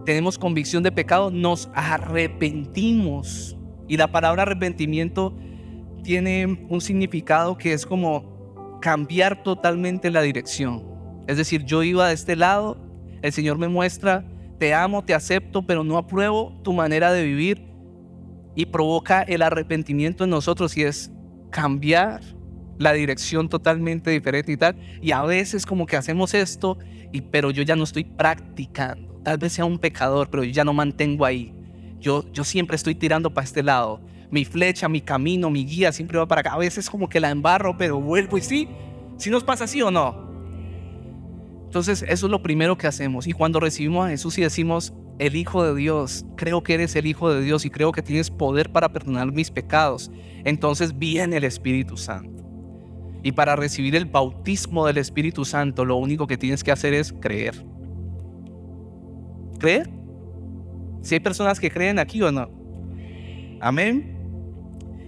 tenemos 0.06 0.38
convicción 0.38 0.82
de 0.82 0.92
pecado, 0.92 1.30
nos 1.30 1.68
arrepentimos 1.74 3.58
y 3.88 3.96
la 3.96 4.10
palabra 4.10 4.42
arrepentimiento 4.42 5.36
tiene 6.02 6.66
un 6.68 6.80
significado 6.80 7.56
que 7.56 7.72
es 7.72 7.86
como 7.86 8.78
cambiar 8.80 9.42
totalmente 9.42 10.10
la 10.10 10.22
dirección. 10.22 10.84
Es 11.26 11.36
decir, 11.36 11.64
yo 11.64 11.82
iba 11.82 12.08
de 12.08 12.14
este 12.14 12.36
lado, 12.36 12.76
el 13.22 13.32
Señor 13.32 13.58
me 13.58 13.68
muestra, 13.68 14.24
te 14.58 14.74
amo, 14.74 15.04
te 15.04 15.14
acepto, 15.14 15.66
pero 15.66 15.84
no 15.84 15.96
apruebo 15.96 16.60
tu 16.62 16.72
manera 16.72 17.12
de 17.12 17.24
vivir 17.24 17.72
y 18.54 18.66
provoca 18.66 19.22
el 19.22 19.42
arrepentimiento 19.42 20.24
en 20.24 20.30
nosotros 20.30 20.76
y 20.76 20.82
es 20.82 21.10
cambiar 21.50 22.20
la 22.78 22.92
dirección 22.92 23.48
totalmente 23.48 24.10
diferente 24.10 24.52
y 24.52 24.56
tal. 24.56 24.76
Y 25.00 25.12
a 25.12 25.22
veces 25.22 25.64
como 25.64 25.86
que 25.86 25.96
hacemos 25.96 26.34
esto, 26.34 26.78
y, 27.12 27.20
pero 27.20 27.50
yo 27.50 27.62
ya 27.62 27.76
no 27.76 27.84
estoy 27.84 28.04
practicando. 28.04 29.20
Tal 29.22 29.38
vez 29.38 29.52
sea 29.52 29.64
un 29.64 29.78
pecador, 29.78 30.28
pero 30.30 30.42
yo 30.42 30.50
ya 30.50 30.64
no 30.64 30.72
mantengo 30.72 31.24
ahí. 31.24 31.54
Yo, 32.02 32.30
yo 32.32 32.44
siempre 32.44 32.76
estoy 32.76 32.94
tirando 32.94 33.32
para 33.32 33.44
este 33.44 33.62
lado. 33.62 34.00
Mi 34.30 34.44
flecha, 34.44 34.88
mi 34.88 35.00
camino, 35.00 35.48
mi 35.48 35.64
guía 35.64 35.92
siempre 35.92 36.18
va 36.18 36.26
para 36.26 36.40
acá. 36.42 36.52
A 36.52 36.58
veces 36.58 36.90
como 36.90 37.08
que 37.08 37.20
la 37.20 37.30
embarro, 37.30 37.78
pero 37.78 38.00
vuelvo 38.00 38.36
y 38.36 38.42
sí. 38.42 38.68
Si 39.16 39.30
nos 39.30 39.44
pasa 39.44 39.64
así 39.64 39.80
o 39.80 39.90
no. 39.90 40.30
Entonces 41.64 42.04
eso 42.06 42.26
es 42.26 42.30
lo 42.30 42.42
primero 42.42 42.76
que 42.76 42.86
hacemos. 42.86 43.26
Y 43.26 43.32
cuando 43.32 43.60
recibimos 43.60 44.06
a 44.06 44.10
Jesús 44.10 44.36
y 44.36 44.42
decimos, 44.42 44.92
el 45.18 45.36
Hijo 45.36 45.64
de 45.64 45.74
Dios, 45.74 46.26
creo 46.36 46.62
que 46.62 46.74
eres 46.74 46.96
el 46.96 47.06
Hijo 47.06 47.32
de 47.32 47.42
Dios 47.42 47.64
y 47.64 47.70
creo 47.70 47.92
que 47.92 48.02
tienes 48.02 48.30
poder 48.30 48.72
para 48.72 48.92
perdonar 48.92 49.30
mis 49.32 49.50
pecados, 49.50 50.10
entonces 50.44 50.98
viene 50.98 51.36
el 51.36 51.44
Espíritu 51.44 51.96
Santo. 51.96 52.42
Y 53.22 53.32
para 53.32 53.54
recibir 53.54 53.94
el 53.94 54.06
bautismo 54.06 54.84
del 54.86 54.98
Espíritu 54.98 55.44
Santo, 55.44 55.84
lo 55.84 55.96
único 55.96 56.26
que 56.26 56.36
tienes 56.36 56.64
que 56.64 56.72
hacer 56.72 56.92
es 56.92 57.12
creer. 57.12 57.64
¿Creer? 59.60 59.88
Si 61.02 61.14
hay 61.14 61.20
personas 61.20 61.60
que 61.60 61.70
creen 61.70 61.98
aquí 61.98 62.22
o 62.22 62.32
no. 62.32 62.48
Amén. 63.60 64.16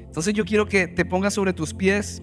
Entonces 0.06 0.34
yo 0.34 0.44
quiero 0.44 0.66
que 0.66 0.86
te 0.86 1.04
pongas 1.04 1.34
sobre 1.34 1.52
tus 1.52 1.74
pies 1.74 2.22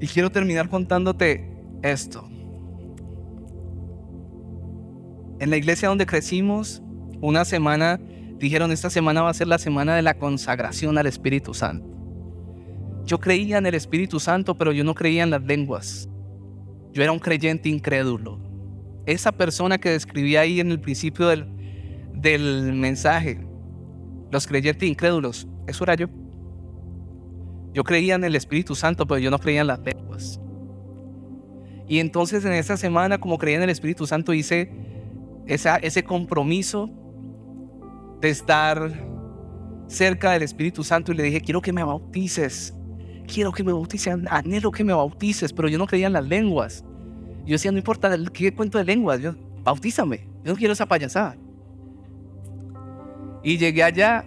y 0.00 0.06
quiero 0.06 0.30
terminar 0.30 0.68
contándote 0.68 1.48
esto. 1.82 2.28
En 5.38 5.50
la 5.50 5.56
iglesia 5.56 5.88
donde 5.88 6.06
crecimos, 6.06 6.82
una 7.20 7.44
semana, 7.44 8.00
dijeron, 8.38 8.72
esta 8.72 8.90
semana 8.90 9.22
va 9.22 9.30
a 9.30 9.34
ser 9.34 9.48
la 9.48 9.58
semana 9.58 9.94
de 9.94 10.02
la 10.02 10.14
consagración 10.14 10.98
al 10.98 11.06
Espíritu 11.06 11.52
Santo. 11.52 11.86
Yo 13.04 13.18
creía 13.18 13.58
en 13.58 13.66
el 13.66 13.74
Espíritu 13.74 14.20
Santo, 14.20 14.56
pero 14.56 14.72
yo 14.72 14.84
no 14.84 14.94
creía 14.94 15.24
en 15.24 15.30
las 15.30 15.42
lenguas. 15.42 16.08
Yo 16.92 17.02
era 17.02 17.12
un 17.12 17.18
creyente 17.18 17.68
incrédulo. 17.68 18.38
Esa 19.06 19.32
persona 19.32 19.78
que 19.78 19.90
describía 19.90 20.40
ahí 20.40 20.60
en 20.60 20.70
el 20.70 20.80
principio 20.80 21.28
del, 21.28 21.46
del 22.22 22.72
mensaje, 22.72 23.44
los 24.30 24.46
creyentes 24.46 24.88
incrédulos, 24.88 25.46
eso 25.66 25.84
era 25.84 25.94
yo. 25.94 26.06
Yo 27.74 27.84
creía 27.84 28.14
en 28.14 28.24
el 28.24 28.36
Espíritu 28.36 28.74
Santo, 28.74 29.06
pero 29.06 29.18
yo 29.18 29.30
no 29.30 29.38
creía 29.38 29.62
en 29.62 29.66
las 29.66 29.80
lenguas. 29.80 30.40
Y 31.88 31.98
entonces 31.98 32.44
en 32.44 32.52
esa 32.52 32.76
semana, 32.76 33.18
como 33.18 33.38
creía 33.38 33.56
en 33.56 33.64
el 33.64 33.70
Espíritu 33.70 34.06
Santo, 34.06 34.32
hice 34.32 34.70
ese 35.46 36.04
compromiso 36.04 36.88
de 38.20 38.30
estar 38.30 38.92
cerca 39.88 40.30
del 40.30 40.42
Espíritu 40.42 40.84
Santo 40.84 41.12
y 41.12 41.16
le 41.16 41.24
dije, 41.24 41.40
quiero 41.40 41.60
que 41.60 41.72
me 41.72 41.82
bautices 41.82 42.74
quiero 43.26 43.52
que 43.52 43.64
me 43.64 43.72
bautices, 43.72 44.14
anhelo 44.30 44.70
que 44.70 44.84
me 44.84 44.92
bautices, 44.92 45.52
pero 45.52 45.68
yo 45.68 45.78
no 45.78 45.86
creía 45.86 46.06
en 46.06 46.12
las 46.12 46.26
lenguas. 46.26 46.84
Yo 47.44 47.52
decía, 47.52 47.72
no 47.72 47.78
importa 47.78 48.16
qué 48.32 48.54
cuento 48.54 48.78
de 48.78 48.84
lenguas, 48.84 49.20
yo, 49.20 49.34
bautízame, 49.64 50.28
yo 50.44 50.52
no 50.52 50.56
quiero 50.56 50.72
esa 50.72 50.86
payasada. 50.86 51.36
Y 53.42 53.58
llegué 53.58 53.82
allá 53.82 54.24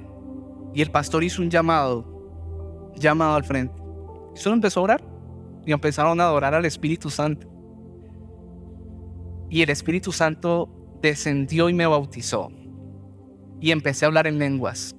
y 0.74 0.82
el 0.82 0.92
pastor 0.92 1.24
hizo 1.24 1.42
un 1.42 1.50
llamado, 1.50 2.94
llamado 2.96 3.36
al 3.36 3.44
frente. 3.44 3.82
Y 4.36 4.40
solo 4.40 4.56
empezó 4.56 4.82
a 4.82 4.84
orar 4.84 5.04
y 5.66 5.72
empezaron 5.72 6.20
a 6.20 6.26
adorar 6.26 6.54
al 6.54 6.66
Espíritu 6.66 7.10
Santo. 7.10 7.48
Y 9.50 9.62
el 9.62 9.70
Espíritu 9.70 10.12
Santo 10.12 10.70
descendió 11.02 11.70
y 11.70 11.74
me 11.74 11.86
bautizó. 11.86 12.52
Y 13.62 13.72
empecé 13.72 14.06
a 14.06 14.08
hablar 14.08 14.28
en 14.28 14.38
lenguas. 14.38 14.96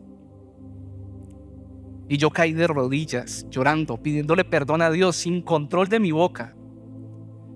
Y 2.08 2.16
yo 2.16 2.30
caí 2.30 2.52
de 2.52 2.66
rodillas, 2.66 3.46
llorando, 3.50 4.00
pidiéndole 4.00 4.44
perdón 4.44 4.80
a 4.80 4.90
Dios 4.90 5.16
sin 5.16 5.42
control 5.42 5.88
de 5.88 6.00
mi 6.00 6.12
boca. 6.12 6.54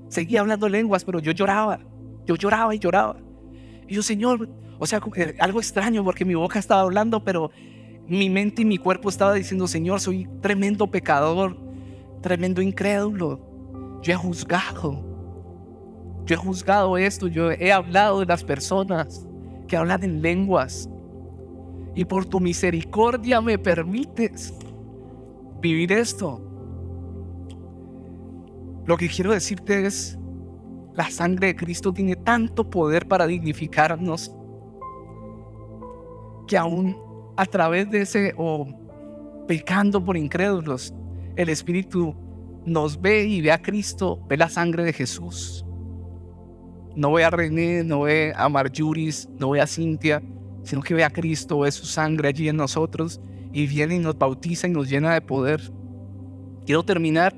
Seguía 0.08 0.40
hablando 0.40 0.68
lenguas, 0.68 1.04
pero 1.04 1.20
yo 1.20 1.32
lloraba. 1.32 1.78
Yo 2.26 2.34
lloraba 2.34 2.74
y 2.74 2.78
lloraba. 2.78 3.16
Y 3.88 3.94
yo, 3.94 4.02
Señor, 4.02 4.48
o 4.80 4.86
sea, 4.86 4.98
algo 5.40 5.60
extraño 5.60 6.02
porque 6.02 6.24
mi 6.24 6.34
boca 6.34 6.58
estaba 6.58 6.80
hablando, 6.80 7.22
pero 7.22 7.50
mi 8.08 8.30
mente 8.30 8.62
y 8.62 8.64
mi 8.64 8.78
cuerpo 8.78 9.10
estaba 9.10 9.34
diciendo, 9.34 9.68
Señor, 9.68 10.00
soy 10.00 10.26
tremendo 10.40 10.90
pecador, 10.90 11.54
tremendo 12.22 12.62
incrédulo. 12.62 14.00
Yo 14.02 14.14
he 14.14 14.16
juzgado. 14.16 15.04
Yo 16.24 16.34
he 16.34 16.38
juzgado 16.38 16.96
esto, 16.96 17.28
yo 17.28 17.50
he 17.50 17.70
hablado 17.70 18.20
de 18.20 18.26
las 18.26 18.42
personas 18.42 19.28
que 19.68 19.76
hablan 19.76 20.02
en 20.02 20.22
lenguas 20.22 20.88
y 21.94 22.06
por 22.06 22.24
tu 22.24 22.40
misericordia 22.40 23.42
me 23.42 23.58
permites 23.58 24.54
vivir 25.60 25.92
esto. 25.92 26.40
Lo 28.86 28.96
que 28.96 29.10
quiero 29.10 29.32
decirte 29.32 29.84
es, 29.84 30.18
la 30.94 31.10
sangre 31.10 31.48
de 31.48 31.56
Cristo 31.56 31.92
tiene 31.92 32.16
tanto 32.16 32.70
poder 32.70 33.06
para 33.06 33.26
dignificarnos 33.26 34.34
que 36.50 36.58
aún 36.58 36.96
a 37.36 37.46
través 37.46 37.88
de 37.92 38.00
ese 38.02 38.34
o 38.36 38.66
pecando 39.46 40.04
por 40.04 40.16
incrédulos, 40.16 40.92
el 41.36 41.48
Espíritu 41.48 42.12
nos 42.66 43.00
ve 43.00 43.24
y 43.24 43.40
ve 43.40 43.52
a 43.52 43.62
Cristo, 43.62 44.20
ve 44.28 44.36
la 44.36 44.48
sangre 44.48 44.82
de 44.82 44.92
Jesús. 44.92 45.64
No 46.96 47.12
ve 47.12 47.22
a 47.22 47.30
René, 47.30 47.84
no 47.84 48.00
ve 48.00 48.32
a 48.34 48.48
Marjuris, 48.48 49.28
no 49.38 49.50
ve 49.50 49.60
a 49.60 49.66
Cintia, 49.68 50.20
sino 50.64 50.82
que 50.82 50.92
ve 50.92 51.04
a 51.04 51.10
Cristo, 51.10 51.60
ve 51.60 51.70
su 51.70 51.86
sangre 51.86 52.30
allí 52.30 52.48
en 52.48 52.56
nosotros 52.56 53.20
y 53.52 53.68
viene 53.68 53.94
y 53.94 53.98
nos 54.00 54.18
bautiza 54.18 54.66
y 54.66 54.72
nos 54.72 54.90
llena 54.90 55.14
de 55.14 55.20
poder. 55.20 55.60
Quiero 56.66 56.82
terminar 56.82 57.32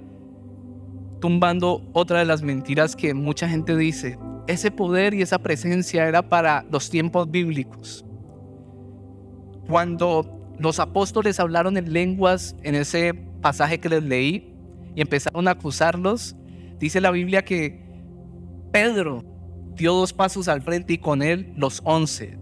tumbando 1.21 1.83
otra 1.93 2.21
de 2.21 2.25
las 2.25 2.41
mentiras 2.41 2.97
que 2.97 3.13
mucha 3.13 3.47
gente 3.47 3.77
dice. 3.77 4.19
Ese 4.47 4.71
poder 4.71 5.13
y 5.13 5.21
esa 5.21 5.39
presencia 5.39 6.09
era 6.09 6.31
para 6.31 6.65
los 6.71 6.89
tiempos 6.89 7.31
bíblicos. 7.31 8.07
Cuando 9.73 10.55
los 10.59 10.79
apóstoles 10.81 11.41
hablaron 11.41 11.79
en 11.79 11.95
lenguas 11.95 12.55
en 12.63 12.75
ese 12.75 13.15
pasaje 13.15 13.81
que 13.81 13.89
les 13.89 14.03
leí 14.03 14.55
y 14.95 15.01
empezaron 15.01 15.49
a 15.49 15.53
acusarlos, 15.53 16.37
dice 16.79 17.01
la 17.01 17.11
Biblia 17.11 17.43
que 17.43 17.83
Pedro 18.71 19.25
dio 19.75 19.95
dos 19.95 20.13
pasos 20.13 20.49
al 20.49 20.61
frente 20.61 20.93
y 20.93 20.99
con 20.99 21.23
él 21.23 21.55
los 21.57 21.81
once 21.85 22.39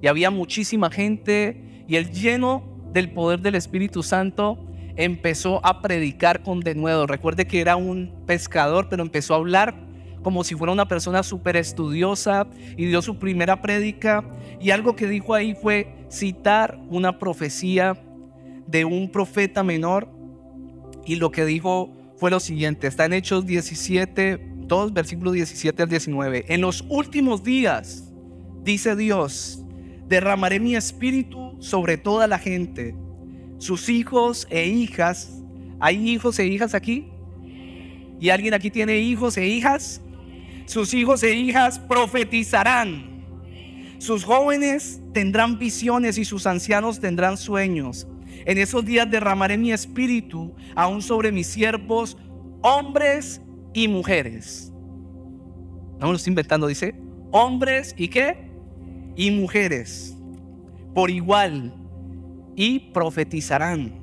y 0.00 0.06
había 0.06 0.30
muchísima 0.30 0.90
gente 0.90 1.84
y 1.86 1.96
el 1.96 2.10
lleno 2.10 2.64
del 2.94 3.12
poder 3.12 3.40
del 3.40 3.56
Espíritu 3.56 4.02
Santo 4.02 4.66
empezó 4.96 5.60
a 5.66 5.82
predicar 5.82 6.42
con 6.42 6.60
denuedo. 6.60 7.06
Recuerde 7.06 7.46
que 7.46 7.60
era 7.60 7.76
un 7.76 8.24
pescador, 8.24 8.88
pero 8.88 9.02
empezó 9.02 9.34
a 9.34 9.36
hablar 9.36 9.84
como 10.22 10.42
si 10.42 10.54
fuera 10.54 10.72
una 10.72 10.88
persona 10.88 11.22
súper 11.22 11.56
estudiosa 11.56 12.46
y 12.78 12.86
dio 12.86 13.02
su 13.02 13.18
primera 13.18 13.60
prédica. 13.60 14.24
Y 14.60 14.70
algo 14.70 14.96
que 14.96 15.06
dijo 15.06 15.34
ahí 15.34 15.54
fue 15.54 16.03
citar 16.14 16.80
una 16.88 17.18
profecía 17.18 18.00
de 18.66 18.84
un 18.84 19.10
profeta 19.10 19.62
menor. 19.62 20.08
Y 21.04 21.16
lo 21.16 21.30
que 21.30 21.44
dijo 21.44 21.92
fue 22.16 22.30
lo 22.30 22.40
siguiente, 22.40 22.86
está 22.86 23.04
en 23.04 23.12
Hechos 23.12 23.44
17, 23.44 24.40
2, 24.66 24.92
versículos 24.92 25.34
17 25.34 25.82
al 25.82 25.88
19. 25.88 26.46
En 26.48 26.60
los 26.60 26.84
últimos 26.88 27.42
días, 27.42 28.12
dice 28.62 28.96
Dios, 28.96 29.64
derramaré 30.08 30.60
mi 30.60 30.76
espíritu 30.76 31.56
sobre 31.60 31.98
toda 31.98 32.26
la 32.26 32.38
gente. 32.38 32.94
Sus 33.58 33.88
hijos 33.88 34.46
e 34.50 34.66
hijas, 34.66 35.42
¿hay 35.80 36.08
hijos 36.08 36.38
e 36.38 36.46
hijas 36.46 36.74
aquí? 36.74 37.08
¿Y 38.20 38.30
alguien 38.30 38.54
aquí 38.54 38.70
tiene 38.70 38.98
hijos 38.98 39.36
e 39.36 39.46
hijas? 39.46 40.00
Sus 40.66 40.94
hijos 40.94 41.22
e 41.22 41.34
hijas 41.34 41.78
profetizarán. 41.78 43.13
Sus 44.04 44.22
jóvenes 44.22 45.00
tendrán 45.14 45.58
visiones 45.58 46.18
y 46.18 46.26
sus 46.26 46.46
ancianos 46.46 47.00
tendrán 47.00 47.38
sueños. 47.38 48.06
En 48.44 48.58
esos 48.58 48.84
días 48.84 49.10
derramaré 49.10 49.56
mi 49.56 49.72
espíritu 49.72 50.54
aún 50.76 51.00
sobre 51.00 51.32
mis 51.32 51.46
siervos, 51.46 52.18
hombres 52.60 53.40
y 53.72 53.88
mujeres. 53.88 54.70
No 55.98 56.14
inventando, 56.26 56.66
dice 56.66 56.94
hombres 57.30 57.94
y 57.96 58.08
qué? 58.08 58.50
y 59.16 59.30
mujeres 59.30 60.14
por 60.92 61.10
igual 61.10 61.74
y 62.56 62.80
profetizarán. 62.92 64.02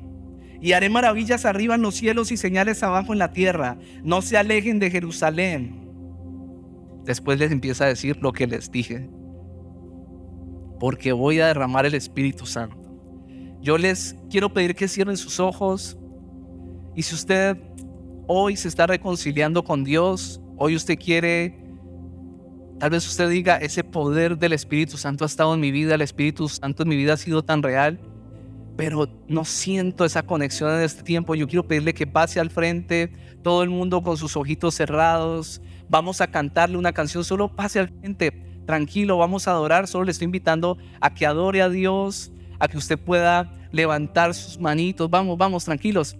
Y 0.59 0.71
haré 0.71 0.89
maravillas 0.89 1.45
arriba 1.45 1.75
en 1.75 1.83
los 1.83 1.93
cielos 1.93 2.31
y 2.31 2.37
señales 2.37 2.81
abajo 2.81 3.13
en 3.13 3.19
la 3.19 3.33
tierra. 3.33 3.77
No 4.03 4.23
se 4.23 4.35
alejen 4.35 4.79
de 4.79 4.89
Jerusalén. 4.89 5.87
Después 7.05 7.37
les 7.37 7.51
empieza 7.51 7.83
a 7.83 7.89
decir 7.89 8.17
lo 8.19 8.33
que 8.33 8.47
les 8.47 8.71
dije. 8.71 9.07
Porque 10.81 11.13
voy 11.13 11.39
a 11.39 11.45
derramar 11.45 11.85
el 11.85 11.93
Espíritu 11.93 12.47
Santo. 12.47 12.75
Yo 13.61 13.77
les 13.77 14.15
quiero 14.31 14.51
pedir 14.51 14.73
que 14.75 14.87
cierren 14.87 15.15
sus 15.15 15.39
ojos. 15.39 15.95
Y 16.95 17.03
si 17.03 17.13
usted 17.13 17.55
hoy 18.27 18.57
se 18.57 18.67
está 18.67 18.87
reconciliando 18.87 19.63
con 19.63 19.83
Dios, 19.83 20.41
hoy 20.57 20.75
usted 20.75 20.97
quiere 20.97 21.61
Tal 22.81 22.89
vez 22.89 23.07
usted 23.07 23.29
diga, 23.29 23.57
ese 23.57 23.83
poder 23.83 24.39
del 24.39 24.53
Espíritu 24.53 24.97
Santo 24.97 25.23
ha 25.23 25.27
estado 25.27 25.53
en 25.53 25.59
mi 25.59 25.69
vida, 25.69 25.93
el 25.93 26.01
Espíritu 26.01 26.49
Santo 26.49 26.81
en 26.81 26.89
mi 26.89 26.95
vida 26.95 27.13
ha 27.13 27.17
sido 27.17 27.43
tan 27.43 27.61
real, 27.61 27.99
pero 28.75 29.07
no 29.27 29.45
siento 29.45 30.03
esa 30.03 30.23
conexión 30.23 30.73
en 30.73 30.81
este 30.81 31.03
tiempo. 31.03 31.35
Yo 31.35 31.47
quiero 31.47 31.67
pedirle 31.67 31.93
que 31.93 32.07
pase 32.07 32.39
al 32.39 32.49
frente, 32.49 33.13
todo 33.43 33.61
el 33.61 33.69
mundo 33.69 34.01
con 34.01 34.17
sus 34.17 34.35
ojitos 34.35 34.73
cerrados. 34.73 35.61
Vamos 35.89 36.21
a 36.21 36.31
cantarle 36.31 36.75
una 36.75 36.91
canción, 36.91 37.23
solo 37.23 37.55
pase 37.55 37.81
al 37.81 37.89
frente, 37.89 38.50
tranquilo, 38.71 39.17
vamos 39.17 39.49
a 39.49 39.51
adorar. 39.51 39.85
Solo 39.85 40.05
le 40.05 40.11
estoy 40.11 40.25
invitando 40.25 40.77
a 41.01 41.13
que 41.13 41.25
adore 41.25 41.61
a 41.61 41.67
Dios, 41.67 42.31
a 42.57 42.69
que 42.69 42.77
usted 42.77 42.97
pueda 42.97 43.51
levantar 43.73 44.33
sus 44.33 44.57
manitos. 44.57 45.09
Vamos, 45.09 45.37
vamos, 45.37 45.65
tranquilos. 45.65 46.15